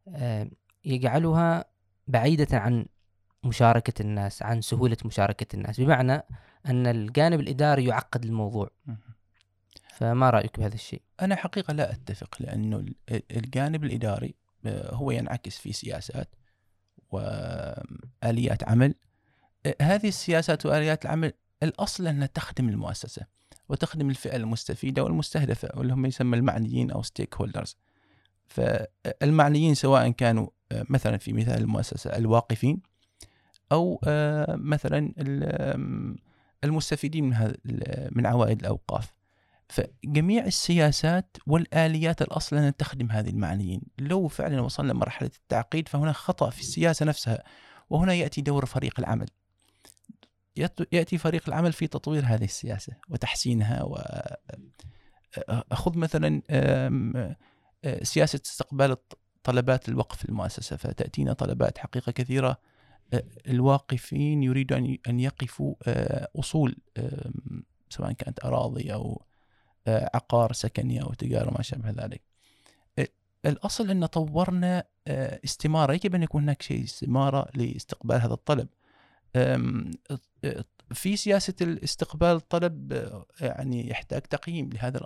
آه، 0.07 0.47
يجعلها 0.85 1.65
بعيدة 2.07 2.57
عن 2.57 2.85
مشاركة 3.43 4.01
الناس 4.01 4.43
عن 4.43 4.61
سهولة 4.61 4.97
مشاركة 5.05 5.55
الناس. 5.55 5.79
بمعنى 5.79 6.23
أن 6.65 6.87
الجانب 6.87 7.39
الإداري 7.39 7.85
يعقد 7.85 8.23
الموضوع. 8.25 8.69
فما 9.93 10.29
رأيك 10.29 10.59
بهذا 10.59 10.73
الشيء؟ 10.75 11.01
أنا 11.21 11.35
حقيقة 11.35 11.73
لا 11.73 11.91
أتفق 11.91 12.35
لأنه 12.39 12.77
ال- 12.77 12.95
الجانب 13.37 13.83
الإداري 13.83 14.35
هو 14.67 15.11
ينعكس 15.11 15.57
في 15.57 15.73
سياسات 15.73 16.35
وآليات 17.11 18.63
عمل. 18.63 18.95
آه، 19.65 19.75
هذه 19.81 20.07
السياسات 20.07 20.65
وآليات 20.65 21.05
العمل 21.05 21.33
الأصل 21.63 22.07
أنها 22.07 22.27
تخدم 22.27 22.69
المؤسسة 22.69 23.25
وتخدم 23.69 24.09
الفئة 24.09 24.35
المستفيدة 24.35 25.03
والمستهدفة 25.03 25.69
واللي 25.75 25.93
هم 25.93 26.05
يسمى 26.05 26.37
المعنيين 26.37 26.91
أو 26.91 27.03
ستيك 27.03 27.35
هولدرز 27.35 27.77
فالمعنيين 28.47 29.73
سواء 29.73 30.09
كانوا 30.09 30.47
آه، 30.71 30.85
مثلا 30.89 31.17
في 31.17 31.33
مثال 31.33 31.61
المؤسسة 31.61 32.17
الواقفين 32.17 32.81
أو 33.71 34.01
آه، 34.03 34.55
مثلا 34.55 35.13
المستفيدين 36.63 37.23
من 37.23 37.53
من 38.11 38.25
عوائد 38.25 38.59
الأوقاف. 38.59 39.13
فجميع 39.71 40.45
السياسات 40.45 41.37
والآليات 41.47 42.21
الأصل 42.21 42.55
أن 42.55 42.77
تخدم 42.77 43.11
هذه 43.11 43.29
المعنيين. 43.29 43.81
لو 43.99 44.27
فعلا 44.27 44.61
وصلنا 44.61 44.91
لمرحلة 44.91 45.31
التعقيد 45.35 45.87
فهنا 45.87 46.11
خطأ 46.11 46.49
في 46.49 46.59
السياسة 46.59 47.05
نفسها 47.05 47.43
وهنا 47.89 48.13
يأتي 48.13 48.41
دور 48.41 48.65
فريق 48.65 48.99
العمل. 48.99 49.27
يأتي 50.91 51.17
فريق 51.17 51.43
العمل 51.47 51.73
في 51.73 51.87
تطوير 51.87 52.23
هذه 52.25 52.43
السياسة 52.43 52.93
وتحسينها 53.09 53.83
و 53.83 53.97
مثلا 55.87 56.41
سياسة 58.03 58.41
استقبال 58.45 58.97
طلبات 59.43 59.89
الوقف 59.89 60.25
المؤسسة 60.25 60.75
فتأتينا 60.75 61.33
طلبات 61.33 61.77
حقيقة 61.77 62.11
كثيرة 62.11 62.57
الواقفين 63.47 64.43
يريدوا 64.43 64.97
أن 65.07 65.19
يقفوا 65.19 65.75
أصول 66.39 66.77
سواء 67.89 68.11
كانت 68.11 68.45
أراضي 68.45 68.93
أو 68.93 69.25
عقار 69.87 70.53
سكني 70.53 71.01
أو 71.01 71.13
تجارة 71.13 71.47
وما 71.47 71.61
شابه 71.61 71.89
ذلك. 71.89 72.21
آه، 72.99 73.07
الأصل 73.45 73.89
أن 73.89 74.05
طورنا 74.05 74.83
آه، 75.07 75.39
استمارة. 75.45 75.93
يجب 75.93 76.15
أن 76.15 76.23
يكون 76.23 76.43
هناك 76.43 76.61
شيء 76.61 76.83
استمارة 76.83 77.47
لاستقبال 77.55 78.21
هذا 78.21 78.33
الطلب. 78.33 78.67
آه، 79.35 79.81
في 80.93 81.15
سياسة 81.15 81.53
الاستقبال 81.61 82.27
الطلب 82.35 82.93
آه، 82.93 83.25
يعني 83.41 83.89
يحتاج 83.89 84.21
تقييم 84.21 84.69
لهذا 84.73 84.97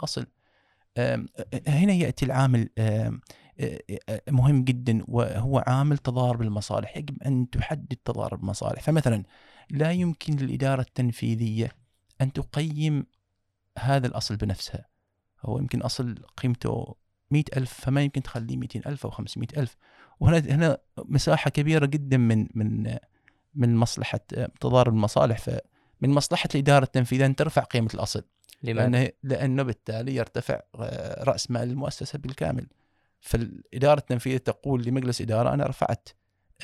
آه، 0.97 1.25
هنا 1.67 1.93
يأتي 1.93 2.25
العامل 2.25 2.69
آه، 2.77 3.19
آه، 3.59 4.21
مهم 4.29 4.63
جدا 4.63 5.03
وهو 5.07 5.63
عامل 5.67 5.97
تضارب 5.97 6.41
المصالح. 6.41 6.97
يجب 6.97 7.23
أن 7.23 7.49
تحدد 7.49 7.97
تضارب 8.05 8.39
المصالح. 8.39 8.81
فمثلا 8.81 9.23
لا 9.71 9.91
يمكن 9.91 10.35
للإدارة 10.35 10.81
التنفيذية 10.81 11.71
أن 12.21 12.33
تقيم 12.33 13.05
هذا 13.77 14.07
الأصل 14.07 14.35
بنفسها. 14.35 14.85
هو 15.45 15.59
يمكن 15.59 15.81
أصل 15.81 16.15
قيمته 16.37 16.95
مئة 17.31 17.57
ألف 17.57 17.73
فما 17.73 18.01
يمكن 18.01 18.23
تخليه 18.23 18.57
مئتين 18.57 18.81
ألف 18.87 19.05
أو 19.05 19.11
خمسمائة 19.11 19.47
ألف. 19.57 19.75
وهنا 20.19 20.37
هنا 20.37 20.77
مساحة 20.97 21.49
كبيرة 21.49 21.85
جدا 21.85 22.17
من 22.17 22.47
من 22.53 22.97
من 23.55 23.75
مصلحة 23.75 24.19
تضارب 24.59 24.93
المصالح. 24.93 25.37
فمن 25.37 25.59
مصلحة 26.09 26.49
الإدارة 26.55 26.83
التنفيذية 26.83 27.25
أن 27.25 27.35
ترفع 27.35 27.61
قيمة 27.61 27.89
الأصل. 27.93 28.23
لماذا؟ 28.63 28.89
لأنه, 28.89 29.09
لأنه 29.23 29.63
بالتالي 29.63 30.15
يرتفع 30.15 30.61
آه، 30.75 31.23
رأس 31.23 31.51
مال 31.51 31.69
المؤسسة 31.69 32.19
بالكامل. 32.19 32.67
فالإدارة 33.19 33.99
التنفيذية 33.99 34.37
تقول 34.37 34.83
لمجلس 34.85 35.21
إدارة 35.21 35.53
أنا 35.53 35.67
رفعت 35.67 36.09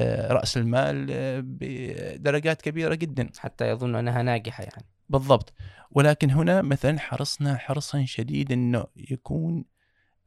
آه، 0.01 0.33
رأس 0.33 0.57
المال 0.57 1.07
آه، 1.11 1.43
بدرجات 1.45 2.61
كبيرة 2.61 2.95
جدا. 2.95 3.29
حتى 3.37 3.69
يظن 3.69 3.95
أنها 3.95 4.21
ناجحة 4.21 4.63
يعني. 4.63 4.85
بالضبط. 5.11 5.53
ولكن 5.91 6.31
هنا 6.31 6.61
مثلا 6.61 6.99
حرصنا 6.99 7.57
حرصا 7.57 8.05
شديدا 8.05 8.53
إنه 8.53 8.85
يكون 8.95 9.65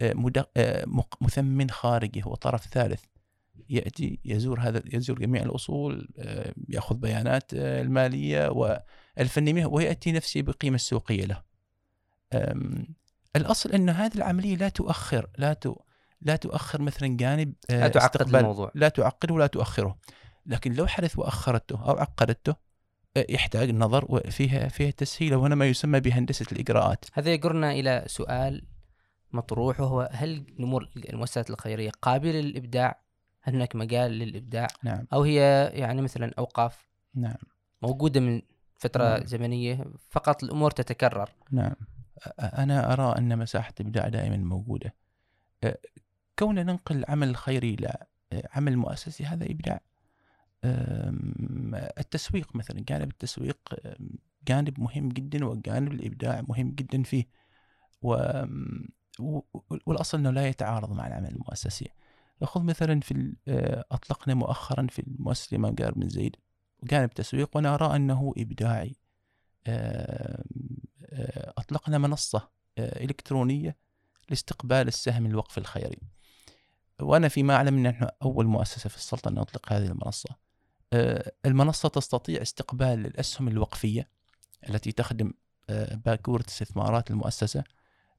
آه، 0.01 0.15
آه، 0.57 0.85
مثمن 1.21 1.71
خارجي 1.71 2.23
هو 2.25 2.35
طرف 2.35 2.67
ثالث. 2.67 3.05
يأتي 3.71 4.21
يزور 4.25 4.61
هذا 4.61 4.83
يزور 4.93 5.19
جميع 5.19 5.43
الأصول 5.43 6.09
آه، 6.19 6.55
يأخذ 6.69 6.97
بيانات 6.97 7.55
المالية 7.55 8.49
والفنية 8.49 9.67
ويأتي 9.67 10.13
نفسه 10.13 10.43
بقيمة 10.43 10.75
السوقيه 10.75 11.25
له. 11.25 11.43
الأصل 13.37 13.73
ان 13.73 13.91
هذه 13.91 14.15
العملية 14.15 14.57
لا 14.57 14.69
تؤخر 14.69 15.27
لا 15.39 15.53
ت... 15.53 15.75
لا 16.21 16.37
تؤخر 16.37 16.83
مثلا 16.83 17.17
جانب 17.17 17.55
لا 17.71 17.89
تعقد 17.89 18.35
الموضوع. 18.35 18.73
لا 18.75 18.89
تعقده 18.89 19.35
ولا 19.35 19.47
تؤخره. 19.47 19.99
لكن 20.47 20.73
لو 20.73 20.87
حدث 20.87 21.19
وأخرته 21.19 21.85
أو 21.85 21.99
عقدته 21.99 22.64
يحتاج 23.17 23.69
النظر 23.69 24.05
وفيها 24.09 24.69
فيها 24.69 24.91
تسهيل 24.91 25.35
وهنا 25.35 25.55
ما 25.55 25.67
يسمى 25.67 26.01
بهندسة 26.01 26.47
الإجراءات. 26.53 27.05
هذا 27.13 27.33
يجرنا 27.33 27.73
إلى 27.73 28.05
سؤال 28.07 28.65
مطروح 29.33 29.81
وهو 29.81 30.11
هل 30.13 30.45
نمور 30.59 30.89
المؤسسات 30.97 31.51
الخيرية 31.51 31.91
قابلة 32.03 32.41
للإبداع؟ 32.41 33.01
هل 33.43 33.55
هناك 33.55 33.77
مجال 33.77 34.11
للإبداع؟ 34.11 34.67
نعم. 34.83 35.07
أو 35.13 35.23
هي 35.23 35.71
يعني 35.75 36.03
مثلا 36.03 36.33
أوقاف 36.39 36.89
نعم. 37.15 37.37
موجودة 37.83 38.21
من 38.21 38.43
فترة 38.77 39.05
نعم. 39.05 39.27
زمنية 39.27 39.85
فقط 40.11 40.45
الأمور 40.45 40.71
تتكرر؟ 40.71 41.31
نعم. 41.51 41.73
أنا 42.39 42.93
أرى 42.93 43.15
أن 43.19 43.39
مساحة 43.39 43.75
الإبداع 43.81 44.09
دائما 44.09 44.37
موجودة. 44.37 44.95
أ، 45.65 45.75
كون 46.39 46.55
ننقل 46.55 47.05
عمل 47.09 47.29
الخيري 47.29 47.75
إلى 47.75 47.97
أ، 48.33 48.43
عمل 48.55 48.77
مؤسسي 48.77 49.25
هذا 49.25 49.45
إبداع 49.45 49.75
أم، 49.75 49.81
التسويق 51.99 52.57
مثلا 52.57 52.81
جانب 52.89 53.11
التسويق 53.11 53.59
جانب 54.49 54.81
مهم 54.81 55.09
جدا 55.09 55.45
وجانب 55.47 55.93
الإبداع 55.93 56.43
مهم 56.49 56.71
جدا 56.71 57.03
فيه. 57.03 57.25
و 58.03 58.15
و- 59.19 59.41
والأصل 59.87 60.19
أنه 60.19 60.31
لا 60.31 60.49
يتعارض 60.49 60.93
مع 60.93 61.07
العمل 61.07 61.29
المؤسسي. 61.29 61.89
نأخذ 62.41 62.63
مثلا 62.63 63.01
في 63.01 63.35
أ، 63.49 63.85
أطلقنا 63.93 64.35
مؤخرا 64.35 64.87
في 64.91 64.99
المؤسسة 64.99 65.49
الإمام 65.57 65.75
قارب 65.75 65.95
بن 66.01 66.09
زيد 66.09 66.37
جانب 66.85 67.11
تسويق 67.11 67.51
وأنا 67.57 67.75
أرى 67.75 67.97
أنه 67.97 68.33
إبداعي. 68.39 68.97
آم، 69.67 70.45
آه، 71.13 71.53
أطلقنا 71.59 71.99
منصة 71.99 72.49
آه، 72.79 73.05
إلكترونية 73.05 73.77
لاستقبال 74.31 74.89
السهم 74.89 75.27
الوقف 75.27 75.59
الخيري. 75.59 75.99
وأنا 77.01 77.29
فيما 77.29 77.55
أعلم 77.57 77.75
أن 77.77 77.83
نحن 77.83 78.09
أول 78.23 78.47
مؤسسة 78.47 78.89
في 78.89 78.97
السلطنة 78.97 79.41
نطلق 79.41 79.73
هذه 79.73 79.87
المنصة. 79.87 80.31
آه، 80.31 80.37
المنصة 81.47 81.89
تستطيع 81.89 82.43
استقبال 82.43 83.07
الأسهم 83.07 83.49
الوقفية 83.49 84.09
التي 84.69 84.93
تخدم 84.93 85.33
آه، 85.71 85.95
باكورة 85.95 86.45
استثمارات 86.49 87.11
المؤسسة 87.11 87.65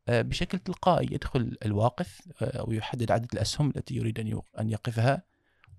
آه، 0.07 0.21
بشكل 0.21 0.59
تلقائي 0.59 1.07
يدخل 1.11 1.57
الواقف 1.65 2.21
آه، 2.41 2.63
ويحدد 2.67 3.11
عدد 3.11 3.33
الأسهم 3.33 3.73
التي 3.75 3.95
يريد 3.95 4.43
أن 4.59 4.69
يقفها 4.69 5.23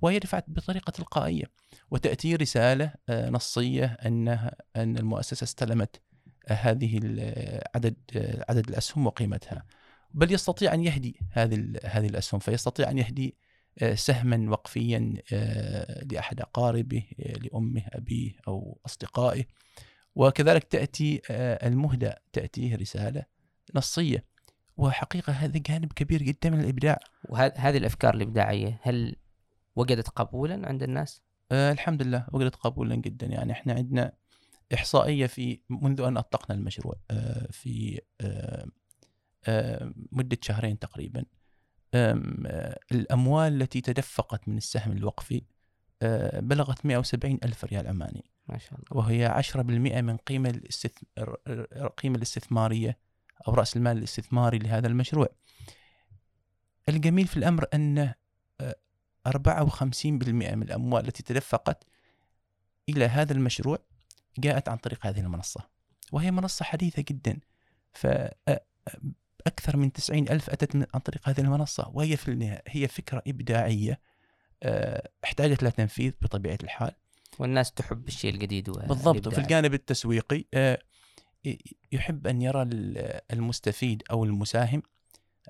وهي 0.02 0.18
دفعت 0.18 0.44
بطريقة 0.48 0.90
تلقائية 0.90 1.44
وتأتي 1.90 2.36
رسالة 2.36 2.92
آه، 3.08 3.30
نصية 3.30 3.84
أنها 3.84 4.56
أن 4.76 4.96
المؤسسة 4.96 5.44
استلمت 5.44 6.00
آه، 6.48 6.52
هذه 6.52 6.96
عدد 7.74 7.96
آه، 8.16 8.44
عدد 8.48 8.68
الأسهم 8.68 9.06
وقيمتها. 9.06 9.64
بل 10.14 10.32
يستطيع 10.32 10.74
أن 10.74 10.84
يهدي 10.84 11.20
هذه 11.30 11.72
هذه 11.84 12.06
الأسهم 12.06 12.40
فيستطيع 12.40 12.90
أن 12.90 12.98
يهدي 12.98 13.28
آه، 13.28 13.45
سهما 13.94 14.50
وقفيا 14.50 15.14
آه، 15.32 16.04
لأحد 16.04 16.40
أقاربه 16.40 17.02
آه، 17.20 17.32
لأمه 17.32 17.82
أبيه 17.92 18.32
أو 18.48 18.80
أصدقائه. 18.86 19.44
وكذلك 20.14 20.64
تأتي 20.64 21.22
آه، 21.30 21.68
المهدى 21.68 22.12
تأتيه 22.32 22.76
رسالة 22.76 23.22
نصية. 23.74 24.24
وحقيقة 24.76 25.32
هذا 25.32 25.58
جانب 25.58 25.92
كبير 25.92 26.22
جدا 26.22 26.50
من 26.50 26.60
الإبداع. 26.60 26.98
وهذه 27.28 27.76
الأفكار 27.76 28.14
الإبداعية 28.14 28.80
هل 28.82 29.16
وجدت 29.76 30.08
قبولا 30.08 30.68
عند 30.68 30.82
الناس؟ 30.82 31.22
آه 31.52 31.72
الحمد 31.72 32.02
لله 32.02 32.26
وجدت 32.32 32.56
قبولا 32.56 32.94
جدا. 32.94 33.26
يعني 33.26 33.52
إحنا 33.52 33.72
عندنا 33.72 34.12
إحصائية 34.74 35.26
في 35.26 35.60
منذ 35.70 36.00
أن 36.00 36.16
أطلقنا 36.16 36.56
المشروع 36.56 36.94
آه 37.10 37.48
في 37.50 38.00
آه 38.20 38.66
آه 39.44 39.92
مدة 40.12 40.38
شهرين 40.42 40.78
تقريبا. 40.78 41.24
آه 41.96 42.78
الأموال 42.92 43.62
التي 43.62 43.80
تدفقت 43.80 44.48
من 44.48 44.56
السهم 44.56 44.92
الوقفي 44.92 45.42
آه 46.02 46.40
بلغت 46.40 46.86
170 46.86 47.38
ألف 47.44 47.64
ريال 47.64 47.86
عماني 47.86 48.24
ما 48.48 48.58
شاء 48.58 48.72
الله. 48.74 48.86
وهي 49.04 49.42
10% 49.52 49.56
من 50.02 50.16
قيمة 50.16 50.50
الاستث... 50.50 50.92
الر- 51.18 51.40
القيمه 51.76 52.16
الاستثمارية 52.16 52.98
أو 53.48 53.54
رأس 53.54 53.76
المال 53.76 53.98
الاستثماري 53.98 54.58
لهذا 54.58 54.86
المشروع. 54.86 55.28
الجميل 56.88 57.26
في 57.26 57.36
الأمر 57.36 57.64
أن 57.74 57.98
آه، 58.60 58.74
54% 59.28 59.94
من 60.32 60.62
الأموال 60.62 61.06
التي 61.06 61.22
تدفقت 61.22 61.84
إلى 62.88 63.04
هذا 63.04 63.32
المشروع 63.32 63.78
جاءت 64.38 64.68
عن 64.68 64.76
طريق 64.76 65.06
هذه 65.06 65.20
المنصة. 65.20 65.60
وهي 66.12 66.30
منصة 66.30 66.64
حديثة 66.64 67.04
جدا. 67.08 67.38
فاكثر 69.46 69.76
من 69.76 69.92
90 69.92 70.28
ألف 70.28 70.50
أتت 70.50 70.76
من 70.76 70.86
عن 70.94 71.00
طريق 71.00 71.28
هذه 71.28 71.40
المنصة 71.40 71.90
وهي 71.94 72.16
في 72.16 72.28
النهاية 72.28 72.62
هي 72.68 72.88
فكرة 72.88 73.22
إبداعية 73.26 74.00
آه، 74.62 75.08
احتاجت 75.24 75.62
إلى 75.62 75.70
تنفيذ 75.70 76.12
بطبيعة 76.22 76.58
الحال. 76.62 76.92
والناس 77.38 77.72
تحب 77.72 78.08
الشيء 78.08 78.34
الجديد 78.34 78.70
بالضبط 78.70 79.26
وفي. 79.26 79.38
الجانب 79.38 79.74
التسويقي 79.74 80.44
آه، 80.54 80.78
يحب 81.92 82.26
أن 82.26 82.42
يرى 82.42 82.62
ال- 82.62 83.20
المستفيد 83.32 84.02
أو 84.10 84.24
المساهم 84.24 84.82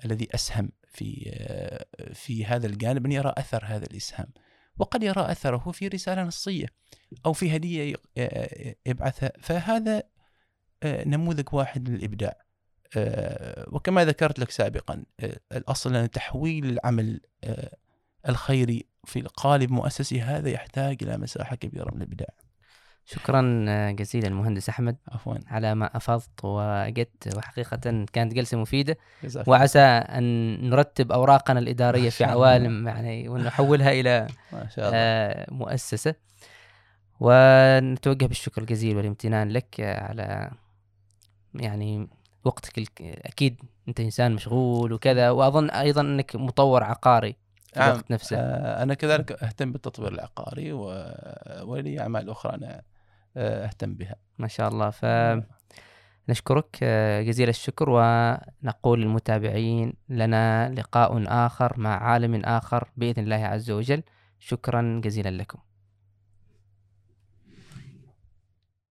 الذي 0.05 0.27
أسهم 0.35 0.69
في 0.87 1.31
آه، 1.33 1.85
في 2.13 2.45
هذا 2.45 2.67
الجانب 2.67 3.05
أن 3.05 3.11
يرى 3.11 3.33
أثر 3.37 3.65
هذا 3.65 3.85
الاسهام 3.85 4.27
وقد 4.77 5.03
يرى 5.03 5.31
أثره 5.31 5.71
في 5.71 5.87
رسالة 5.87 6.23
نصية 6.23 6.65
أو 7.25 7.33
في 7.33 7.51
آه، 8.17 8.75
يبعثها. 8.85 9.31
فهذا 9.41 10.03
نموذج 10.85 11.53
واحد 11.53 11.89
للإبداع. 11.89 12.29
آه، 12.29 12.46
وكما 13.67 14.05
ذكرت 14.05 14.39
لك 14.39 14.51
سابقا 14.51 15.03
آه، 15.19 15.39
الأصل 15.51 15.95
أن 15.95 16.11
تحويل 16.11 16.65
العمل 16.65 17.21
آه، 17.43 17.75
الخيري 18.29 18.85
في 19.05 19.19
القالب 19.19 19.71
مؤسسي 19.71 20.21
هذا 20.21 20.49
يحتاج 20.49 20.97
إلى 21.01 21.17
مساحة 21.17 21.55
كبيرة 21.55 21.91
من 21.91 22.01
الإبداع. 22.01 22.29
شكرا 23.05 23.41
جزيلا 23.91 24.27
المهندس 24.27 24.69
أحمد. 24.69 24.97
عفوا. 25.07 25.35
على 25.47 25.75
ما 25.75 25.97
أفضت 25.97 26.39
وجدت 26.43 27.35
وحقيقة 27.37 28.05
كانت 28.13 28.33
جلسة 28.33 28.57
مفيدة. 28.57 28.97
جزاك 29.23 29.47
وعسى 29.47 29.79
أن 29.79 30.69
نرتب 30.69 31.11
أوراقنا 31.11 31.59
الإدارية 31.59 32.09
في. 32.09 32.23
عوالم 32.23 32.87
يعني 32.87 33.29
ونحولها 33.29 33.91
إلى 33.91 34.27
ما 34.53 34.69
شاء 34.69 34.87
الله. 34.87 34.97
آه، 34.97 35.53
مؤسسة. 35.53 36.15
ونتوجه 37.19 38.25
بالشكر 38.25 38.61
الجزيل 38.61 38.97
والامتنان 38.97 39.49
لك 39.49 39.79
على 39.79 40.51
يعني 41.55 42.07
وقتك 42.47 43.01
أكيد 43.01 43.61
أنت 43.87 43.99
إنسان 43.99 44.31
مشغول 44.31 44.93
وكذا 44.93 45.29
وأظن 45.29 45.69
أيضا 45.69 46.01
أنك 46.01 46.35
مطور 46.35 46.83
عقاري 46.83 47.35
في 47.73 47.79
نعم. 47.79 47.89
الوقت 47.91 48.11
نفسه. 48.11 48.37
آه، 48.37 48.83
أنا 48.83 48.93
كذلك 48.93 49.31
أهتم 49.43 49.71
بالتطوير 49.71 50.11
العقاري 50.11 50.73
و... 50.73 51.13
ولي 51.61 51.99
أعمال 52.01 52.29
أخرى 52.29 52.55
أنا 52.55 52.81
آه، 53.37 53.65
أهتم 53.65 53.93
بها. 53.93 54.15
ما 54.37 54.47
شاء 54.47 54.69
الله. 54.69 54.89
فنشكرك 56.27 56.77
آه، 56.83 57.21
جزيل 57.21 57.49
الشكر 57.49 57.89
ونقول 57.89 59.01
للمتابعين 59.01 59.93
لنا 60.09 60.69
لقاء 60.69 61.23
آخر 61.27 61.79
مع 61.79 62.03
عالم 62.03 62.45
آخر 62.45 62.89
بإذن 62.97 63.23
الله 63.23 63.45
عز 63.45 63.71
وجل. 63.71 64.03
شكرا 64.39 65.01
جزيلا 65.03 65.29
لكم. 65.29 65.59